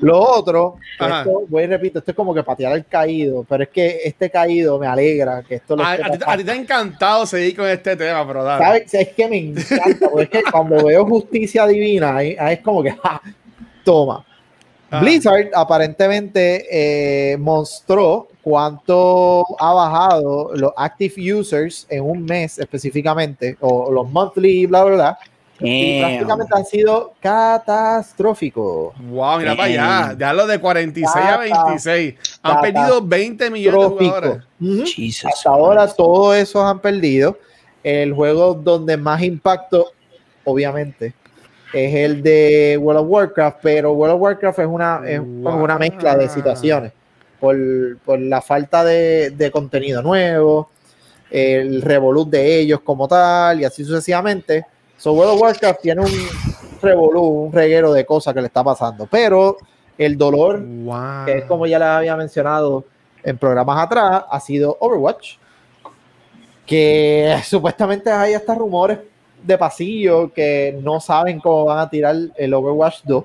Lo 0.00 0.18
otro, 0.18 0.78
esto, 0.98 1.44
voy 1.48 1.62
y 1.62 1.66
repito, 1.68 2.00
esto 2.00 2.10
es 2.10 2.16
como 2.16 2.34
que 2.34 2.42
patear 2.42 2.72
al 2.72 2.84
caído, 2.86 3.46
pero 3.48 3.62
es 3.62 3.68
que 3.68 4.00
este 4.02 4.28
caído 4.28 4.80
me 4.80 4.88
alegra 4.88 5.44
que 5.44 5.54
esto 5.56 5.76
lo 5.76 5.84
A, 5.84 5.92
a 5.92 5.96
ti, 5.96 6.18
a 6.26 6.36
ti 6.36 6.42
te 6.42 6.50
ha 6.50 6.56
encantado 6.56 7.24
seguir 7.24 7.54
con 7.54 7.68
este 7.68 7.94
tema, 7.94 8.26
pero 8.26 8.42
dale. 8.42 8.64
¿Sabes? 8.64 8.94
Es 8.94 9.08
que 9.10 9.28
me 9.28 9.36
encanta, 9.36 10.08
porque 10.10 10.38
es 10.38 10.44
que 10.44 10.50
cuando 10.50 10.84
veo 10.84 11.06
justicia 11.06 11.64
divina, 11.68 12.16
ahí, 12.16 12.34
ahí 12.36 12.54
es 12.54 12.60
como 12.62 12.82
que, 12.82 12.90
¡ja! 13.02 13.22
toma. 13.84 14.26
Ah. 14.92 15.00
Blizzard 15.00 15.48
aparentemente 15.54 16.66
eh, 16.70 17.38
mostró 17.38 18.28
cuánto 18.42 19.42
ha 19.58 19.72
bajado 19.72 20.50
los 20.54 20.72
active 20.76 21.32
users 21.32 21.86
en 21.88 22.04
un 22.04 22.26
mes 22.26 22.58
específicamente, 22.58 23.56
o 23.60 23.90
los 23.90 24.10
monthly, 24.10 24.66
bla, 24.66 24.84
bla, 24.84 24.94
bla. 24.94 25.18
Y 25.60 25.98
Damn. 25.98 26.10
prácticamente 26.10 26.52
han 26.54 26.64
sido 26.66 27.14
catastróficos. 27.20 28.92
Wow, 28.98 29.38
mira 29.38 29.56
para 29.56 29.64
allá. 29.64 30.06
Damn. 30.08 30.18
Ya 30.18 30.32
lo 30.34 30.46
de 30.46 30.58
46 30.58 31.06
a 31.16 31.20
Tata. 31.20 31.38
26. 31.38 32.14
Han 32.42 32.60
perdido 32.60 33.00
20 33.00 33.50
millones 33.50 33.80
de 33.80 33.96
jugadores. 33.96 34.44
Ujú. 34.60 34.84
Jesus 34.84 35.24
Hasta 35.24 35.48
ahora 35.48 35.86
todos 35.86 36.36
esos 36.36 36.62
han 36.62 36.80
perdido. 36.80 37.38
El 37.82 38.12
juego 38.12 38.52
donde 38.54 38.98
más 38.98 39.22
impacto, 39.22 39.92
obviamente, 40.44 41.14
es 41.72 41.94
el 41.94 42.22
de 42.22 42.78
World 42.80 43.00
of 43.02 43.06
Warcraft, 43.08 43.58
pero 43.62 43.92
World 43.92 44.14
of 44.16 44.20
Warcraft 44.22 44.58
es 44.60 44.66
una, 44.66 45.00
es 45.06 45.20
Wow. 45.20 45.62
una 45.64 45.78
mezcla 45.78 46.16
de 46.16 46.28
situaciones. 46.28 46.92
Por, 47.40 47.56
por 48.04 48.20
la 48.20 48.40
falta 48.40 48.84
de, 48.84 49.30
de 49.30 49.50
contenido 49.50 50.00
nuevo, 50.02 50.70
el 51.30 51.82
revolut 51.82 52.28
de 52.30 52.60
ellos 52.60 52.80
como 52.82 53.08
tal, 53.08 53.60
y 53.60 53.64
así 53.64 53.84
sucesivamente. 53.84 54.64
So 54.96 55.12
World 55.12 55.34
of 55.34 55.40
Warcraft 55.40 55.80
tiene 55.80 56.02
un 56.02 56.10
revolú, 56.80 57.22
un 57.46 57.52
reguero 57.52 57.92
de 57.92 58.04
cosas 58.06 58.32
que 58.34 58.40
le 58.40 58.46
está 58.46 58.62
pasando. 58.62 59.08
Pero 59.10 59.56
el 59.98 60.16
dolor 60.16 60.60
Wow. 60.64 61.24
que 61.26 61.38
es 61.38 61.44
como 61.46 61.66
ya 61.66 61.78
les 61.78 61.88
había 61.88 62.16
mencionado 62.16 62.84
en 63.24 63.38
programas 63.38 63.78
atrás, 63.86 64.24
ha 64.30 64.38
sido 64.40 64.76
Overwatch, 64.80 65.36
que 66.66 67.36
supuestamente 67.44 68.10
hay 68.10 68.34
hasta 68.34 68.54
rumores 68.54 68.98
de 69.42 69.58
pasillo 69.58 70.32
que 70.32 70.78
no 70.82 71.00
saben 71.00 71.40
cómo 71.40 71.66
van 71.66 71.78
a 71.80 71.90
tirar 71.90 72.16
el 72.36 72.54
Overwatch 72.54 73.00
2. 73.04 73.24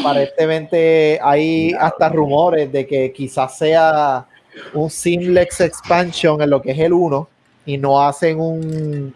Aparentemente 0.00 1.18
hay 1.22 1.72
hasta 1.78 2.08
rumores 2.08 2.72
de 2.72 2.86
que 2.86 3.12
quizás 3.12 3.56
sea 3.56 4.26
un 4.74 4.90
seamless 4.90 5.60
expansion 5.60 6.42
en 6.42 6.50
lo 6.50 6.60
que 6.60 6.72
es 6.72 6.78
el 6.78 6.92
1 6.92 7.28
y 7.66 7.78
no 7.78 8.02
hacen 8.02 8.40
un 8.40 9.14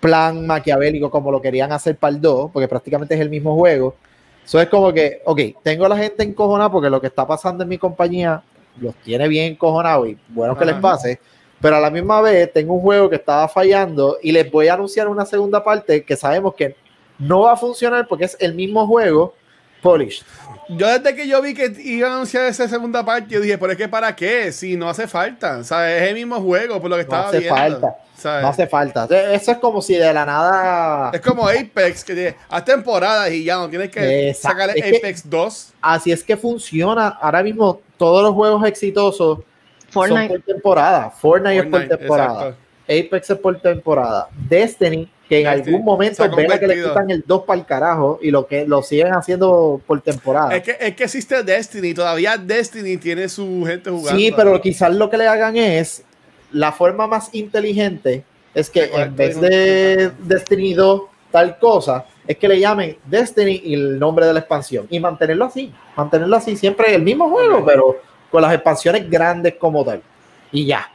plan 0.00 0.46
maquiavélico 0.46 1.10
como 1.10 1.30
lo 1.30 1.42
querían 1.42 1.72
hacer 1.72 1.96
para 1.96 2.14
el 2.14 2.20
2, 2.20 2.50
porque 2.52 2.68
prácticamente 2.68 3.14
es 3.14 3.20
el 3.20 3.30
mismo 3.30 3.54
juego. 3.56 3.94
Eso 4.44 4.60
es 4.60 4.68
como 4.68 4.92
que, 4.92 5.20
ok, 5.26 5.40
tengo 5.62 5.84
a 5.84 5.90
la 5.90 5.96
gente 5.98 6.22
encojonada 6.22 6.70
porque 6.70 6.88
lo 6.88 7.00
que 7.00 7.08
está 7.08 7.26
pasando 7.26 7.64
en 7.64 7.68
mi 7.68 7.76
compañía 7.76 8.42
los 8.80 8.94
tiene 8.96 9.28
bien 9.28 9.52
encojonados 9.52 10.08
y 10.08 10.16
bueno 10.28 10.56
que 10.56 10.64
les 10.64 10.76
pase, 10.76 11.20
pero 11.60 11.76
a 11.76 11.80
la 11.80 11.90
misma 11.90 12.20
vez 12.20 12.52
tengo 12.52 12.74
un 12.74 12.80
juego 12.80 13.10
que 13.10 13.16
estaba 13.16 13.48
fallando 13.48 14.18
y 14.22 14.32
les 14.32 14.50
voy 14.50 14.68
a 14.68 14.74
anunciar 14.74 15.08
una 15.08 15.26
segunda 15.26 15.62
parte 15.64 16.04
que 16.04 16.16
sabemos 16.16 16.54
que 16.54 16.76
no 17.18 17.40
va 17.42 17.52
a 17.52 17.56
funcionar 17.56 18.06
porque 18.06 18.24
es 18.26 18.36
el 18.40 18.54
mismo 18.54 18.86
juego, 18.86 19.34
polished. 19.82 20.24
Yo 20.70 20.86
desde 20.86 21.14
que 21.16 21.26
yo 21.26 21.40
vi 21.40 21.54
que 21.54 21.72
iban 21.82 22.12
a 22.12 22.14
anunciar 22.16 22.44
esa 22.44 22.68
segunda 22.68 23.04
parte, 23.04 23.32
yo 23.34 23.40
dije, 23.40 23.56
pero 23.58 23.72
es 23.72 23.78
que 23.78 23.88
para 23.88 24.14
qué, 24.14 24.52
si 24.52 24.76
no 24.76 24.88
hace 24.90 25.08
falta, 25.08 25.64
¿sabes? 25.64 26.02
Es 26.02 26.08
el 26.10 26.14
mismo 26.14 26.40
juego, 26.40 26.80
por 26.80 26.90
lo 26.90 26.96
que 26.96 27.02
No 27.04 27.08
estaba 27.08 27.28
hace 27.28 27.38
viendo. 27.38 27.56
falta. 27.56 27.96
¿sabes? 28.16 28.42
No 28.42 28.48
hace 28.48 28.66
falta. 28.66 29.08
Eso 29.32 29.52
es 29.52 29.58
como 29.58 29.80
si 29.80 29.94
de 29.94 30.12
la 30.12 30.26
nada. 30.26 31.10
Es 31.14 31.20
como 31.20 31.48
Apex, 31.48 32.04
que 32.04 32.34
haz 32.50 32.64
temporadas 32.64 33.30
y 33.30 33.44
ya 33.44 33.56
no 33.56 33.68
tienes 33.70 33.90
que 33.90 34.28
Exacto. 34.30 34.58
sacarle 34.58 34.78
Es 34.80 34.90
que- 34.90 34.96
Apex 34.98 35.30
2. 35.30 35.72
Así 35.80 36.12
es 36.12 36.22
que 36.22 36.36
funciona. 36.36 37.08
Ahora 37.20 37.42
mismo 37.42 37.80
todos 37.96 38.22
los 38.22 38.34
juegos 38.34 38.66
exitosos 38.66 39.38
son 40.02 40.10
Fortnite. 40.10 40.34
por 40.34 40.42
temporada. 40.54 41.10
Fortnite, 41.10 41.56
es 41.56 41.62
por 41.62 41.70
Fortnite, 41.70 41.96
temporada. 41.96 42.48
exacto. 42.48 42.68
Apex 42.88 43.30
es 43.30 43.38
por 43.38 43.60
temporada. 43.60 44.28
Destiny, 44.48 45.10
que 45.28 45.40
en 45.40 45.44
Destiny, 45.44 45.74
algún 45.74 45.84
momento 45.84 46.16
se 46.16 46.22
ha 46.22 46.34
ven 46.34 46.50
a 46.50 46.58
que 46.58 46.66
le 46.66 46.82
quitan 46.82 47.10
el 47.10 47.22
2 47.26 47.44
para 47.44 47.60
el 47.60 47.66
carajo 47.66 48.18
y 48.22 48.30
lo 48.30 48.46
que 48.46 48.66
lo 48.66 48.82
siguen 48.82 49.12
haciendo 49.12 49.80
por 49.86 50.00
temporada. 50.00 50.56
Es 50.56 50.62
que, 50.62 50.76
es 50.80 50.96
que 50.96 51.04
existe 51.04 51.42
Destiny, 51.42 51.92
todavía 51.92 52.38
Destiny 52.38 52.96
tiene 52.96 53.28
su 53.28 53.62
gente 53.66 53.90
jugando. 53.90 54.18
Sí, 54.18 54.32
pero 54.34 54.58
quizás 54.60 54.94
lo 54.94 55.10
que 55.10 55.18
le 55.18 55.26
hagan 55.26 55.56
es 55.56 56.02
la 56.50 56.72
forma 56.72 57.06
más 57.06 57.28
inteligente 57.34 58.24
es 58.54 58.70
que 58.70 58.84
en 58.84 59.14
vez 59.14 59.38
de 59.40 60.10
Destiny 60.20 60.72
2 60.72 61.02
tal 61.30 61.58
cosa, 61.58 62.06
es 62.26 62.38
que 62.38 62.48
le 62.48 62.58
llamen 62.58 62.96
Destiny 63.04 63.60
y 63.64 63.74
el 63.74 63.98
nombre 63.98 64.26
de 64.26 64.32
la 64.32 64.40
expansión 64.40 64.86
y 64.88 64.98
mantenerlo 64.98 65.44
así, 65.44 65.72
mantenerlo 65.94 66.36
así 66.36 66.56
siempre 66.56 66.94
el 66.94 67.02
mismo 67.02 67.28
juego, 67.28 67.64
pero 67.66 68.00
con 68.30 68.42
las 68.42 68.52
expansiones 68.54 69.08
grandes 69.08 69.54
como 69.54 69.84
tal. 69.84 70.02
Y 70.52 70.66
ya. 70.66 70.90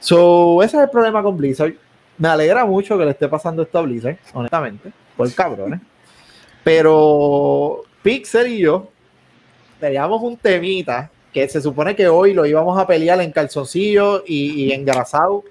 So, 0.00 0.62
ese 0.62 0.76
es 0.76 0.82
el 0.84 0.90
problema 0.90 1.22
con 1.22 1.36
Blizzard. 1.36 1.74
Me 2.18 2.28
alegra 2.28 2.64
mucho 2.64 2.96
que 2.96 3.04
le 3.04 3.10
esté 3.10 3.28
pasando 3.28 3.62
esto 3.62 3.78
a 3.78 3.82
Blizzard, 3.82 4.18
honestamente, 4.32 4.92
por 5.16 5.32
cabrones. 5.34 5.80
Pero 6.64 7.82
Pixel 8.02 8.48
y 8.48 8.58
yo 8.60 8.88
teníamos 9.78 10.22
un 10.22 10.36
temita 10.36 11.10
que 11.32 11.48
se 11.48 11.60
supone 11.60 11.94
que 11.94 12.08
hoy 12.08 12.32
lo 12.32 12.46
íbamos 12.46 12.78
a 12.78 12.86
pelear 12.86 13.20
en 13.20 13.30
calzoncillo 13.30 14.24
y, 14.26 14.64
y 14.64 14.72
engrasado. 14.72 15.44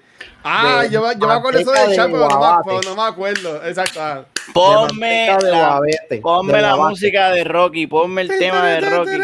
Ah, 0.44 0.82
de 0.82 0.90
yo, 0.90 1.02
me- 1.02 1.14
yo 1.18 1.26
me 1.26 1.34
acuerdo 1.34 1.58
eso 1.58 1.72
del 1.72 1.94
chat, 1.96 2.06
de 2.06 2.12
pero 2.12 2.18
no, 2.18 2.28
me, 2.28 2.36
guabate. 2.36 2.62
pero 2.68 2.80
no 2.82 3.02
me 3.02 3.08
acuerdo. 3.08 3.64
Exacto. 3.66 4.00
ah. 4.02 4.24
Ponme 4.54 5.26
la, 5.42 5.80
ponme 6.22 6.52
de 6.52 6.62
la 6.62 6.76
música 6.76 7.30
de 7.30 7.42
Rocky, 7.44 7.86
ponme 7.88 8.22
el 8.22 8.28
tema 8.28 8.64
de 8.64 8.80
Rocky. 8.80 9.18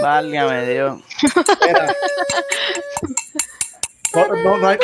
Válgame 0.00 0.66
Dios. 0.66 1.00
Espera. 1.22 1.94
No, 4.14 4.26
no, 4.28 4.56
no 4.58 4.68
hay, 4.68 4.78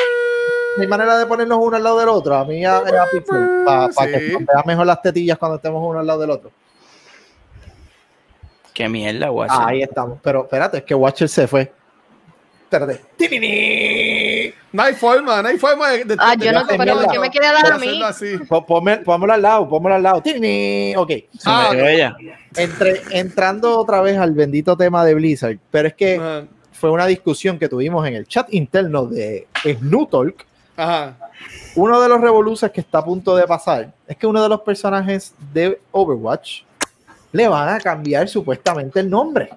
no 0.76 0.82
hay 0.82 0.88
manera 0.88 1.16
de 1.18 1.26
ponernos 1.26 1.58
uno 1.60 1.76
al 1.76 1.82
lado 1.84 1.98
del 1.98 2.08
otro. 2.08 2.34
A 2.36 2.44
mí 2.44 2.64
a, 2.64 2.78
a 2.78 3.06
Pixel, 3.10 3.62
para 3.64 3.90
Sí. 3.92 3.98
que 4.06 4.18
vean 4.38 4.62
mejor 4.66 4.86
las 4.86 5.00
tetillas 5.00 5.38
cuando 5.38 5.56
estemos 5.56 5.82
uno 5.84 6.00
al 6.00 6.06
lado 6.06 6.20
del 6.20 6.30
otro. 6.30 6.50
Qué 8.72 8.88
mierda, 8.88 9.28
guacho. 9.28 9.54
Ahí 9.56 9.82
estamos. 9.82 10.18
Pero 10.22 10.42
espérate, 10.42 10.78
es 10.78 10.84
que 10.84 10.94
Watcher 10.94 11.28
se 11.28 11.46
fue. 11.46 11.72
Espérate. 12.76 14.54
No 14.72 14.82
hay 14.82 14.94
forma, 14.94 15.40
no 15.42 15.48
hay 15.48 15.58
forma 15.58 15.90
de. 15.90 16.04
de- 16.04 16.16
Ah, 16.18 16.34
de- 16.36 16.46
yo 16.46 16.52
no, 16.52 16.64
de- 16.64 16.76
pero 16.76 16.94
¿por 17.00 17.12
qué 17.12 17.18
me 17.20 17.30
quiere 17.30 17.46
dar 17.46 17.72
a 17.72 17.78
de 17.78 17.86
mí? 17.86 18.02
así. 18.02 18.36
Pónmelo 18.48 19.32
al 19.32 19.42
lado, 19.42 19.68
pónmelo 19.68 19.94
al 19.94 20.02
lado. 20.02 20.20
¡Tinini! 20.22 20.94
Ok. 20.96 21.10
Ah, 21.44 21.70
dio 21.72 21.86
ella. 21.86 22.16
Entre, 22.56 23.00
entrando 23.12 23.78
otra 23.78 24.00
vez 24.00 24.18
al 24.18 24.32
bendito 24.32 24.76
tema 24.76 25.04
de 25.04 25.14
Blizzard, 25.14 25.58
pero 25.70 25.88
es 25.88 25.94
que 25.94 26.16
Ajá. 26.16 26.44
fue 26.72 26.90
una 26.90 27.06
discusión 27.06 27.58
que 27.58 27.68
tuvimos 27.68 28.06
en 28.06 28.14
el 28.14 28.26
chat 28.26 28.52
interno 28.52 29.06
de 29.06 29.46
Snoo 29.62 30.06
Talk. 30.06 30.44
Ajá. 30.76 31.16
Uno 31.76 32.00
de 32.00 32.08
los 32.08 32.20
revoluces 32.20 32.70
que 32.70 32.80
está 32.80 32.98
a 32.98 33.04
punto 33.04 33.36
de 33.36 33.44
pasar 33.46 33.92
es 34.08 34.16
que 34.16 34.26
uno 34.26 34.42
de 34.42 34.48
los 34.48 34.60
personajes 34.62 35.34
de 35.52 35.80
Overwatch 35.92 36.62
le 37.32 37.48
van 37.48 37.68
a 37.68 37.80
cambiar 37.80 38.28
supuestamente 38.28 38.98
el 39.00 39.08
nombre. 39.10 39.50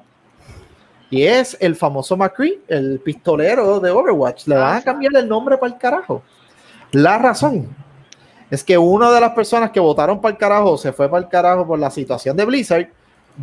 Y 1.10 1.24
es 1.24 1.56
el 1.60 1.76
famoso 1.76 2.18
McCree, 2.18 2.60
el 2.68 3.00
pistolero 3.00 3.80
de 3.80 3.92
Overwatch. 3.92 4.48
Le 4.48 4.56
van 4.56 4.78
a 4.78 4.82
cambiar 4.82 5.16
el 5.16 5.28
nombre 5.28 5.58
para 5.58 5.74
el 5.74 5.80
carajo. 5.80 6.22
La 6.92 7.18
razón 7.18 7.68
es 8.52 8.64
que 8.64 8.78
una 8.78 9.12
de 9.12 9.22
las 9.22 9.32
personas 9.32 9.72
que 9.72 9.80
votaron 9.80 10.20
para 10.20 10.34
el 10.34 10.38
carajo 10.38 10.78
se 10.78 10.92
fue 10.92 11.10
para 11.10 11.24
el 11.24 11.30
carajo 11.30 11.66
por 11.66 11.80
la 11.80 11.90
situación 11.92 12.36
de 12.36 12.46
Blizzard, 12.46 12.90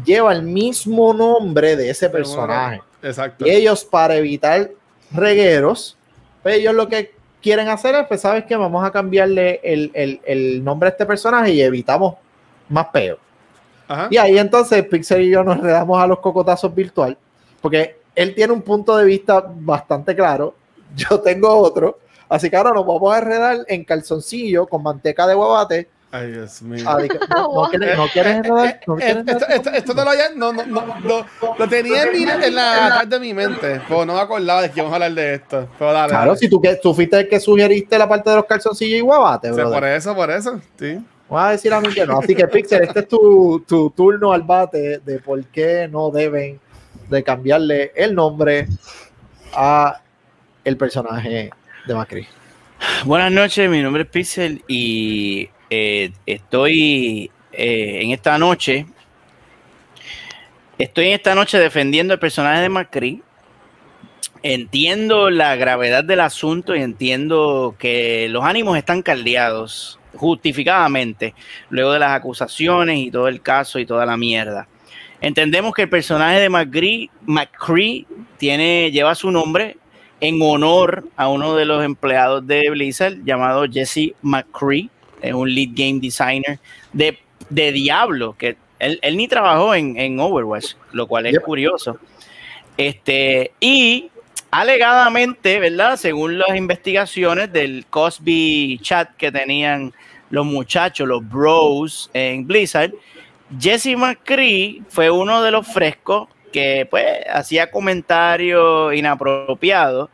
lleva 0.04 0.32
el 0.32 0.42
mismo 0.42 1.14
nombre 1.14 1.76
de 1.76 1.88
ese 1.90 2.10
personaje. 2.10 2.82
Exacto. 3.02 3.46
Y 3.46 3.50
ellos, 3.50 3.84
para 3.84 4.16
evitar 4.16 4.70
regueros, 5.12 5.96
pues 6.42 6.56
ellos 6.56 6.74
lo 6.74 6.88
que 6.88 7.14
quieren 7.42 7.68
hacer 7.68 7.94
es, 7.94 8.06
pues, 8.06 8.20
¿sabes 8.20 8.44
qué? 8.44 8.56
Vamos 8.56 8.84
a 8.84 8.90
cambiarle 8.90 9.60
el, 9.62 9.90
el- 9.94 10.20
el 10.24 10.64
nombre 10.64 10.88
a 10.88 10.90
este 10.92 11.06
personaje 11.06 11.52
y 11.52 11.62
evitamos 11.62 12.14
más 12.68 12.86
peo. 12.86 13.18
Ajá. 13.86 14.08
Y 14.10 14.16
ahí 14.16 14.38
entonces 14.38 14.82
Pixel 14.86 15.22
y 15.22 15.30
yo 15.30 15.44
nos 15.44 15.60
redamos 15.60 16.02
a 16.02 16.06
los 16.06 16.18
cocotazos 16.20 16.74
virtual, 16.74 17.16
porque 17.64 17.96
él 18.14 18.34
tiene 18.34 18.52
un 18.52 18.60
punto 18.60 18.94
de 18.94 19.06
vista 19.06 19.42
bastante 19.48 20.14
claro, 20.14 20.54
yo 20.94 21.18
tengo 21.20 21.48
otro, 21.48 21.98
así 22.28 22.50
que 22.50 22.56
ahora 22.58 22.72
nos 22.72 22.86
vamos 22.86 23.14
a 23.14 23.18
enredar 23.20 23.58
en 23.68 23.84
calzoncillo 23.84 24.66
con 24.66 24.82
manteca 24.82 25.26
de 25.26 25.32
guabate. 25.34 25.88
Ay, 26.12 26.30
Dios 26.30 26.60
mío. 26.60 26.84
Ah, 26.86 26.98
digo, 27.00 27.14
no, 27.30 27.62
no 27.62 27.68
quieres, 27.70 27.96
no 27.96 28.06
quieres 28.08 28.36
enredar? 28.36 28.80
¿No 28.86 28.96
quieres 28.96 29.16
Eh, 29.16 29.20
Esto, 29.20 29.30
enredar? 29.32 29.52
esto, 29.52 29.70
esto 29.70 29.94
no 29.94 30.04
lo, 30.04 30.10
había- 30.10 30.30
no, 30.36 30.52
no, 30.52 30.66
no, 30.66 30.84
lo, 31.02 31.26
lo 31.58 31.68
tenía 31.68 32.02
en, 32.04 32.12
mi, 32.12 32.22
en 32.22 32.54
la 32.54 32.86
atrás 32.86 33.08
de 33.08 33.18
mi 33.18 33.32
mente, 33.32 33.80
pero 33.88 34.04
no 34.04 34.12
me 34.12 34.20
acordaba 34.20 34.60
de 34.60 34.68
que 34.70 34.74
íbamos 34.80 34.92
a 34.92 34.96
hablar 34.96 35.14
de 35.14 35.34
esto. 35.36 35.66
Pero 35.78 35.92
dale, 35.92 36.10
Claro, 36.10 36.26
dale. 36.26 36.38
si 36.38 36.48
tú, 36.50 36.60
que, 36.60 36.76
tú 36.76 36.92
fuiste 36.94 37.18
el 37.18 37.28
que 37.28 37.40
sugeriste 37.40 37.96
la 37.98 38.06
parte 38.08 38.28
de 38.28 38.36
los 38.36 38.44
calzoncillos 38.44 38.98
y 38.98 39.00
guabate, 39.00 39.50
O 39.50 39.54
sea, 39.54 39.64
por 39.64 39.84
eso, 39.84 40.14
por 40.14 40.30
eso, 40.30 40.60
sí. 40.78 40.98
Voy 41.28 41.40
a 41.42 41.48
decir 41.48 41.72
a 41.72 41.80
mí 41.80 41.88
que 41.92 42.06
no. 42.06 42.18
Así 42.20 42.34
que, 42.34 42.46
Pixel, 42.46 42.82
este 42.84 43.00
es 43.00 43.08
tu, 43.08 43.64
tu 43.66 43.88
turno 43.90 44.30
al 44.32 44.42
bate 44.42 44.98
de 44.98 45.18
por 45.18 45.42
qué 45.46 45.88
no 45.90 46.10
deben 46.10 46.60
de 47.14 47.22
cambiarle 47.22 47.92
el 47.94 48.14
nombre 48.14 48.66
a 49.52 50.00
el 50.64 50.76
personaje 50.76 51.50
de 51.86 51.94
Macri. 51.94 52.26
Buenas 53.04 53.32
noches, 53.32 53.70
mi 53.70 53.80
nombre 53.82 54.02
es 54.02 54.08
Pixel 54.08 54.62
y 54.66 55.48
eh, 55.70 56.10
estoy 56.26 57.30
eh, 57.52 58.00
en 58.02 58.10
esta 58.10 58.36
noche. 58.38 58.86
Estoy 60.76 61.06
en 61.06 61.12
esta 61.12 61.34
noche 61.34 61.58
defendiendo 61.58 62.12
el 62.14 62.20
personaje 62.20 62.60
de 62.60 62.68
Macri. 62.68 63.22
Entiendo 64.42 65.30
la 65.30 65.56
gravedad 65.56 66.04
del 66.04 66.20
asunto 66.20 66.74
y 66.74 66.82
entiendo 66.82 67.76
que 67.78 68.28
los 68.28 68.44
ánimos 68.44 68.76
están 68.76 69.02
caldeados 69.02 69.98
justificadamente 70.14 71.34
luego 71.70 71.92
de 71.92 71.98
las 71.98 72.12
acusaciones 72.12 72.98
y 72.98 73.10
todo 73.10 73.28
el 73.28 73.40
caso 73.40 73.78
y 73.78 73.86
toda 73.86 74.04
la 74.04 74.16
mierda. 74.16 74.68
Entendemos 75.24 75.72
que 75.72 75.80
el 75.80 75.88
personaje 75.88 76.38
de 76.38 76.50
McCree, 76.50 77.08
McCree 77.24 78.04
tiene, 78.36 78.90
lleva 78.90 79.14
su 79.14 79.30
nombre 79.30 79.78
en 80.20 80.38
honor 80.42 81.02
a 81.16 81.28
uno 81.28 81.56
de 81.56 81.64
los 81.64 81.82
empleados 81.82 82.46
de 82.46 82.68
Blizzard 82.68 83.24
llamado 83.24 83.64
Jesse 83.64 84.12
McCree, 84.20 84.90
es 85.22 85.32
un 85.32 85.48
lead 85.48 85.70
game 85.72 85.98
designer 85.98 86.58
de, 86.92 87.18
de 87.48 87.72
Diablo, 87.72 88.36
que 88.36 88.58
él, 88.78 88.98
él 89.00 89.16
ni 89.16 89.26
trabajó 89.26 89.74
en, 89.74 89.98
en 89.98 90.20
Overwatch, 90.20 90.74
lo 90.92 91.06
cual 91.06 91.24
es 91.24 91.40
curioso. 91.40 91.98
Este, 92.76 93.52
y 93.60 94.10
alegadamente, 94.50 95.58
¿verdad? 95.58 95.96
Según 95.96 96.38
las 96.38 96.54
investigaciones 96.54 97.50
del 97.50 97.86
Cosby 97.88 98.78
chat 98.82 99.16
que 99.16 99.32
tenían 99.32 99.94
los 100.28 100.44
muchachos, 100.44 101.08
los 101.08 101.26
bros 101.26 102.10
en 102.12 102.46
Blizzard, 102.46 102.92
Jesse 103.58 103.96
McCree 103.96 104.82
fue 104.88 105.10
uno 105.10 105.42
de 105.42 105.50
los 105.50 105.66
frescos 105.66 106.28
que 106.52 106.86
pues 106.90 107.04
hacía 107.32 107.70
comentarios 107.70 108.94
inapropiados. 108.94 110.10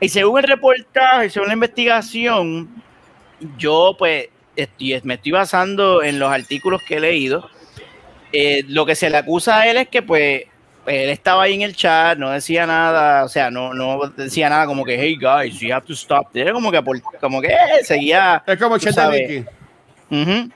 Y 0.00 0.08
según 0.08 0.38
el 0.38 0.44
reportaje, 0.44 1.30
según 1.30 1.48
la 1.48 1.54
investigación, 1.54 2.68
yo 3.56 3.94
pues 3.98 4.28
estoy- 4.56 5.00
me 5.04 5.14
estoy 5.14 5.32
basando 5.32 6.02
en 6.02 6.18
los 6.18 6.30
artículos 6.30 6.82
que 6.82 6.96
he 6.96 7.00
leído. 7.00 7.48
Eh, 8.32 8.64
lo 8.68 8.84
que 8.86 8.94
se 8.94 9.10
le 9.10 9.16
acusa 9.18 9.60
a 9.60 9.66
él 9.68 9.76
es 9.76 9.88
que 9.88 10.02
pues 10.02 10.44
él 10.86 11.10
estaba 11.10 11.44
ahí 11.44 11.54
en 11.54 11.62
el 11.62 11.76
chat, 11.76 12.18
no 12.18 12.30
decía 12.30 12.66
nada, 12.66 13.24
o 13.24 13.28
sea, 13.28 13.50
no, 13.50 13.72
no 13.72 14.00
decía 14.16 14.48
nada 14.48 14.66
como 14.66 14.84
que, 14.84 14.96
hey 14.98 15.16
guys, 15.20 15.58
you 15.60 15.72
have 15.72 15.86
to 15.86 15.92
stop. 15.92 16.34
Era 16.34 16.52
como 16.52 16.72
que, 16.72 16.82
como 17.20 17.40
que 17.40 17.48
eh, 17.48 17.84
seguía 17.84 18.42
Es 18.46 18.58
como 18.58 18.78
Chet. 18.78 18.96
Ujú. 20.10 20.50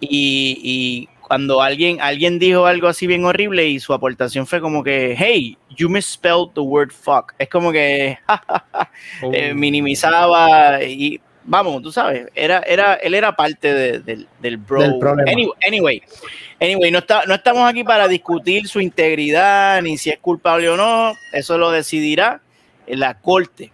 y, 0.00 0.58
y 0.62 1.08
cuando 1.32 1.62
alguien, 1.62 1.98
alguien 2.02 2.38
dijo 2.38 2.66
algo 2.66 2.88
así 2.88 3.06
bien 3.06 3.24
horrible 3.24 3.66
y 3.66 3.80
su 3.80 3.94
aportación 3.94 4.46
fue 4.46 4.60
como 4.60 4.84
que, 4.84 5.14
hey, 5.16 5.56
you 5.74 5.88
misspelled 5.88 6.50
the 6.52 6.60
word 6.60 6.90
fuck. 6.90 7.32
Es 7.38 7.48
como 7.48 7.72
que 7.72 8.18
eh, 9.32 9.54
minimizaba 9.54 10.82
y 10.84 11.18
vamos, 11.44 11.80
tú 11.82 11.90
sabes, 11.90 12.26
era, 12.34 12.58
era, 12.66 12.96
él 12.96 13.14
era 13.14 13.34
parte 13.34 13.72
de- 13.72 14.00
del, 14.00 14.28
del 14.40 14.58
bro. 14.58 14.82
Del 14.82 14.98
problema. 14.98 15.30
Anyway, 15.32 15.52
anyway, 15.66 16.02
anyway, 16.60 16.90
no, 16.90 16.98
está, 16.98 17.24
no 17.24 17.32
estamos 17.32 17.66
aquí 17.66 17.82
para 17.82 18.08
discutir 18.08 18.68
su 18.68 18.78
integridad 18.82 19.80
ni 19.80 19.96
si 19.96 20.10
es 20.10 20.18
culpable 20.18 20.68
o 20.68 20.76
no, 20.76 21.14
eso 21.32 21.56
lo 21.56 21.70
decidirá 21.70 22.42
en 22.86 23.00
la 23.00 23.14
corte. 23.18 23.72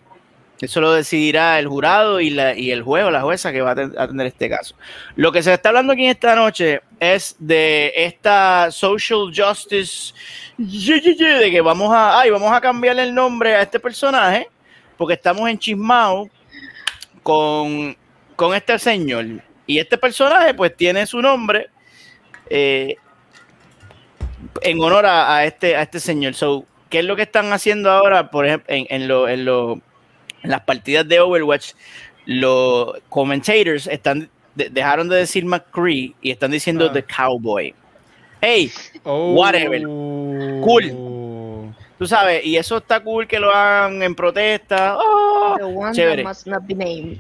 Eso 0.61 0.81
lo 0.81 0.93
decidirá 0.93 1.59
el 1.61 1.69
jurado 1.69 2.21
y, 2.21 2.31
la, 2.31 2.57
y 2.57 2.73
el 2.73 2.83
juez 2.83 3.05
o 3.05 3.11
la 3.13 3.21
jueza 3.23 3.53
que 3.53 3.61
va 3.61 3.71
a 3.73 3.75
ten- 3.77 3.95
a 3.97 4.03
atender 4.03 4.27
este 4.27 4.49
caso. 4.49 4.75
Lo 5.15 5.31
que 5.31 5.43
se 5.43 5.53
está 5.55 5.69
hablando 5.69 5.93
aquí 5.93 6.07
esta 6.07 6.35
noche 6.35 6.81
es 6.99 7.37
de 7.39 7.93
esta 7.95 8.71
social 8.73 9.31
justice, 9.35 10.13
de 10.59 11.51
que 11.51 11.61
vamos 11.61 11.95
a, 11.95 12.19
ay, 12.21 12.31
vamos 12.31 12.53
a 12.53 12.61
cambiarle 12.61 13.05
el 13.05 13.15
nombre 13.15 13.55
a 13.55 13.63
este 13.63 13.79
personaje 13.79 14.49
porque 14.97 15.15
estamos 15.15 15.49
enchismados 15.49 16.27
con, 17.23 17.97
con 18.35 18.55
este 18.55 18.79
señor. 18.81 19.27
Y 19.67 19.79
este 19.79 19.97
personaje 19.97 20.55
pues 20.55 20.75
tiene 20.77 21.07
su 21.07 21.21
nombre 21.23 21.69
eh, 22.51 22.97
en 24.63 24.81
honor 24.81 25.07
a, 25.07 25.45
este, 25.45 25.77
a 25.77 25.83
este 25.83 26.01
señor. 26.01 26.35
¿Qué 26.89 27.01
es 27.01 27.05
lo 27.05 27.15
que 27.17 27.23
están 27.23 27.53
haciendo 27.53 27.91
ahora, 27.91 28.31
por 28.31 28.47
ejemplo, 28.47 28.75
en, 28.75 28.87
en, 28.89 29.07
lo- 29.09 29.29
en 29.29 29.45
lo- 29.45 29.81
en 30.43 30.51
las 30.51 30.61
partidas 30.63 31.07
de 31.09 31.21
Overwatch? 31.21 31.73
Los 32.27 32.95
commentators 33.09 33.87
están, 33.87 34.29
de- 34.55 34.69
dejaron 34.71 35.09
de 35.09 35.17
decir 35.17 35.45
McCree 35.45 36.15
y 36.21 36.31
están 36.31 36.51
diciendo 36.51 36.87
Ah. 36.91 36.93
The 36.93 37.03
Cowboy. 37.05 37.75
Hey, 38.41 38.71
Oh. 39.05 39.33
Whatever. 39.33 39.83
Cool. 40.63 41.75
tú 41.99 42.07
sabes, 42.07 42.45
y 42.47 42.57
eso 42.57 42.77
está 42.77 43.01
cool 43.01 43.27
que 43.27 43.41
lo 43.41 43.51
hagan 43.53 44.03
en 44.03 44.15
protesta. 44.15 44.97
Oh, 44.97 45.57
The 45.59 45.65
one 45.65 45.93
chévere. 45.93 46.23
that 46.23 46.29
must 46.29 46.47
not 46.47 46.63
be 46.65 46.75
named. 46.75 47.19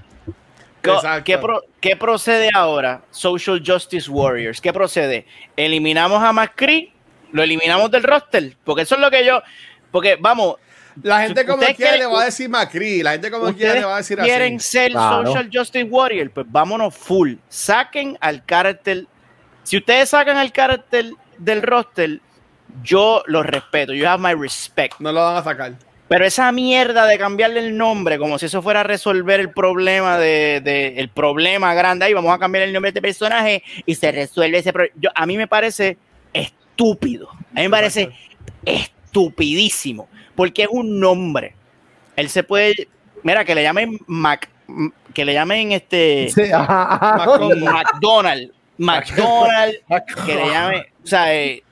¿Qué, 1.24 1.36
pro- 1.36 1.64
qué 1.80 1.96
procede 1.96 2.48
ahora? 2.54 3.02
Social 3.10 3.60
Justice 3.66 4.08
Warriors. 4.08 4.60
¿Qué 4.60 4.72
procede? 4.72 5.26
¿Eliminamos 5.56 6.22
a 6.22 6.32
McCree? 6.32 6.92
¿Lo 7.32 7.42
eliminamos 7.42 7.90
del 7.90 8.04
roster? 8.04 8.56
Porque 8.64 8.82
eso 8.82 8.94
es 8.94 9.00
lo 9.00 9.10
que 9.10 9.24
yo. 9.26 9.42
Porque 9.90 10.16
vamos, 10.20 10.56
La 11.02 11.20
gente 11.22 11.44
como 11.44 11.58
¿Ustedes 11.58 11.76
quiera 11.76 11.92
quieren- 11.92 12.08
le 12.08 12.14
va 12.14 12.22
a 12.22 12.24
decir 12.26 12.48
Macri, 12.48 13.02
la 13.02 13.12
gente 13.12 13.30
como 13.30 13.52
quiera 13.54 13.74
le 13.74 13.84
va 13.84 13.94
a 13.94 13.98
decir 13.98 14.18
quieren 14.18 14.56
así. 14.56 14.70
ser 14.70 14.90
Claro. 14.92 15.26
Social 15.26 15.50
Justice 15.52 15.84
Warrior, 15.84 16.30
pues 16.30 16.46
vámonos 16.50 16.94
full. 16.94 17.34
Saquen 17.48 18.16
al 18.20 18.44
carácter. 18.44 19.06
Si 19.62 19.76
ustedes 19.76 20.08
sacan 20.08 20.36
al 20.36 20.50
carácter 20.52 21.10
del 21.38 21.62
roster, 21.62 22.20
yo 22.82 23.22
los 23.26 23.44
respeto. 23.46 23.92
You 23.92 24.06
have 24.06 24.22
my 24.22 24.34
respect. 24.40 24.94
No 25.00 25.12
lo 25.12 25.20
van 25.24 25.36
a 25.36 25.42
sacar. 25.44 25.72
Pero 26.08 26.24
esa 26.24 26.50
mierda 26.52 27.04
de 27.06 27.18
cambiarle 27.18 27.60
el 27.60 27.76
nombre, 27.76 28.16
como 28.18 28.38
si 28.38 28.46
eso 28.46 28.62
fuera 28.62 28.80
a 28.80 28.82
resolver 28.82 29.40
el 29.40 29.50
problema 29.50 30.16
de, 30.16 30.62
de- 30.64 30.94
el 30.98 31.10
problema 31.10 31.74
grande, 31.74 32.06
ahí 32.06 32.14
vamos 32.14 32.34
a 32.34 32.38
cambiar 32.38 32.64
el 32.64 32.72
nombre 32.72 32.90
de 32.90 32.98
este 32.98 33.02
personaje 33.02 33.62
y 33.84 33.94
se 33.94 34.10
resuelve 34.10 34.56
ese 34.58 34.72
problema. 34.72 34.94
A 35.14 35.26
mí 35.26 35.36
me 35.36 35.46
parece 35.46 35.98
estúpido. 36.32 37.28
A 37.30 37.56
mí 37.56 37.62
me 37.62 37.70
parece 37.70 38.10
estupidísimo. 38.64 40.08
Porque 40.38 40.62
es 40.62 40.68
un 40.70 40.98
nombre. 40.98 41.54
Él 42.16 42.30
se 42.30 42.42
puede. 42.42 42.88
Mira, 43.22 43.44
que 43.44 43.54
le 43.54 43.62
llamen 43.62 43.98
Mac. 44.06 44.48
Que 45.12 45.26
le 45.26 45.34
llamen 45.34 45.72
este. 45.72 46.30
Sí, 46.34 46.50
ajá, 46.50 46.94
ajá. 46.94 47.16
Macombo. 47.18 47.56
McDonald. 47.56 48.52
McDonald 48.78 49.74
que 50.24 50.34
le 50.34 50.46
llame, 50.46 50.86
o 51.02 51.06
sea, 51.06 51.34
eh, 51.34 51.62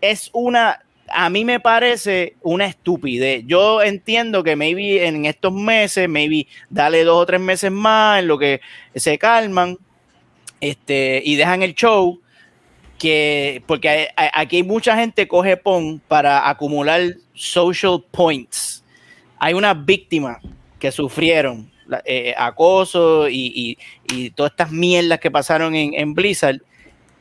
es 0.00 0.30
una, 0.32 0.80
a 1.08 1.28
mí 1.28 1.44
me 1.44 1.60
parece 1.60 2.36
una 2.40 2.66
estupidez. 2.66 3.42
Yo 3.46 3.82
entiendo 3.82 4.42
que 4.42 4.56
maybe 4.56 5.04
en 5.06 5.26
estos 5.26 5.52
meses, 5.52 6.08
maybe 6.08 6.46
dale 6.70 7.04
dos 7.04 7.22
o 7.22 7.26
tres 7.26 7.40
meses 7.40 7.70
más 7.70 8.20
en 8.20 8.28
lo 8.28 8.38
que 8.38 8.60
se 8.94 9.18
calman 9.18 9.76
este, 10.60 11.20
y 11.24 11.34
dejan 11.34 11.62
el 11.62 11.74
show, 11.74 12.20
que 13.02 13.64
porque 13.66 14.10
aquí 14.16 14.56
hay 14.58 14.62
mucha 14.62 14.96
gente 14.96 15.26
coge 15.26 15.56
PON 15.56 16.00
para 16.06 16.48
acumular 16.48 17.00
social 17.34 18.00
points. 18.12 18.84
Hay 19.40 19.54
unas 19.54 19.84
víctimas 19.84 20.38
que 20.78 20.92
sufrieron 20.92 21.68
eh, 22.04 22.32
acoso 22.38 23.28
y, 23.28 23.76
y- 24.08 24.14
y 24.14 24.30
todas 24.30 24.52
estas 24.52 24.70
mierdas 24.70 25.18
que 25.18 25.32
pasaron 25.32 25.74
en, 25.74 26.14
Blizzard. 26.14 26.60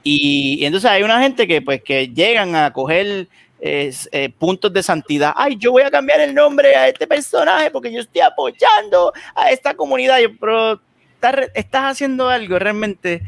Y, 0.04 0.64
entonces 0.64 0.92
hay 0.92 1.02
una 1.02 1.20
gente 1.20 1.48
que 1.48 1.64
pues 1.64 1.82
que 1.82 2.08
llegan 2.10 2.56
a 2.56 2.72
coger 2.72 3.28
eh, 3.60 3.92
puntos 4.38 4.72
de 4.72 4.84
santidad. 4.84 5.34
Ay, 5.36 5.56
yo 5.58 5.72
voy 5.72 5.82
a 5.82 5.90
cambiar 5.90 6.20
el 6.20 6.36
nombre 6.36 6.76
a 6.76 6.90
este 6.90 7.08
personaje 7.08 7.72
porque 7.72 7.92
yo 7.92 8.02
estoy 8.02 8.22
apoyando 8.22 9.12
a 9.34 9.50
esta 9.50 9.74
comunidad. 9.74 10.20
Pero 10.40 10.80
estás 11.56 11.84
haciendo 11.92 12.30
algo 12.30 12.60
realmente. 12.60 13.24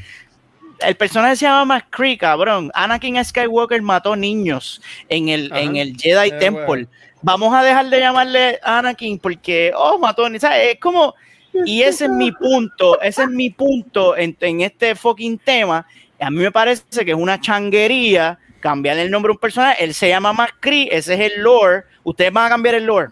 El 0.85 0.95
personaje 0.95 1.35
se 1.35 1.45
llama 1.45 1.65
McCree, 1.75 2.17
cabrón. 2.17 2.71
Anakin 2.73 3.23
Skywalker 3.23 3.81
mató 3.81 4.15
niños 4.15 4.81
en 5.09 5.29
el, 5.29 5.51
Ajá. 5.51 5.61
en 5.61 5.75
el 5.77 5.95
Jedi 5.97 6.29
Eh, 6.29 6.31
Temple. 6.39 6.65
bueno. 6.65 6.87
Vamos 7.21 7.53
a 7.55 7.63
dejar 7.63 7.89
de 7.89 7.99
llamarle 7.99 8.59
Anakin 8.63 9.17
porque, 9.19 9.71
oh, 9.75 9.97
mató, 9.97 10.27
ni- 10.29 10.39
¿sabes? 10.39 10.73
Es 10.73 10.79
como, 10.79 11.15
y 11.65 11.81
ese 11.81 12.05
es 12.05 12.11
mi 12.11 12.31
punto, 12.33 12.99
ese 13.01 13.23
es 13.23 13.29
mi 13.29 13.49
punto 13.49 14.17
en, 14.17 14.35
en 14.41 14.61
este 14.61 14.93
fucking 14.95 15.37
tema. 15.39 15.85
A 16.19 16.29
mí 16.29 16.37
me 16.37 16.51
parece 16.51 16.83
que 17.05 17.11
es 17.11 17.17
una 17.17 17.39
changuería 17.39 18.37
cambiarle 18.59 19.03
el 19.03 19.11
nombre 19.11 19.29
a 19.29 19.33
un 19.33 19.39
personaje. 19.39 19.83
Él 19.83 19.93
se 19.93 20.09
llama 20.09 20.33
McCree, 20.33 20.89
ese 20.91 21.13
es 21.13 21.31
el 21.31 21.41
lore. 21.43 21.83
Ustedes 22.03 22.31
van 22.33 22.47
a 22.47 22.49
cambiar 22.49 22.75
el 22.75 22.85
lore. 22.85 23.09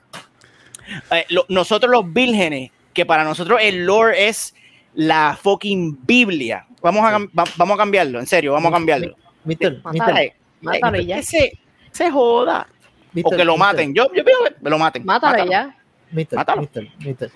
Eh, 1.12 1.26
lo- 1.30 1.46
nosotros 1.48 1.90
los 1.92 2.12
vírgenes, 2.12 2.72
que 2.94 3.06
para 3.06 3.24
nosotros 3.24 3.60
el 3.62 3.86
lore 3.86 4.28
es 4.28 4.54
la 4.96 5.38
fucking 5.42 6.00
Biblia. 6.06 6.66
Vamos 6.82 7.04
a, 7.06 7.18
va- 7.20 7.52
vamos 7.58 7.76
a 7.76 7.78
cambiarlo, 7.78 8.20
en 8.20 8.26
serio, 8.28 8.54
vamos 8.54 8.70
a 8.70 8.74
cambiarlo. 8.74 9.16
Mister, 9.44 9.80
Ay, 9.84 10.32
Mátalo 10.62 10.98
ya. 11.02 11.16
Que 11.18 11.24
se, 11.24 11.60
se 11.92 12.12
joda. 12.12 12.68
mister, 13.14 13.34
O 13.34 13.38
que 13.38 13.46
lo 13.46 13.54
mister, 13.54 13.68
maten. 13.68 13.94
Yo, 13.94 14.06
yo 14.14 14.24
pido 14.24 14.38
que 14.64 14.70
lo 14.70 14.78
maten. 14.78 15.06
Mátalo 15.06 15.34
Mátalo. 15.34 15.52
ya. 15.52 15.76
Mister, 16.12 16.38
Mátalo. 16.38 16.62
mister, 16.62 16.88
mister. 17.00 17.32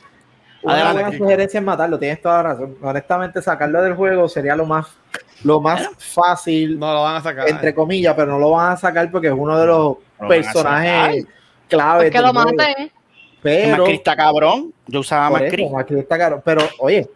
Una 0.61 0.73
Adelante, 0.73 1.01
buena 1.03 1.17
sugerencia 1.17 1.59
es 1.59 1.63
matarlo, 1.65 1.99
tienes 1.99 2.21
toda 2.21 2.37
la 2.41 2.49
razón. 2.49 2.77
Honestamente, 2.81 3.41
sacarlo 3.41 3.81
del 3.83 3.93
juego 3.93 4.27
sería 4.27 4.55
lo 4.55 4.65
más, 4.65 4.87
lo 5.43 5.61
más 5.61 5.87
fácil, 5.99 6.79
No 6.79 6.91
lo 6.91 7.03
van 7.03 7.17
a 7.17 7.21
sacar. 7.21 7.47
entre 7.47 7.75
comillas, 7.75 8.15
pero 8.15 8.31
no 8.31 8.39
lo 8.39 8.49
van 8.51 8.71
a 8.73 8.77
sacar 8.77 9.11
porque 9.11 9.27
es 9.27 9.33
uno 9.37 9.59
de 9.59 9.67
los 9.67 9.97
personajes 10.27 11.25
claves. 11.69 12.11
Pues 12.11 12.11
que 12.11 12.21
lo 12.27 12.33
maten. 12.33 12.91
Pero, 13.43 13.77
Macri 13.77 13.93
está 13.93 14.15
cabrón. 14.15 14.73
Yo 14.87 15.01
usaba 15.01 15.29
por 15.29 15.41
Macri. 15.43 15.63
eso, 15.65 15.71
Macri 15.73 15.99
está 15.99 16.17
caro. 16.17 16.41
Pero, 16.43 16.61
oye, 16.79 17.07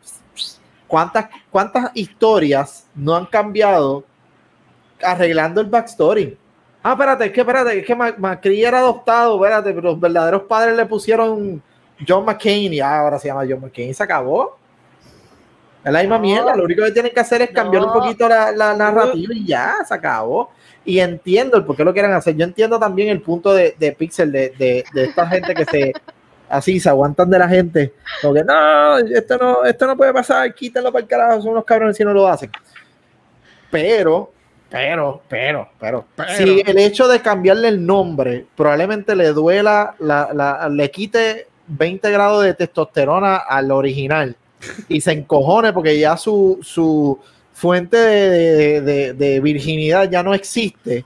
¿cuántas, 0.89 1.27
¿cuántas 1.49 1.91
historias 1.93 2.85
no 2.93 3.15
han 3.15 3.25
cambiado 3.27 4.03
arreglando 5.01 5.61
el 5.61 5.67
backstory? 5.67 6.37
Ah, 6.83 6.91
espérate, 6.93 7.25
es 7.25 7.31
que 7.31 7.41
espérate, 7.41 7.79
es 7.79 7.85
que 7.85 7.95
Ma- 7.95 8.15
Macri 8.17 8.63
era 8.63 8.79
adoptado, 8.79 9.35
espérate, 9.35 9.71
pero 9.73 9.91
los 9.91 9.99
verdaderos 9.99 10.43
padres 10.43 10.75
le 10.75 10.85
pusieron 10.85 11.61
John 12.05 12.25
McCain 12.25 12.73
y 12.73 12.79
ahora 12.79 13.19
se 13.19 13.27
llama 13.29 13.45
John 13.47 13.61
McCain 13.61 13.89
y 13.89 13.93
se 13.93 14.03
acabó. 14.03 14.57
Es 15.83 15.91
la 15.93 15.99
misma 16.01 16.17
No. 16.17 16.21
mierda, 16.21 16.55
lo 16.55 16.63
único 16.65 16.83
que 16.83 16.91
tienen 16.91 17.13
que 17.13 17.19
hacer 17.21 17.41
es 17.41 17.51
cambiar 17.51 17.83
un 17.83 17.93
poquito 17.93 18.27
la, 18.27 18.51
la 18.51 18.73
narrativa 18.73 19.33
y 19.33 19.45
ya, 19.45 19.77
se 19.87 19.93
acabó. 19.93 20.51
Y 20.83 20.99
entiendo 20.99 21.57
el 21.57 21.65
por 21.65 21.75
qué 21.75 21.83
lo 21.83 21.93
quieren 21.93 22.11
hacer. 22.13 22.35
Yo 22.35 22.43
entiendo 22.45 22.79
también 22.79 23.09
el 23.09 23.21
punto 23.21 23.53
de, 23.53 23.75
de 23.77 23.91
Pixel, 23.93 24.31
de, 24.31 24.49
de, 24.57 24.83
de 24.93 25.03
esta 25.05 25.27
gente 25.27 25.53
que 25.53 25.65
se 25.65 25.93
así 26.49 26.79
se 26.79 26.89
aguantan 26.89 27.29
de 27.29 27.39
la 27.39 27.47
gente. 27.47 27.93
Como 28.21 28.33
que 28.33 28.43
no, 28.43 28.97
esto 28.97 29.37
no, 29.37 29.63
esto 29.63 29.87
no 29.87 29.95
puede 29.95 30.13
pasar, 30.13 30.53
quítenlo 30.53 30.91
para 30.91 31.03
el 31.03 31.07
carajo, 31.07 31.41
son 31.41 31.51
unos 31.51 31.65
cabrones 31.65 31.95
si 31.97 32.03
no 32.03 32.13
lo 32.13 32.27
hacen. 32.27 32.49
Pero, 33.71 34.31
pero, 34.69 35.21
pero, 35.27 35.69
pero, 35.79 36.05
Pero. 36.15 36.29
si 36.35 36.61
el 36.65 36.77
hecho 36.79 37.07
de 37.07 37.21
cambiarle 37.21 37.67
el 37.69 37.85
nombre 37.85 38.45
probablemente 38.55 39.15
le 39.15 39.27
duela, 39.29 39.95
la, 39.99 40.29
la- 40.33 40.69
le 40.69 40.89
quite 40.91 41.47
20 41.67 42.09
grados 42.11 42.43
de 42.43 42.53
testosterona 42.53 43.37
al 43.37 43.71
original 43.71 44.35
y 44.87 45.01
se 45.01 45.11
encojone 45.11 45.71
porque 45.71 45.97
ya 45.99 46.17
su, 46.17 46.59
su 46.61 47.19
fuente 47.53 47.97
de, 47.97 48.29
de- 48.29 48.81
de- 48.81 49.13
de 49.13 49.39
virginidad 49.39 50.09
ya 50.09 50.23
no 50.23 50.33
existe. 50.33 51.05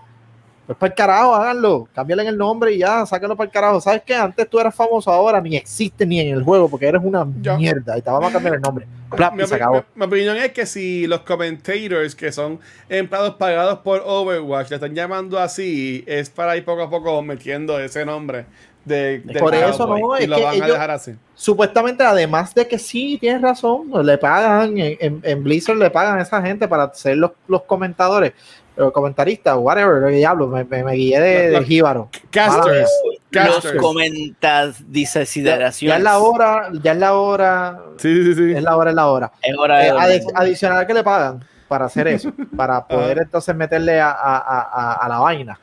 Pues 0.65 0.77
para 0.77 0.91
el 0.91 0.95
carajo, 0.95 1.35
háganlo, 1.35 1.87
cámbiale 1.93 2.25
el 2.27 2.37
nombre 2.37 2.71
y 2.71 2.77
ya, 2.77 3.05
sáquenlo 3.05 3.35
para 3.35 3.47
el 3.47 3.51
carajo. 3.51 3.81
¿Sabes 3.81 4.01
qué? 4.05 4.15
Antes 4.15 4.49
tú 4.49 4.59
eras 4.59 4.73
famoso, 4.73 5.11
ahora 5.11 5.41
ni 5.41 5.57
existe 5.57 6.05
ni 6.05 6.21
en 6.21 6.33
el 6.37 6.41
juego 6.43 6.69
porque 6.69 6.85
eres 6.87 7.01
una 7.03 7.27
Yo- 7.41 7.57
mierda 7.57 7.97
y 7.97 8.01
te 8.01 8.09
vamos 8.09 8.29
a 8.29 8.31
cambiar 8.33 8.55
el 8.55 8.61
nombre. 8.61 8.87
Plap, 9.13 9.33
Mi, 9.33 9.43
y 9.43 9.47
se 9.47 9.55
acabó. 9.55 9.75
mi- 9.75 9.83
mi 9.95 10.05
opinión 10.05 10.37
es 10.37 10.53
que 10.53 10.65
si 10.65 11.05
los 11.05 11.19
commentators 11.21 12.15
que 12.15 12.31
son 12.31 12.59
empleados 12.87 13.35
pagados 13.35 13.79
por 13.79 14.01
Overwatch 14.05 14.69
le 14.69 14.75
están 14.77 14.95
llamando 14.95 15.37
así, 15.37 16.03
es 16.07 16.29
para 16.29 16.55
ir 16.55 16.63
poco 16.63 16.83
a 16.83 16.89
poco 16.89 17.21
metiendo 17.21 17.77
ese 17.79 18.05
nombre 18.05 18.45
de, 18.85 19.19
del 19.19 19.37
Por 19.37 19.53
eso 19.53 19.85
no, 19.85 20.17
y 20.17 20.23
es 20.23 20.29
lo 20.29 20.37
que 20.37 20.43
van 20.43 20.53
a 20.53 20.55
ellos- 20.55 20.67
dejar 20.69 20.91
así. 20.91 21.13
Supuestamente, 21.35 22.03
además 22.03 22.53
de 22.55 22.67
que 22.67 22.79
sí, 22.79 23.17
tienes 23.19 23.41
razón, 23.41 23.89
le 24.05 24.17
pagan, 24.17 24.77
en, 24.77 24.97
en- 24.99 25.19
en 25.23 25.43
Blizzard 25.43 25.77
le 25.77 25.89
pagan 25.91 26.19
a 26.19 26.21
esa 26.21 26.41
gente 26.41 26.67
para 26.67 26.93
ser 26.93 27.17
los, 27.17 27.31
los 27.47 27.63
comentadores, 27.63 28.31
los 28.75 28.91
comentaristas, 28.91 29.55
whatever, 29.59 30.01
lo 30.01 30.07
que 30.07 30.15
diablo, 30.15 30.47
me, 30.47 30.63
me, 30.63 30.83
me 30.83 30.93
guié 30.93 31.19
de, 31.19 31.49
de 31.51 31.63
jíbaro. 31.63 32.09
Casters. 32.31 32.89
Los 33.31 33.71
comentas, 33.81 34.79
Ya, 34.79 34.85
disideraciones. 34.87 35.93
ya 35.93 35.97
es 35.97 36.03
la 36.03 36.19
hora, 36.19 36.69
ya 36.83 36.91
es 36.91 36.97
la 36.99 37.13
hora, 37.15 37.79
Sí, 37.97 38.23
sí, 38.23 38.35
sí. 38.35 38.51
es 38.55 38.61
la 38.61 38.77
hora, 38.77 38.91
es 38.91 38.95
la 38.95 39.07
hora. 39.07 39.31
Es 39.41 39.57
hora 39.57 39.77
de 39.79 39.87
Eh, 39.87 39.91
adi- 39.91 40.31
adicional 40.35 40.85
que 40.85 40.93
le 40.93 41.03
pagan 41.03 41.43
para 41.67 41.85
hacer 41.85 42.07
eso, 42.09 42.31
para 42.55 42.85
poder 42.87 43.17
entonces 43.19 43.55
meterle 43.55 43.99
a, 43.99 44.11
a- 44.11 44.37
a- 44.37 44.69
a- 44.71 44.93
a 44.93 45.09
la 45.09 45.19
vaina. 45.19 45.59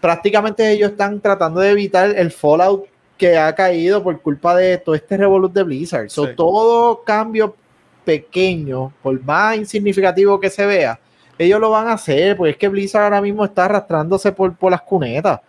Prácticamente 0.00 0.70
ellos 0.70 0.92
están 0.92 1.20
tratando 1.20 1.60
de 1.60 1.70
evitar 1.70 2.10
el 2.10 2.30
fallout 2.30 2.84
que 3.16 3.36
ha 3.36 3.52
caído 3.54 4.02
por 4.02 4.20
culpa 4.20 4.54
de 4.54 4.78
todo 4.78 4.94
este 4.94 5.16
revolut 5.16 5.52
de 5.52 5.62
Blizzard. 5.64 6.08
So, 6.10 6.26
Sí. 6.26 6.32
Todo 6.36 7.02
cambio 7.02 7.56
pequeño, 8.04 8.92
por 9.02 9.20
más 9.24 9.56
insignificativo 9.56 10.38
que 10.38 10.50
se 10.50 10.64
vea, 10.66 11.00
ellos 11.38 11.60
lo 11.60 11.70
van 11.70 11.88
a 11.88 11.92
hacer, 11.94 12.36
porque 12.36 12.52
es 12.52 12.56
que 12.56 12.68
Blizzard 12.68 13.04
ahora 13.04 13.20
mismo 13.20 13.44
está 13.44 13.66
arrastrándose 13.66 14.32
por, 14.32 14.54
por 14.56 14.70
las 14.70 14.82
cunetas. 14.82 15.40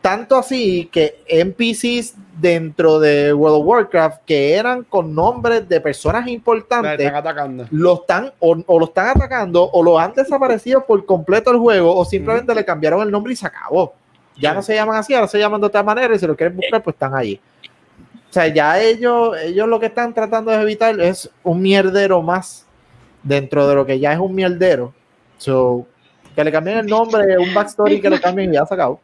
Tanto 0.00 0.36
así 0.36 0.88
que 0.92 1.22
NPCs 1.26 2.14
dentro 2.38 3.00
de 3.00 3.32
World 3.32 3.60
of 3.60 3.66
Warcraft 3.66 4.22
que 4.24 4.54
eran 4.54 4.84
con 4.84 5.12
nombres 5.12 5.68
de 5.68 5.80
personas 5.80 6.28
importantes 6.28 7.00
están 7.00 7.16
atacando. 7.16 7.66
lo 7.70 7.94
están 7.94 8.32
o, 8.38 8.56
o 8.66 8.78
lo 8.78 8.84
están 8.84 9.08
atacando 9.08 9.64
o 9.64 9.82
lo 9.82 9.98
han 9.98 10.12
desaparecido 10.12 10.84
por 10.84 11.04
completo 11.06 11.50
el 11.50 11.58
juego 11.58 11.96
o 11.96 12.04
simplemente 12.04 12.54
le 12.54 12.64
cambiaron 12.64 13.02
el 13.02 13.10
nombre 13.10 13.32
y 13.32 13.36
se 13.36 13.46
acabó. 13.46 13.94
Ya 14.38 14.54
no 14.54 14.62
se 14.62 14.74
llaman 14.74 14.96
así, 14.96 15.14
ahora 15.14 15.28
se 15.28 15.38
llaman 15.38 15.60
de 15.60 15.66
otra 15.66 15.82
manera 15.82 16.14
y 16.14 16.18
si 16.18 16.26
lo 16.26 16.36
quieren 16.36 16.56
buscar 16.56 16.82
pues 16.82 16.94
están 16.94 17.14
allí. 17.14 17.40
O 18.30 18.32
sea, 18.32 18.46
ya 18.48 18.80
ellos, 18.80 19.36
ellos 19.42 19.66
lo 19.66 19.80
que 19.80 19.86
están 19.86 20.12
tratando 20.12 20.50
de 20.50 20.60
evitar 20.60 21.00
es 21.00 21.30
un 21.42 21.62
mierdero 21.62 22.22
más 22.22 22.66
dentro 23.22 23.66
de 23.66 23.74
lo 23.74 23.86
que 23.86 23.98
ya 23.98 24.12
es 24.12 24.18
un 24.18 24.34
mierdero. 24.34 24.92
So, 25.38 25.86
que 26.34 26.44
le 26.44 26.52
cambien 26.52 26.78
el 26.78 26.86
nombre, 26.86 27.38
un 27.38 27.52
backstory 27.54 28.00
que 28.00 28.10
le 28.10 28.20
cambien 28.20 28.50
y 28.50 28.54
ya 28.54 28.66
se 28.66 28.74
acabó. 28.74 29.00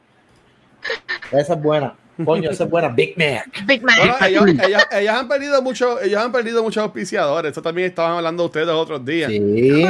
Esa 1.31 1.55
es 1.55 1.63
buena. 1.63 1.95
Coño, 2.25 2.51
esa 2.51 2.65
es 2.65 2.71
buena. 2.71 2.89
Big 2.89 3.17
Mac. 3.17 3.65
Big 3.67 3.83
Man. 3.83 3.95
Bueno, 3.99 4.15
ellos, 4.27 4.45
ellos- 4.67 4.83
ellos 4.93 5.15
han 5.15 5.29
perdido 5.29 5.63
mucho, 5.63 6.01
ellos 6.01 6.21
han 6.23 6.31
perdido 6.31 6.63
muchos 6.63 6.83
auspiciadores. 6.83 7.53
Eso 7.53 7.63
también 7.63 7.89
estaban 7.89 8.17
hablando 8.17 8.45
ustedes 8.45 8.67
los 8.67 8.77
otros 8.77 9.05
días. 9.05 9.31
Sí, 9.31 9.41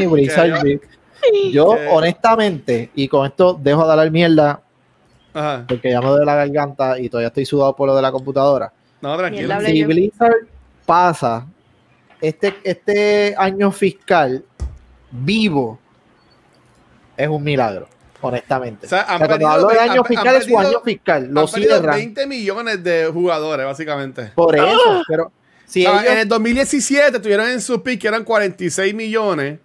Blizzard 0.06 0.62
Big. 0.62 0.80
Yo, 1.52 1.74
que- 1.74 1.88
honestamente, 1.88 2.90
y 2.94 3.08
con 3.08 3.26
esto 3.26 3.58
dejo 3.60 3.84
de 3.86 3.90
hablar 3.92 4.10
mierda 4.10 4.60
Ajá. 5.34 5.64
porque 5.68 5.90
ya 5.90 6.00
me 6.00 6.08
duele 6.08 6.24
la 6.26 6.34
garganta 6.36 6.98
y 6.98 7.08
todavía 7.08 7.28
estoy 7.28 7.44
sudado 7.44 7.74
por 7.76 7.88
lo 7.88 7.96
de 7.96 8.02
la 8.02 8.12
computadora. 8.12 8.72
No, 9.00 9.16
tranquilo. 9.16 9.60
Si. 9.60 9.84
Blizzard 9.84 10.46
pasa 10.86 11.46
este, 12.20 12.54
este 12.62 13.34
año 13.36 13.70
fiscal 13.72 14.44
vivo, 15.10 15.78
es 17.22 17.28
un 17.28 17.42
milagro, 17.42 17.88
honestamente. 18.20 18.86
O 18.86 18.88
sea, 18.88 19.02
han 19.02 19.16
O 19.16 19.18
sea, 19.18 19.26
cuando 19.28 19.48
hablo 19.48 19.68
de 19.68 19.74
ve- 19.74 19.80
año 19.80 19.92
han- 19.92 19.98
han 19.98 20.04
fiscal 20.06 20.36
es 20.36 20.44
su 20.44 20.58
año 20.58 20.80
fiscal, 20.84 21.28
lo 21.30 21.46
cierran 21.46 21.96
20 21.96 22.26
millones 22.26 22.82
de 22.84 23.10
jugadores, 23.12 23.66
básicamente. 23.66 24.32
por 24.34 24.54
eso, 24.56 25.02
pero 25.08 25.32
si 25.66 25.86
O 25.86 25.90
sea, 25.90 26.00
ellos, 26.02 26.12
En 26.12 26.18
el 26.18 26.28
2017 26.28 27.18
tuvieron 27.20 27.48
en 27.48 27.60
su 27.60 27.82
pick 27.82 28.00
que 28.02 28.08
eran 28.08 28.24
46 28.24 28.94
millones. 28.94 29.58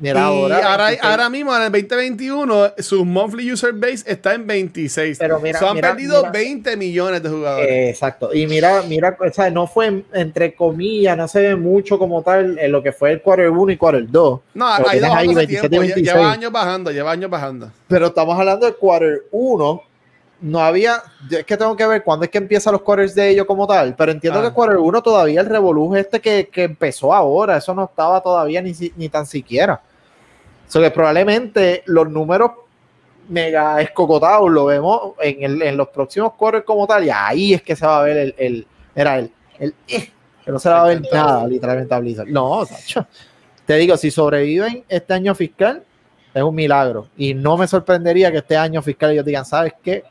Mira, 0.00 0.20
y 0.20 0.22
ahora, 0.22 0.56
ahora, 0.72 0.88
ahora 1.02 1.30
mismo, 1.30 1.54
en 1.56 1.62
el 1.62 1.72
2021, 1.72 2.72
su 2.78 3.04
monthly 3.04 3.52
user 3.52 3.72
base 3.72 4.04
está 4.06 4.34
en 4.34 4.46
26. 4.46 5.18
Pero 5.18 5.40
mira, 5.40 5.58
So, 5.58 5.68
han 5.68 5.74
mira, 5.76 5.90
perdido 5.90 6.18
mira. 6.20 6.30
20 6.30 6.76
millones 6.76 7.22
de 7.22 7.28
jugadores. 7.28 7.68
Eh, 7.68 7.90
exacto. 7.90 8.34
Y 8.34 8.46
mira, 8.46 8.82
mira, 8.88 9.16
o 9.18 9.32
sea, 9.32 9.50
no 9.50 9.66
fue 9.66 10.02
entre 10.12 10.54
comillas, 10.54 11.16
no 11.16 11.28
se 11.28 11.40
ve 11.40 11.56
mucho 11.56 11.98
como 11.98 12.22
tal 12.22 12.58
en 12.58 12.72
lo 12.72 12.82
que 12.82 12.92
fue 12.92 13.12
el 13.12 13.22
quarter 13.22 13.50
1 13.50 13.72
y 13.72 13.76
quarter 13.76 14.04
2. 14.10 14.40
no, 14.54 14.66
pero 14.76 14.88
ha 14.88 14.96
ido 14.96 15.00
tienes 15.00 15.04
ahí 15.04 15.10
bajando 15.10 15.30
hace 15.30 15.46
27, 15.46 15.68
tiempo. 15.68 15.84
lle- 15.84 15.94
26. 15.94 16.14
Lleva 16.16 16.32
años 16.32 16.52
bajando, 16.52 16.90
lleva 16.90 17.10
años 17.12 17.30
bajando. 17.30 17.70
Pero 17.88 18.06
estamos 18.06 18.38
hablando 18.38 18.66
del 18.66 18.76
quarter 18.76 19.22
1. 19.30 19.82
No 20.44 20.60
había, 20.60 21.02
yo 21.30 21.38
es 21.38 21.44
que 21.46 21.56
tengo 21.56 21.74
que 21.74 21.86
ver 21.86 22.02
cuándo 22.04 22.24
es 22.24 22.30
que 22.30 22.36
empiezan 22.38 22.72
los 22.72 22.82
quarters 22.82 23.14
de 23.14 23.30
ellos 23.30 23.46
como 23.46 23.66
tal, 23.66 23.94
pero 23.96 24.12
entiendo 24.12 24.38
Ah. 24.40 24.42
que 24.42 24.48
el 24.48 24.52
quarter 24.54 24.76
1 24.76 25.02
todavía 25.02 25.40
el 25.40 25.46
revoluje 25.46 26.00
este 26.00 26.20
que, 26.20 26.48
que 26.52 26.64
empezó 26.64 27.14
ahora, 27.14 27.56
eso 27.56 27.72
no 27.74 27.84
estaba 27.84 28.20
todavía 28.22 28.60
ni, 28.60 28.72
ni 28.96 29.08
tan 29.08 29.24
siquiera. 29.26 29.80
O 30.68 30.70
sea 30.70 30.82
que 30.82 30.90
probablemente 30.90 31.82
los 31.86 32.08
números 32.10 32.50
mega 33.28 33.80
escocotados 33.80 34.50
lo 34.50 34.66
vemos 34.66 35.12
en, 35.20 35.42
el- 35.44 35.62
en 35.62 35.76
los 35.78 35.88
próximos 35.88 36.34
quarters 36.34 36.64
como 36.64 36.86
tal, 36.86 37.04
y 37.04 37.10
ahí 37.10 37.54
es 37.54 37.62
que 37.62 37.74
se 37.74 37.86
va 37.86 38.00
a 38.00 38.02
ver 38.02 38.16
el, 38.18 38.34
el 38.36 38.66
era 38.94 39.18
el, 39.18 39.30
el 39.58 39.74
eh, 39.88 40.10
que 40.44 40.52
no 40.52 40.58
se 40.58 40.68
va 40.68 40.82
a 40.82 40.88
ver 40.88 41.00
nada 41.10 41.46
literalmente 41.46 41.94
a 41.94 41.98
Blizzard. 42.00 42.28
No, 42.28 42.66
Sacho. 42.66 43.06
Te 43.64 43.76
digo, 43.76 43.96
si 43.96 44.10
sobreviven 44.10 44.84
este 44.90 45.14
año 45.14 45.34
fiscal, 45.34 45.82
es 46.34 46.42
un 46.42 46.54
milagro. 46.54 47.08
Y 47.16 47.32
no 47.32 47.56
me 47.56 47.66
sorprendería 47.66 48.30
que 48.30 48.38
este 48.38 48.58
año 48.58 48.82
fiscal 48.82 49.12
ellos 49.12 49.24
digan, 49.24 49.46
¿sabes 49.46 49.72
qué? 49.82 50.04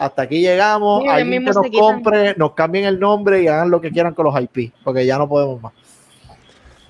Hasta 0.00 0.22
aquí 0.22 0.40
llegamos, 0.40 1.02
Sí, 1.02 1.08
alguien 1.10 1.44
que 1.44 1.50
nos 1.52 1.62
compre, 1.78 2.34
nos 2.38 2.52
cambien 2.54 2.86
el 2.86 2.98
nombre 2.98 3.42
y 3.42 3.48
hagan 3.48 3.70
lo 3.70 3.82
que 3.82 3.90
quieran 3.90 4.14
con 4.14 4.24
los 4.24 4.34
IP, 4.40 4.72
porque 4.82 5.04
ya 5.04 5.18
no 5.18 5.28
podemos 5.28 5.60
más. 5.60 5.72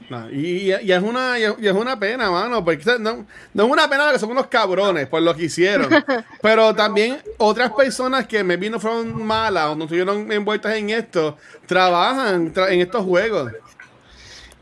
No, 0.09 0.31
y, 0.31 0.73
y 0.73 0.93
es 0.93 1.03
una, 1.03 1.37
y 1.39 1.45
es 1.67 1.73
una 1.73 1.99
pena, 1.99 2.31
mano, 2.31 2.65
porque 2.65 2.85
no, 3.01 3.27
no 3.55 3.65
es 3.65 3.71
una 3.71 3.89
pena 3.89 4.11
que 4.13 4.19
son 4.21 4.31
unos 4.31 4.47
cabrones 4.47 5.09
por 5.09 5.23
lo 5.23 5.35
que 5.35 5.45
hicieron, 5.45 5.89
pero 6.43 6.73
también 6.75 7.19
otras 7.39 7.73
personas 7.73 8.27
que 8.29 8.43
me 8.45 8.57
no 8.71 8.79
fueron 8.79 9.25
malas 9.25 9.67
o 9.71 9.75
no 9.75 9.85
estuvieron 9.85 10.31
envueltas 10.31 10.75
en 10.77 10.91
esto, 10.91 11.37
trabajan 11.67 12.53
tra- 12.55 12.71
en 12.73 12.81
estos 12.81 13.05
juegos. 13.05 13.53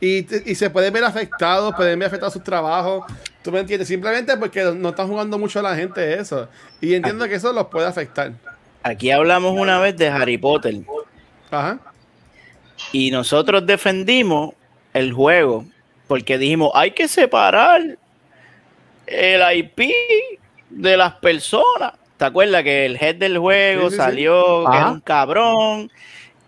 Y, 0.00 0.50
y 0.50 0.54
se 0.54 0.70
pueden 0.70 0.92
ver 0.92 1.04
afectados, 1.04 1.74
pueden 1.74 1.98
ver 1.98 2.06
afectados 2.08 2.32
sus 2.32 2.44
trabajos. 2.44 3.04
¿Tú 3.42 3.52
me 3.52 3.60
entiendes? 3.60 3.88
Simplemente 3.88 4.36
porque 4.36 4.62
no 4.74 4.90
están 4.90 5.08
jugando 5.08 5.38
mucho 5.38 5.62
la 5.62 5.74
gente 5.76 6.18
eso. 6.18 6.48
Y 6.80 6.94
entiendo 6.94 7.26
que 7.28 7.34
eso 7.34 7.52
los 7.52 7.66
puede 7.68 7.86
afectar. 7.86 8.32
Aquí 8.82 9.10
hablamos 9.10 9.52
una 9.58 9.78
vez 9.80 9.96
de 9.96 10.08
Harry 10.08 10.38
Potter 10.38 10.76
Ajá. 11.50 11.78
y 12.92 13.10
nosotros 13.10 13.66
defendimos 13.66 14.54
el 14.94 15.12
juego 15.12 15.64
porque 16.06 16.38
dijimos 16.38 16.70
hay 16.74 16.92
que 16.92 17.08
separar 17.08 17.98
el 19.06 19.58
IP 19.58 19.90
de 20.70 20.96
las 20.96 21.14
personas. 21.14 21.92
¿Te 22.16 22.24
acuerdas 22.24 22.62
que 22.64 22.86
el 22.86 22.96
head 23.00 23.16
del 23.16 23.38
juego 23.38 23.82
Sí, 23.84 23.90
sí, 23.90 23.96
sí. 23.96 23.96
salió, 23.96 24.64
que 24.70 24.76
era 24.76 24.90
un 24.90 25.00
cabrón? 25.00 25.90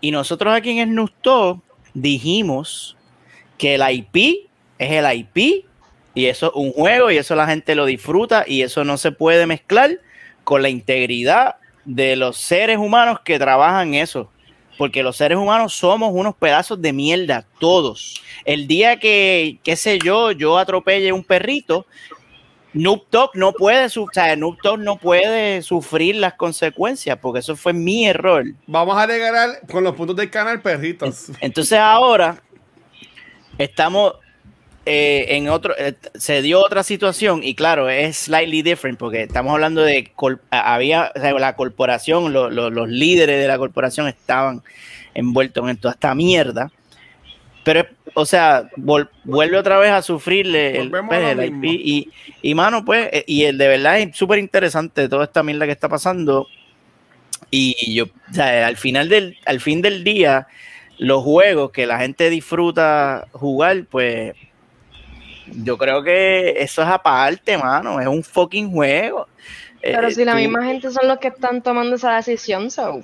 Y 0.01 0.11
nosotros 0.11 0.53
aquí 0.53 0.77
en 0.79 0.89
Snustó 0.89 1.61
dijimos 1.93 2.97
que 3.57 3.75
el 3.75 3.81
IP 3.89 4.49
es 4.79 4.91
el 4.91 5.13
IP 5.17 5.65
y 6.13 6.25
eso 6.25 6.47
es 6.47 6.53
un 6.55 6.73
juego 6.73 7.11
y 7.11 7.17
eso 7.17 7.35
la 7.35 7.47
gente 7.47 7.75
lo 7.75 7.85
disfruta 7.85 8.43
y 8.45 8.63
eso 8.63 8.83
no 8.83 8.97
se 8.97 9.11
puede 9.11 9.45
mezclar 9.45 9.99
con 10.43 10.61
la 10.61 10.69
integridad 10.69 11.55
de 11.85 12.15
los 12.15 12.37
seres 12.37 12.77
humanos 12.77 13.19
que 13.23 13.39
trabajan 13.39 13.93
eso. 13.93 14.29
Porque 14.77 15.03
los 15.03 15.17
seres 15.17 15.37
humanos 15.37 15.73
somos 15.73 16.11
unos 16.13 16.35
pedazos 16.35 16.81
de 16.81 16.91
mierda, 16.91 17.45
todos. 17.59 18.21
El 18.45 18.67
día 18.67 18.97
que, 18.97 19.59
qué 19.63 19.75
sé 19.75 19.99
yo, 19.99 20.31
yo 20.31 20.57
atropelle 20.57 21.11
un 21.11 21.23
perrito, 21.23 21.85
Noob 22.73 23.03
Dogg 23.11 23.31
no 23.35 23.51
puede, 23.51 23.85
o 23.85 24.07
sea, 24.11 24.35
Noob 24.35 24.57
Dogg 24.63 24.79
no 24.79 24.97
puede 24.97 25.61
sufrir 25.61 26.15
las 26.15 26.33
consecuencias, 26.33 27.19
porque 27.21 27.39
eso 27.39 27.55
fue 27.55 27.73
mi 27.73 28.07
error. 28.07 28.45
Vamos 28.65 28.97
a 28.97 29.03
agregar 29.03 29.61
con 29.69 29.83
los 29.83 29.93
puntos 29.93 30.15
del 30.15 30.29
canal 30.31 30.61
perritos. 30.61 31.31
Entonces 31.41 31.77
ahora 31.77 32.41
estamos 33.57 34.13
eh, 34.85 35.25
en 35.29 35.49
otro, 35.49 35.75
eh, 35.77 35.93
se 36.15 36.41
dio 36.41 36.59
otra 36.59 36.83
situación 36.83 37.41
y 37.43 37.53
claro, 37.55 37.89
es 37.89 38.17
slightly 38.17 38.61
different 38.63 38.97
porque 38.97 39.23
estamos 39.23 39.53
hablando 39.53 39.81
de, 39.81 40.11
había, 40.49 41.11
o 41.15 41.19
sea, 41.19 41.33
la 41.33 41.55
corporación, 41.55 42.33
lo- 42.33 42.49
lo- 42.49 42.69
los 42.69 42.89
líderes 42.89 43.39
de 43.39 43.47
la 43.47 43.57
corporación 43.57 44.07
estaban 44.07 44.61
envueltos 45.13 45.69
en 45.69 45.77
toda 45.77 45.93
esta 45.93 46.15
mierda. 46.15 46.71
Pero, 47.63 47.85
o 48.15 48.25
sea, 48.25 48.69
vuelve 48.75 49.55
otra 49.55 49.77
vez 49.77 49.91
a 49.91 50.01
sufrirle 50.01 50.79
el, 50.81 50.89
pues, 50.89 51.21
el. 51.31 51.37
IP. 51.45 51.63
Y, 51.65 52.09
y, 52.41 52.55
mano, 52.55 52.83
pues, 52.83 53.07
eh, 53.13 53.23
y 53.27 53.43
el 53.43 53.59
de 53.59 53.67
verdad 53.67 53.99
es 53.99 54.17
súper 54.17 54.39
interesante 54.39 55.07
toda 55.07 55.25
esta 55.25 55.43
mierda 55.43 55.67
que 55.67 55.71
está 55.71 55.87
pasando. 55.87 56.47
Y 57.51 57.93
yo, 57.93 58.05
o 58.05 58.33
sea, 58.33 58.65
al 58.65 58.77
final 58.77 59.09
del, 59.09 59.37
al 59.45 59.59
fin 59.59 59.81
del 59.83 60.03
día, 60.03 60.47
los 60.97 61.23
juegos 61.23 61.71
que 61.71 61.85
la 61.85 61.99
gente 61.99 62.29
disfruta 62.31 63.27
jugar, 63.31 63.85
pues 63.89 64.33
yo 65.51 65.77
creo 65.77 66.03
que 66.03 66.55
eso 66.57 66.81
es 66.81 66.87
aparte, 66.87 67.57
mano. 67.57 67.99
Es 67.99 68.07
un 68.07 68.23
fucking 68.23 68.71
juego. 68.71 69.27
Pero 69.81 70.07
Eh, 70.07 70.11
si 70.13 70.23
la 70.25 70.33
tú- 70.33 70.37
misma 70.39 70.63
gente 70.65 70.89
son 70.91 71.07
los 71.07 71.17
que 71.19 71.29
están 71.29 71.61
tomando 71.61 71.95
esa 71.95 72.15
decisión, 72.15 72.69
so. 72.69 73.01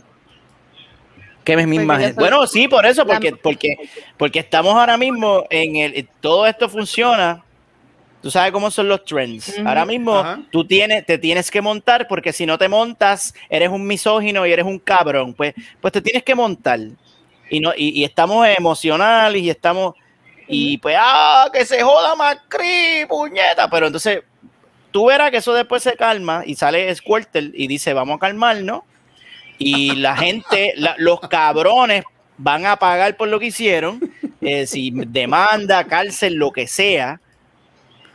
¿Qué 1.44 1.54
es 1.54 1.68
misma 1.68 1.94
Porque 1.94 2.06
gente? 2.08 2.20
Bueno, 2.20 2.46
sí, 2.46 2.68
por 2.68 2.86
eso, 2.86 3.06
porque, 3.06 3.32
porque, 3.36 3.76
porque 4.18 4.40
estamos 4.40 4.76
ahora 4.76 4.98
mismo 4.98 5.46
en 5.50 5.78
el. 5.78 6.08
Todo 6.20 6.46
esto 6.46 6.68
funciona. 6.68 7.44
Tú 8.22 8.32
sabes 8.32 8.52
cómo 8.52 8.70
son 8.70 8.90
los 8.90 9.06
trends. 9.06 9.58
Ahora 9.60 9.86
mismo 9.86 10.22
tú 10.52 10.66
tienes, 10.66 11.06
te 11.06 11.18
tienes 11.18 11.50
que 11.50 11.62
montar 11.62 12.08
porque 12.08 12.34
si 12.34 12.46
no 12.46 12.58
te 12.58 12.68
montas, 12.68 13.34
eres 13.48 13.70
un 13.70 13.86
misógino 13.88 14.46
y 14.46 14.52
eres 14.52 14.66
un 14.66 14.80
cabrón. 14.80 15.34
Pues, 15.34 15.54
pues 15.80 15.94
te 15.94 16.02
tienes 16.02 16.24
que 16.24 16.36
montar. 16.36 16.80
Y, 17.50 17.60
no, 17.62 17.72
y, 17.78 18.02
y 18.02 18.04
estamos 18.04 18.46
emocionales 18.48 19.42
y 19.42 19.50
estamos. 19.50 19.96
Y 20.48 20.78
pues, 20.78 20.96
ah, 21.00 21.50
que 21.52 21.66
se 21.66 21.82
joda 21.82 22.16
Macri, 22.16 23.06
puñeta. 23.08 23.70
Pero 23.70 23.88
entonces, 23.88 24.22
tú 24.92 25.06
verás 25.08 25.32
que 25.32 25.38
eso 25.38 25.54
después 25.54 25.84
se 25.84 25.96
calma 25.96 26.44
y 26.46 26.56
sale 26.56 26.94
Squirtle 26.96 27.52
y 27.54 27.68
dice, 27.68 27.94
vamos 27.94 28.16
a 28.18 28.20
calmarnos. 28.20 28.82
Y 29.58 29.96
la 29.96 30.16
gente, 30.16 30.74
la- 30.78 30.96
los 30.98 31.20
cabrones 31.22 32.04
van 32.38 32.66
a 32.66 32.76
pagar 32.78 33.18
por 33.18 33.28
lo 33.28 33.40
que 33.40 33.48
hicieron. 33.48 34.00
eh, 34.42 34.68
si 34.68 34.92
demanda, 34.94 35.84
cárcel, 35.86 36.36
lo 36.36 36.52
que 36.52 36.68
sea. 36.68 37.20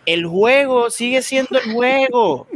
El 0.07 0.25
juego 0.27 0.89
sigue 0.91 1.21
siendo 1.23 1.59
el 1.59 1.73
juego. 1.73 2.47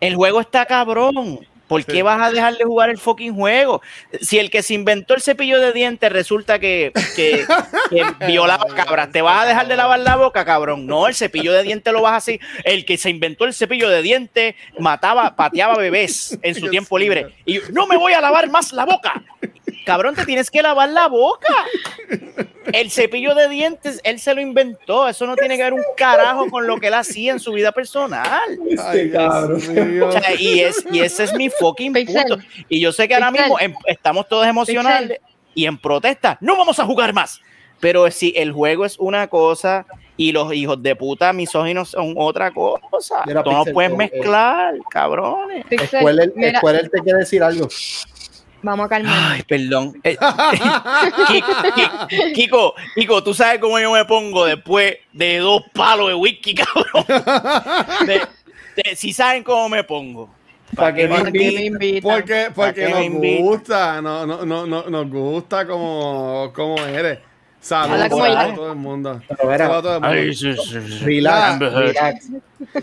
El 0.00 0.14
juego 0.16 0.40
está 0.40 0.64
cabrón. 0.66 1.40
¿Por 1.68 1.84
qué 1.84 2.02
vas 2.02 2.20
a 2.20 2.30
dejar 2.30 2.56
de 2.56 2.64
jugar 2.64 2.90
el 2.90 2.98
fucking 2.98 3.34
juego? 3.34 3.82
Si 4.20 4.38
el 4.38 4.50
que 4.50 4.62
se 4.62 4.74
inventó 4.74 5.14
el 5.14 5.20
cepillo 5.20 5.60
de 5.60 5.72
dientes 5.72 6.10
resulta 6.12 6.58
que, 6.58 6.92
que, 7.16 7.44
que 7.90 8.04
violaba 8.26 8.66
cabras, 8.74 9.10
¿te 9.10 9.22
vas 9.22 9.44
a 9.44 9.48
dejar 9.48 9.66
de 9.66 9.76
lavar 9.76 9.98
la 10.00 10.16
boca, 10.16 10.44
cabrón? 10.44 10.86
No, 10.86 11.08
el 11.08 11.14
cepillo 11.14 11.52
de 11.52 11.62
dientes 11.62 11.92
lo 11.92 12.02
vas 12.02 12.12
a 12.12 12.16
hacer. 12.16 12.40
El 12.64 12.84
que 12.84 12.96
se 12.96 13.10
inventó 13.10 13.44
el 13.44 13.54
cepillo 13.54 13.88
de 13.88 14.02
dientes 14.02 14.54
mataba, 14.78 15.34
pateaba 15.34 15.76
bebés 15.76 16.38
en 16.42 16.54
su 16.54 16.68
tiempo 16.70 16.98
libre. 16.98 17.34
Y 17.44 17.54
yo, 17.54 17.62
no 17.72 17.86
me 17.86 17.96
voy 17.96 18.12
a 18.12 18.20
lavar 18.20 18.48
más 18.48 18.72
la 18.72 18.84
boca. 18.84 19.22
Cabrón, 19.86 20.16
te 20.16 20.26
tienes 20.26 20.50
que 20.50 20.60
lavar 20.62 20.88
la 20.88 21.06
boca. 21.06 21.54
El 22.72 22.90
cepillo 22.90 23.36
de 23.36 23.48
dientes, 23.48 24.00
él 24.02 24.18
se 24.18 24.34
lo 24.34 24.40
inventó. 24.40 25.06
Eso 25.06 25.28
no 25.28 25.36
tiene 25.36 25.56
que 25.56 25.62
ver 25.62 25.72
un 25.72 25.84
carajo 25.96 26.50
con 26.50 26.66
lo 26.66 26.80
que 26.80 26.88
él 26.88 26.94
hacía 26.94 27.30
en 27.30 27.38
su 27.38 27.52
vida 27.52 27.70
personal. 27.70 28.58
Ay. 28.82 29.12
O 29.14 30.10
sea, 30.10 30.34
y, 30.36 30.58
es, 30.58 30.84
y 30.90 30.98
ese 31.02 31.22
es 31.22 31.34
mi 31.34 31.50
fucking 31.50 31.92
Pixel. 31.92 32.24
punto. 32.26 32.44
Y 32.68 32.80
yo 32.80 32.90
sé 32.90 33.06
que 33.06 33.14
ahora 33.14 33.30
mismo 33.30 33.60
em- 33.60 33.76
estamos 33.86 34.26
todos 34.28 34.44
emocionales 34.44 35.20
y 35.54 35.66
en 35.66 35.78
protesta. 35.78 36.36
No 36.40 36.56
vamos 36.56 36.80
a 36.80 36.84
jugar 36.84 37.12
más. 37.12 37.40
Pero 37.78 38.10
si 38.10 38.32
el 38.36 38.50
juego 38.50 38.84
es 38.84 38.98
una 38.98 39.28
cosa 39.28 39.86
y 40.16 40.32
los 40.32 40.52
hijos 40.52 40.82
de 40.82 40.96
puta 40.96 41.32
misóginos 41.32 41.90
son 41.90 42.14
otra 42.16 42.50
cosa. 42.50 43.22
Tú 43.44 43.52
no 43.52 43.64
puedes 43.66 43.92
eh, 43.92 43.96
mezclar, 43.96 44.74
cabrones. 44.90 45.64
Mira, 46.34 46.58
Squirrel 46.58 46.90
te 46.90 46.98
quiere 47.02 47.18
decir 47.20 47.44
algo. 47.44 47.68
Vamos 48.66 48.86
a 48.86 48.88
calmar. 48.88 49.32
Ay, 49.32 49.42
perdón. 49.42 49.94
Eh, 50.04 50.16
Kiko, 51.28 51.52
Kiko, 52.34 52.74
Kiko, 52.94 53.22
tú 53.24 53.34
sabes 53.34 53.58
cómo 53.60 53.78
yo 53.78 53.90
me 53.92 54.04
pongo 54.04 54.44
después 54.46 54.96
de 55.12 55.38
dos 55.38 55.62
palos 55.72 56.08
de 56.08 56.14
whisky, 56.14 56.54
cabrón. 56.56 57.04
De- 58.06 58.20
de- 58.82 58.96
si 58.96 59.12
saben 59.12 59.42
cómo 59.42 59.68
me 59.68 59.84
pongo. 59.84 60.28
Para 60.74 60.92
que 60.94 61.06
¿Para 61.08 61.24
me 61.24 61.32
qué 61.32 61.52
me 61.52 61.64
invitan? 61.66 62.02
Porque, 62.02 62.48
porque 62.54 62.82
¿Para 62.82 63.00
qué 63.02 63.08
me 63.10 63.38
nos 63.38 63.40
gusta, 63.40 64.02
no, 64.02 64.26
no, 64.26 64.44
no, 64.44 64.66
no, 64.66 64.82
nos 64.90 65.08
gusta 65.10 65.66
como, 65.66 66.52
como 66.54 66.76
eres. 66.84 67.18
Saludos 67.66 68.02
a 68.36 68.54
todo 68.54 68.70
el 68.72 68.76
mundo. 68.78 69.20
Saludos 69.26 69.60
a 69.60 69.82
todo 69.82 69.96
el 69.96 70.00
mundo. 70.02 71.04
Relax, 71.04 71.52
Amber 71.52 71.72
Heard. 71.72 71.86
relax. 71.86 72.26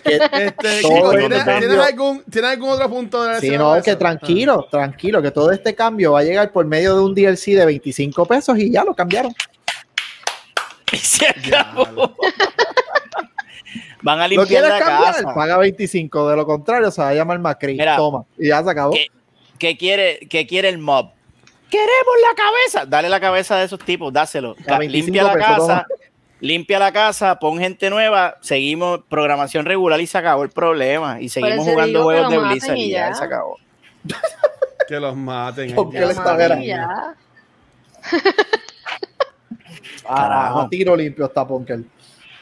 Que- 0.03 0.15
Este, 0.15 0.81
Kiko, 0.81 1.11
¿tienes, 1.11 1.43
cambio- 1.43 1.69
¿tienes 1.69 1.85
algún, 1.87 2.23
¿tienes 2.29 2.51
algún 2.51 2.69
otro 2.69 2.89
punto 2.89 3.23
de 3.23 3.39
Sí, 3.39 3.57
no, 3.57 3.81
que 3.81 3.95
tranquilo, 3.95 4.67
tranquilo, 4.69 5.21
que 5.21 5.31
todo 5.31 5.51
este 5.51 5.73
cambio 5.73 6.11
va 6.13 6.19
a 6.19 6.23
llegar 6.23 6.51
por 6.51 6.65
medio 6.65 6.95
de 6.95 7.01
un 7.01 7.15
DLC 7.15 7.55
de 7.55 7.65
25 7.65 8.25
pesos 8.25 8.57
y 8.59 8.71
ya 8.71 8.83
lo 8.83 8.93
cambiaron. 8.93 9.33
Y 10.91 10.97
se 10.97 11.27
acabó. 11.27 12.13
Van 14.03 14.19
a 14.19 14.23
¿Lo 14.27 14.43
limpiar 14.43 14.47
quieres 14.47 14.69
la 14.69 14.79
cambiar? 14.79 15.15
casa. 15.15 15.33
Paga 15.33 15.57
25, 15.57 16.29
de 16.29 16.35
lo 16.35 16.45
contrario 16.45 16.91
se 16.91 17.01
va 17.01 17.09
a 17.09 17.13
llamar 17.15 17.39
Macri. 17.39 17.73
Mira, 17.77 17.95
Toma, 17.95 18.25
y 18.37 18.49
ya 18.49 18.61
se 18.63 18.69
acabó. 18.69 18.91
¿Qué, 18.93 19.07
qué 19.57 19.75
quiere, 19.77 20.19
¿Qué 20.29 20.45
quiere 20.45 20.69
el 20.69 20.77
mob? 20.77 21.11
Queremos 21.73 22.15
la 22.21 22.35
cabeza. 22.35 22.85
Dale 22.85 23.09
la 23.09 23.19
cabeza 23.19 23.57
de 23.57 23.65
esos 23.65 23.79
tipos, 23.79 24.13
dáselo. 24.13 24.55
A 24.67 24.77
25 24.77 24.91
Limpia 24.91 25.23
la 25.23 25.33
pesos, 25.33 25.67
casa, 25.67 25.87
limpia 26.39 26.77
la 26.77 26.91
casa, 26.91 27.39
pon 27.39 27.57
gente 27.57 27.89
nueva, 27.89 28.37
seguimos 28.41 28.99
programación 29.09 29.65
regular 29.65 29.99
y 29.99 30.05
se 30.05 30.19
acabó 30.19 30.43
el 30.43 30.51
problema. 30.51 31.19
Y 31.19 31.29
seguimos 31.29 31.65
jugando 31.65 32.03
juegos 32.03 32.29
de 32.29 32.37
Blizzard 32.37 32.77
y 32.77 32.83
y 32.83 32.89
ya, 32.91 33.11
se 33.15 33.23
acabó. 33.23 33.57
Que 34.87 34.99
los 34.99 35.15
maten. 35.15 35.73
¿Por 35.73 35.89
qué 35.89 36.03
está. 36.03 36.37
Ah, 40.05 40.23
Carajo. 40.27 40.59
a 40.59 40.69
tiro 40.69 40.95
limpio 40.97 41.25
está 41.25 41.47
Punker. 41.47 41.79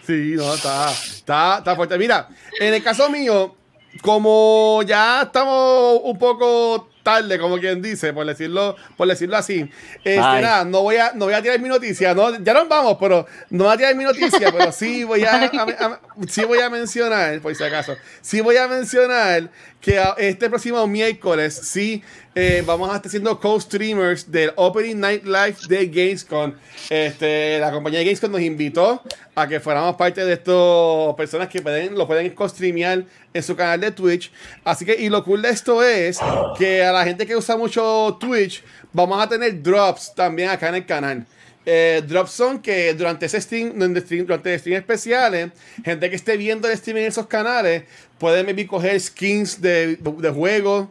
Sí, 0.01 0.33
no, 0.35 0.55
está, 0.55 0.91
está, 0.91 1.57
está 1.59 1.75
fuerte. 1.75 1.95
Mira, 1.95 2.27
en 2.59 2.73
el 2.73 2.81
caso 2.81 3.07
mío, 3.07 3.55
como 4.01 4.81
ya 4.83 5.21
estamos 5.21 6.01
un 6.03 6.17
poco 6.17 6.89
tarde, 7.03 7.37
como 7.39 7.57
quien 7.59 7.81
dice, 7.81 8.13
por 8.13 8.25
decirlo, 8.25 8.75
por 8.97 9.07
decirlo 9.07 9.37
así, 9.37 9.69
este, 10.03 10.19
nada, 10.41 10.63
no 10.65 10.81
voy 10.83 10.97
a, 10.97 11.13
no 11.13 11.25
voy 11.25 11.33
a 11.33 11.41
tirar 11.41 11.59
mi 11.59 11.69
noticia, 11.69 12.13
no, 12.13 12.37
ya 12.43 12.53
nos 12.53 12.67
vamos, 12.69 12.97
pero 12.99 13.25
no 13.49 13.63
voy 13.65 13.73
a 13.73 13.77
tirar 13.77 13.95
mi 13.95 14.03
noticia, 14.03 14.51
pero 14.51 14.71
sí 14.71 15.03
voy 15.03 15.23
a, 15.23 15.35
a- 15.45 15.45
a- 15.85 15.99
sí 16.29 16.43
voy 16.45 16.59
a 16.59 16.69
mencionar, 16.69 17.39
por 17.41 17.55
si 17.55 17.63
acaso, 17.63 17.95
sí 18.21 18.41
voy 18.41 18.57
a 18.57 18.67
mencionar 18.67 19.49
que 19.79 19.99
este 20.17 20.47
próximo 20.49 20.85
miércoles, 20.85 21.59
sí, 21.63 22.03
eh, 22.35 22.63
vamos 22.65 22.89
a 22.91 22.95
estar 22.97 23.07
haciendo 23.09 23.39
co-streamers 23.39 24.31
del 24.31 24.53
Opening 24.55 24.99
Night 24.99 25.23
Live 25.25 25.55
de 25.67 25.87
Gamescom. 25.87 26.53
Este, 26.89 27.57
la 27.59 27.71
compañía 27.71 27.99
de 27.99 28.05
Gamescom 28.05 28.31
nos 28.31 28.41
invitó 28.41 29.01
a 29.33 29.47
que 29.47 29.59
fuéramos 29.59 29.95
parte 29.95 30.23
de 30.23 30.33
estas 30.33 31.15
personas 31.17 31.47
que 31.49 31.61
pueden, 31.61 31.95
lo 31.97 32.05
pueden 32.05 32.29
co-streamear 32.35 33.03
en 33.33 33.43
su 33.43 33.55
canal 33.55 33.79
de 33.79 33.91
Twitch. 33.91 34.31
Así 34.63 34.85
que, 34.85 34.95
y 34.95 35.09
lo 35.09 35.23
cool 35.23 35.41
de 35.41 35.49
esto 35.49 35.81
es 35.83 36.19
que 36.57 36.83
a 36.83 36.91
la 36.91 37.03
gente 37.05 37.25
que 37.25 37.35
usa 37.35 37.55
mucho 37.57 38.17
Twitch, 38.19 38.63
vamos 38.93 39.23
a 39.23 39.27
tener 39.29 39.61
drops 39.61 40.13
también 40.15 40.49
acá 40.49 40.69
en 40.69 40.75
el 40.75 40.85
canal. 40.85 41.25
Eh, 41.65 42.01
drops 42.07 42.31
son 42.31 42.59
que 42.59 42.93
durante 42.95 43.27
ese 43.27 43.39
stream, 43.39 43.73
durante 43.77 44.57
stream, 44.57 44.77
especiales, 44.77 45.51
gente 45.85 46.09
que 46.09 46.15
esté 46.15 46.35
viendo 46.35 46.67
el 46.67 46.75
stream 46.75 46.97
en 46.97 47.05
esos 47.05 47.27
canales 47.27 47.83
puede 48.17 48.67
coger 48.67 48.99
skins 48.99 49.61
de, 49.61 49.95
de 49.97 50.29
juegos 50.31 50.87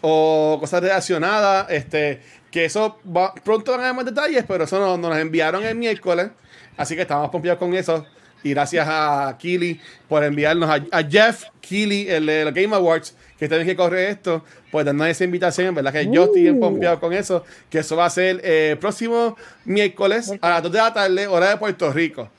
o 0.00 0.58
cosas 0.60 0.82
relacionadas. 0.82 1.70
Este, 1.70 2.20
que 2.50 2.64
eso 2.64 2.98
va- 3.06 3.34
pronto 3.44 3.70
van 3.72 3.80
a 3.80 3.84
dar 3.84 3.94
más 3.94 4.04
detalles, 4.06 4.44
pero 4.48 4.64
eso 4.64 4.78
nos, 4.80 4.98
nos 4.98 5.16
enviaron 5.18 5.62
el 5.64 5.74
miércoles. 5.76 6.28
Así 6.76 6.96
que 6.96 7.02
estamos 7.02 7.30
pompeados 7.30 7.58
con 7.58 7.74
eso. 7.74 8.06
Y 8.42 8.50
gracias 8.50 8.86
a 8.88 9.36
Keely 9.38 9.80
por 10.08 10.24
enviarnos 10.24 10.70
a, 10.70 10.84
a 10.96 11.02
Jeff 11.02 11.44
Keely, 11.60 12.08
el 12.08 12.26
de 12.26 12.44
los 12.44 12.54
Game 12.54 12.74
Awards, 12.74 13.14
que 13.38 13.48
tiene 13.48 13.64
que 13.64 13.76
correr 13.76 14.10
esto, 14.10 14.44
pues 14.70 14.84
darnos 14.84 15.06
esa 15.06 15.24
invitación. 15.24 15.74
Verdad 15.74 15.92
que 15.92 16.10
yo 16.10 16.24
estoy 16.24 16.42
bien 16.42 16.58
pompeado 16.58 16.98
con 16.98 17.12
eso. 17.12 17.44
Que 17.70 17.78
eso 17.80 17.96
va 17.96 18.06
a 18.06 18.10
ser 18.10 18.40
eh, 18.42 18.76
próximo 18.80 19.36
miércoles 19.64 20.32
a 20.40 20.50
las 20.50 20.62
2 20.62 20.72
de 20.72 20.78
la 20.78 20.92
tarde, 20.92 21.26
hora 21.26 21.50
de 21.50 21.56
Puerto 21.56 21.92
Rico. 21.92 22.30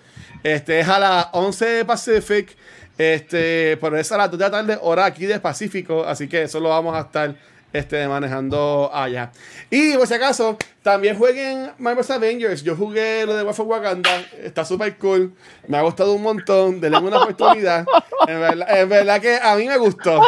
Este 0.44 0.80
es 0.80 0.88
a 0.88 1.00
las 1.00 1.28
11 1.34 1.66
de 1.66 1.86
Pacific. 1.86 2.56
Este, 2.98 3.78
pero 3.80 3.98
es 3.98 4.12
a 4.12 4.18
las 4.18 4.30
2 4.30 4.38
de 4.38 4.46
la 4.46 4.52
tarde, 4.52 4.78
hora 4.82 5.06
aquí 5.06 5.26
de 5.26 5.40
Pacífico. 5.40 6.04
Así 6.04 6.28
que 6.28 6.44
eso 6.44 6.60
lo 6.60 6.70
vamos 6.70 6.96
a 6.96 7.02
estar 7.02 7.36
este, 7.72 8.08
manejando 8.08 8.92
allá. 8.94 9.32
Y 9.70 9.94
por 9.96 10.08
si 10.08 10.16
acaso, 10.16 10.58
también 10.90 11.16
jueguen 11.16 11.72
Marvel's 11.78 12.10
Avengers. 12.10 12.64
Yo 12.64 12.76
jugué 12.76 13.24
lo 13.24 13.36
de 13.36 13.44
War 13.44 13.54
for 13.54 13.68
Wakanda. 13.68 14.10
Está 14.42 14.66
súper 14.66 14.98
cool. 14.98 15.32
Me 15.68 15.78
ha 15.78 15.84
gustado 15.84 16.14
un 16.14 16.24
montón. 16.24 16.82
Denle 16.82 16.98
una 16.98 17.22
oportunidad. 17.22 17.86
En 18.28 18.90
verdad, 18.90 19.22
que 19.22 19.38
a 19.40 19.56
mí 19.56 19.68
me 19.68 19.78
gustó. 19.78 20.20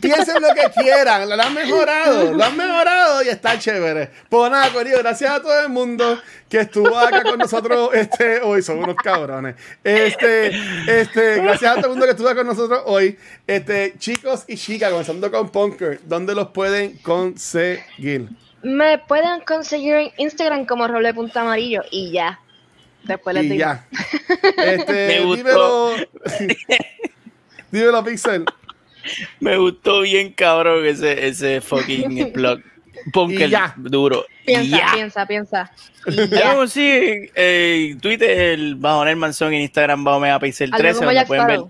Piensen 0.00 0.40
lo 0.40 0.48
que 0.54 0.80
quieran. 0.80 1.28
Lo 1.28 1.34
han 1.42 1.52
mejorado. 1.52 2.32
Lo 2.32 2.42
han 2.42 2.56
mejorado 2.56 3.22
y 3.22 3.28
está 3.28 3.58
chévere. 3.58 4.10
Pues 4.30 4.50
nada, 4.50 4.72
Corillo, 4.72 4.98
gracias 5.00 5.30
a 5.30 5.42
todo 5.42 5.60
el 5.60 5.68
mundo 5.68 6.18
que 6.48 6.60
estuvo 6.60 6.96
acá 6.96 7.22
con 7.22 7.38
nosotros 7.38 7.90
este 7.92 8.40
hoy. 8.40 8.62
Son 8.62 8.78
unos 8.78 8.96
cabrones. 8.96 9.56
Este, 9.84 10.52
este, 10.86 11.42
gracias 11.42 11.72
a 11.72 11.74
todo 11.74 11.86
el 11.86 11.90
mundo 11.90 12.06
que 12.06 12.12
estuvo 12.12 12.28
acá 12.28 12.38
con 12.38 12.46
nosotros 12.46 12.82
hoy. 12.86 13.18
Este, 13.46 13.94
chicos 13.98 14.44
y 14.48 14.56
chicas, 14.56 14.90
comenzando 14.90 15.30
con 15.30 15.50
Punker, 15.50 16.00
¿dónde 16.06 16.34
los 16.34 16.48
pueden 16.48 16.96
conseguir? 16.98 17.41
Me 18.62 18.98
pueden 18.98 19.40
conseguir 19.40 19.94
en 19.94 20.10
Instagram 20.18 20.64
como 20.66 20.86
roble 20.86 21.12
punto 21.14 21.40
amarillo 21.40 21.82
y 21.90 22.12
ya. 22.12 22.38
Después 23.04 23.34
les 23.34 23.44
Y 23.44 23.48
digo. 23.50 23.58
ya. 23.60 23.84
Este, 24.64 25.06
Me 25.08 25.20
gustó. 25.24 25.94
dímelo. 25.96 26.08
dímelo, 27.70 28.04
Pixel. 28.04 28.44
Me 29.40 29.56
gustó 29.56 30.02
bien, 30.02 30.32
cabrón, 30.32 30.84
ese, 30.86 31.26
ese 31.26 31.60
fucking 31.60 32.32
blog. 32.34 32.60
Ya. 33.48 33.74
duro. 33.76 34.24
Piensa, 34.46 34.76
Ya. 34.78 34.90
piensa, 34.94 35.26
piensa. 35.26 35.72
Y 36.06 36.14
Ya. 36.14 36.26
ya. 36.26 36.50
Vemos, 36.50 36.72
sí, 36.72 36.80
eh, 37.34 37.88
en 37.92 38.00
Twitter 38.00 38.76
bajo 38.76 39.04
el 39.04 39.16
Manzón, 39.16 39.52
en 39.54 39.62
Instagram 39.62 40.04
bajo 40.04 40.20
Megapixel 40.20 40.70
Algo 40.72 40.78
13, 40.78 40.98
como 40.98 41.06
donde 41.10 41.26
pueden 41.26 41.46
ver. 41.48 41.60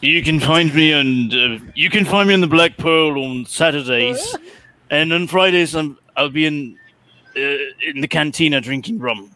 You 0.00 0.22
can 0.24 0.40
find 0.40 0.72
me 0.74 0.94
on 0.94 1.26
uh, 1.34 1.58
you 1.74 1.90
can 1.90 2.06
find 2.06 2.26
me 2.28 2.34
on 2.34 2.40
the 2.40 2.46
Black 2.46 2.76
Pearl 2.76 3.18
on 3.18 3.44
Saturdays, 3.44 4.38
and 4.90 5.12
on 5.12 5.26
Fridays 5.26 5.74
I'm, 5.74 5.98
I'll 6.16 6.30
be 6.30 6.46
in 6.46 6.78
uh, 7.36 7.40
in 7.86 8.00
the 8.00 8.08
cantina 8.08 8.60
drinking 8.60 8.98
rum, 8.98 9.30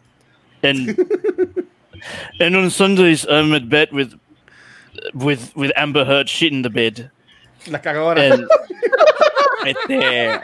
and 0.61 0.97
and 2.39 2.55
on 2.55 2.69
Sundays 2.69 3.25
I'm 3.29 3.53
at 3.53 3.69
bed 3.69 3.91
with 3.91 4.19
with 5.13 5.55
with 5.55 5.71
Amber 5.75 6.05
Heard 6.05 6.29
shit 6.29 6.51
in 6.51 6.61
the 6.61 6.69
bed. 6.69 7.09
Las 7.67 7.81
cagadoras. 7.81 8.31
El- 8.39 8.47
este, 9.65 10.41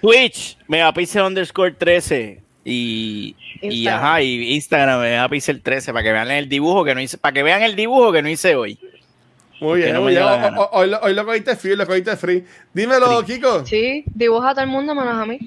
Twitch, 0.00 0.56
Megapixel 0.68 1.26
underscore 1.26 1.72
13. 1.72 2.40
Y, 2.64 3.34
y 3.62 3.66
Instagram. 3.66 4.04
ajá, 4.04 4.22
y 4.22 4.54
Instagram, 4.54 5.00
Megapixel 5.00 5.62
13, 5.62 5.92
para 5.92 6.02
que 6.02 6.12
vean 6.12 6.30
el 6.30 6.48
dibujo 6.48 6.84
que 6.84 6.94
no 6.94 7.00
hice, 7.00 7.16
para 7.18 7.32
que 7.32 7.42
vean 7.42 7.62
el 7.62 7.74
dibujo 7.74 8.12
que 8.12 8.22
no 8.22 8.28
hice 8.28 8.54
hoy. 8.54 8.78
Muy 9.60 9.78
bien, 9.80 9.94
no 9.94 10.02
muy 10.02 10.12
bien. 10.12 10.22
Hoy, 10.24 10.40
hoy, 10.56 10.68
hoy 10.72 10.90
lo- 10.90 11.00
hoy 11.00 11.14
lo 11.14 11.24
cogiste 11.26 11.56
free, 11.56 11.76
lo 11.76 11.86
cogiste 11.86 12.16
free. 12.16 12.44
Dímelo, 12.72 13.24
Kiko. 13.24 13.66
Sí, 13.66 14.04
dibuja 14.14 14.50
a 14.50 14.54
todo 14.54 14.64
el 14.64 14.70
mundo 14.70 14.94
menos 14.94 15.14
a 15.14 15.26
mí. 15.26 15.38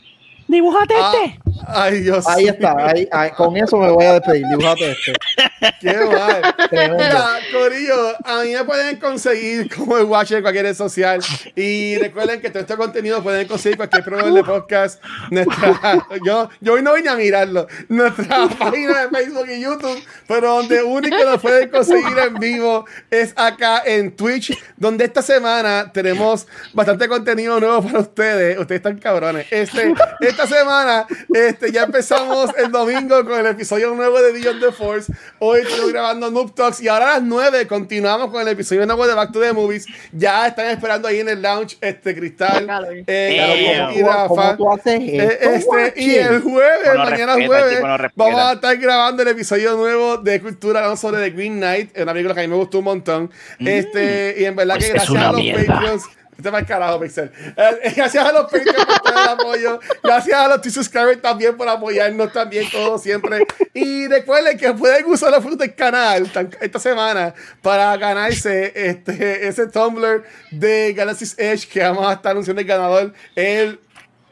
Dibújate 0.51 0.93
Ah, 0.97 1.13
este. 1.15 1.39
ay, 1.67 1.99
Dios. 2.01 2.27
Ahí 2.27 2.47
está, 2.47 2.75
ahí, 2.77 3.07
ahí, 3.11 3.31
con 3.31 3.55
eso 3.55 3.77
me 3.77 3.89
voy 3.89 4.03
a 4.05 4.13
despedir. 4.15 4.43
Dibujate 4.49 4.91
este. 4.91 5.13
Qué 5.79 5.93
mal. 5.93 6.55
Mira, 6.71 7.39
Corillo, 7.53 8.15
a 8.25 8.41
mí 8.43 8.53
me 8.53 8.63
pueden 8.65 8.97
conseguir 8.97 9.73
como 9.75 9.97
el 9.97 10.03
Watcher 10.05 10.37
en 10.37 10.43
cualquier 10.43 10.65
red 10.65 10.75
social. 10.75 11.21
Y 11.55 11.97
recuerden 11.99 12.41
que 12.41 12.49
todo 12.49 12.59
este 12.59 12.75
contenido 12.75 13.23
pueden 13.23 13.47
conseguir 13.47 13.77
cualquier 13.77 14.03
proveedor 14.03 14.33
de 14.33 14.43
podcast. 14.43 15.01
Nuestra, 15.29 16.05
yo, 16.25 16.49
yo 16.59 16.73
hoy 16.73 16.81
no 16.83 16.93
vine 16.95 17.09
a 17.09 17.15
mirarlo. 17.15 17.67
Nuestra 17.87 18.47
página 18.59 19.03
de 19.05 19.09
Facebook 19.09 19.47
y 19.49 19.61
YouTube, 19.61 20.03
pero 20.27 20.55
donde 20.57 20.83
único 20.83 21.15
lo 21.23 21.39
pueden 21.39 21.69
conseguir 21.69 22.17
en 22.27 22.33
vivo 22.35 22.85
es 23.09 23.33
acá 23.37 23.83
en 23.85 24.15
Twitch, 24.15 24.57
donde 24.75 25.05
esta 25.05 25.21
semana 25.21 25.91
tenemos 25.93 26.45
bastante 26.73 27.07
contenido 27.07 27.57
nuevo 27.59 27.83
para 27.83 27.99
ustedes. 27.99 28.59
Ustedes 28.59 28.79
están 28.79 28.97
cabrones. 28.97 29.45
Este, 29.51 29.93
esta 30.19 30.40
semana 30.47 31.05
este, 31.33 31.71
ya 31.71 31.83
empezamos 31.83 32.51
el 32.57 32.71
domingo 32.71 33.23
con 33.25 33.39
el 33.39 33.47
episodio 33.47 33.93
nuevo 33.95 34.21
de 34.21 34.31
Beyond 34.31 34.59
the 34.61 34.71
Force. 34.71 35.11
Hoy 35.39 35.61
estoy 35.61 35.91
grabando 35.91 36.29
Noob 36.31 36.53
Talks 36.53 36.81
y 36.81 36.87
ahora 36.87 37.11
a 37.11 37.13
las 37.15 37.23
9 37.23 37.67
continuamos 37.67 38.31
con 38.31 38.41
el 38.41 38.47
episodio 38.49 38.85
nuevo 38.85 39.07
de 39.07 39.13
Back 39.13 39.31
to 39.31 39.39
the 39.39 39.53
Movies. 39.53 39.85
Ya 40.11 40.47
están 40.47 40.67
esperando 40.67 41.07
ahí 41.07 41.19
en 41.19 41.29
el 41.29 41.41
lounge 41.41 41.77
este 41.81 42.15
Cristal, 42.15 42.67
eh, 43.07 43.87
y 43.95 43.99
¿Cómo, 44.01 44.11
Rafa. 44.11 44.27
cómo 44.57 44.57
tú 44.57 44.71
haces 44.73 44.99
Eh, 45.01 45.39
esto, 45.55 45.77
este, 45.77 46.01
y 46.01 46.15
el 46.15 46.41
jueves, 46.41 46.79
Bueno, 46.85 47.03
mañana 47.05 47.35
respeta, 47.35 47.47
jueves, 47.61 47.81
no 47.81 47.97
respeta. 47.97 48.23
vamos 48.23 48.41
a 48.41 48.53
estar 48.53 48.77
grabando 48.77 49.23
el 49.23 49.29
episodio 49.29 49.75
nuevo 49.75 50.17
de 50.17 50.41
Cultura 50.41 50.79
hablando 50.79 50.97
sobre 50.97 51.23
The 51.23 51.35
Green 51.35 51.57
Knight, 51.57 51.97
una 51.97 52.11
película 52.13 52.33
que 52.35 52.39
a 52.41 52.43
mí 52.43 52.49
me 52.49 52.55
gustó 52.55 52.79
un 52.79 52.85
montón. 52.85 53.31
Este, 53.59 54.35
y 54.39 54.45
en 54.45 54.55
verdad 54.55 54.75
Pues 54.75 54.87
que 54.87 54.93
gracias 54.93 55.17
a 55.23 55.31
los. 55.31 55.41
Patreons. 55.67 56.03
Este 56.41 56.49
va 56.49 56.57
el 56.59 56.65
carajo, 56.65 56.99
Pixel. 56.99 57.31
Eh, 57.55 57.93
gracias 57.95 58.25
a 58.25 58.31
los 58.31 58.43
Patreons 58.45 58.83
por 58.85 58.99
todo 58.99 59.13
el 59.23 59.29
apoyo. 59.29 59.79
Gracias 60.03 60.39
a 60.39 60.47
los 60.47 60.61
T-Subscribers 60.61 61.21
también 61.21 61.55
por 61.55 61.69
apoyarnos 61.69 62.33
también, 62.33 62.65
todo 62.71 62.97
siempre. 62.97 63.45
Y 63.75 64.07
recuerden 64.07 64.57
que 64.57 64.73
pueden 64.73 65.05
usar 65.05 65.29
los 65.29 65.41
frutos 65.41 65.59
del 65.59 65.75
canal 65.75 66.27
esta 66.59 66.79
semana 66.79 67.35
para 67.61 67.95
ganarse 67.97 68.73
este, 68.75 69.47
ese 69.47 69.67
Tumblr 69.67 70.23
de 70.49 70.93
Galaxy's 70.93 71.35
Edge 71.37 71.67
que 71.67 71.81
vamos 71.83 72.07
a 72.07 72.13
estar 72.13 72.31
anunciando 72.31 72.59
el 72.59 72.67
ganador 72.67 73.13
el 73.35 73.79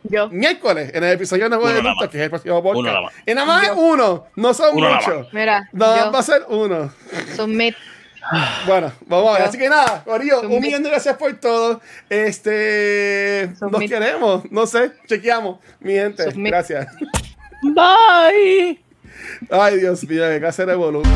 Yo. 0.03 0.29
miércoles 0.29 0.89
en 0.95 1.03
el 1.03 1.11
episodio 1.13 1.47
nuevo 1.47 1.67
de 1.67 1.83
Luto, 1.83 2.09
que 2.09 2.17
es 2.17 2.23
el 2.23 2.29
próximo 2.31 2.63
podcast. 2.63 2.79
Uno 2.79 2.89
nada 2.91 3.01
más. 3.01 3.13
Y 3.25 3.33
nada 3.35 3.45
más 3.45 3.63
es 3.65 3.71
uno, 3.75 4.25
no 4.35 4.53
son 4.55 4.75
Uno 4.75 4.95
muchos. 4.95 5.31
Mira, 5.31 5.69
Nada 5.73 6.05
más 6.05 6.15
va 6.15 6.19
a 6.19 6.23
ser 6.23 6.43
uno. 6.47 6.91
Submit. 7.35 7.75
Bueno, 8.65 8.91
vamos 9.07 9.29
a 9.29 9.39
ver. 9.39 9.47
Así 9.47 9.57
que 9.57 9.69
nada, 9.69 10.03
Corillo, 10.03 10.41
un 10.41 10.61
millón 10.61 10.83
de 10.83 10.89
gracias 10.89 11.17
por 11.17 11.33
todo. 11.39 11.81
Este, 12.09 13.49
nos 13.59 13.81
queremos, 13.81 14.43
no 14.51 14.65
sé, 14.65 14.91
chequeamos, 15.07 15.59
mi 15.79 15.93
gente. 15.93 16.25
Gracias. 16.35 16.87
Bye. 17.61 18.79
Ay, 19.49 19.77
Dios 19.79 20.07
mío, 20.07 20.23
qué 20.29 20.39
clase 20.39 20.65
de 20.65 20.75
volumen. 20.75 21.11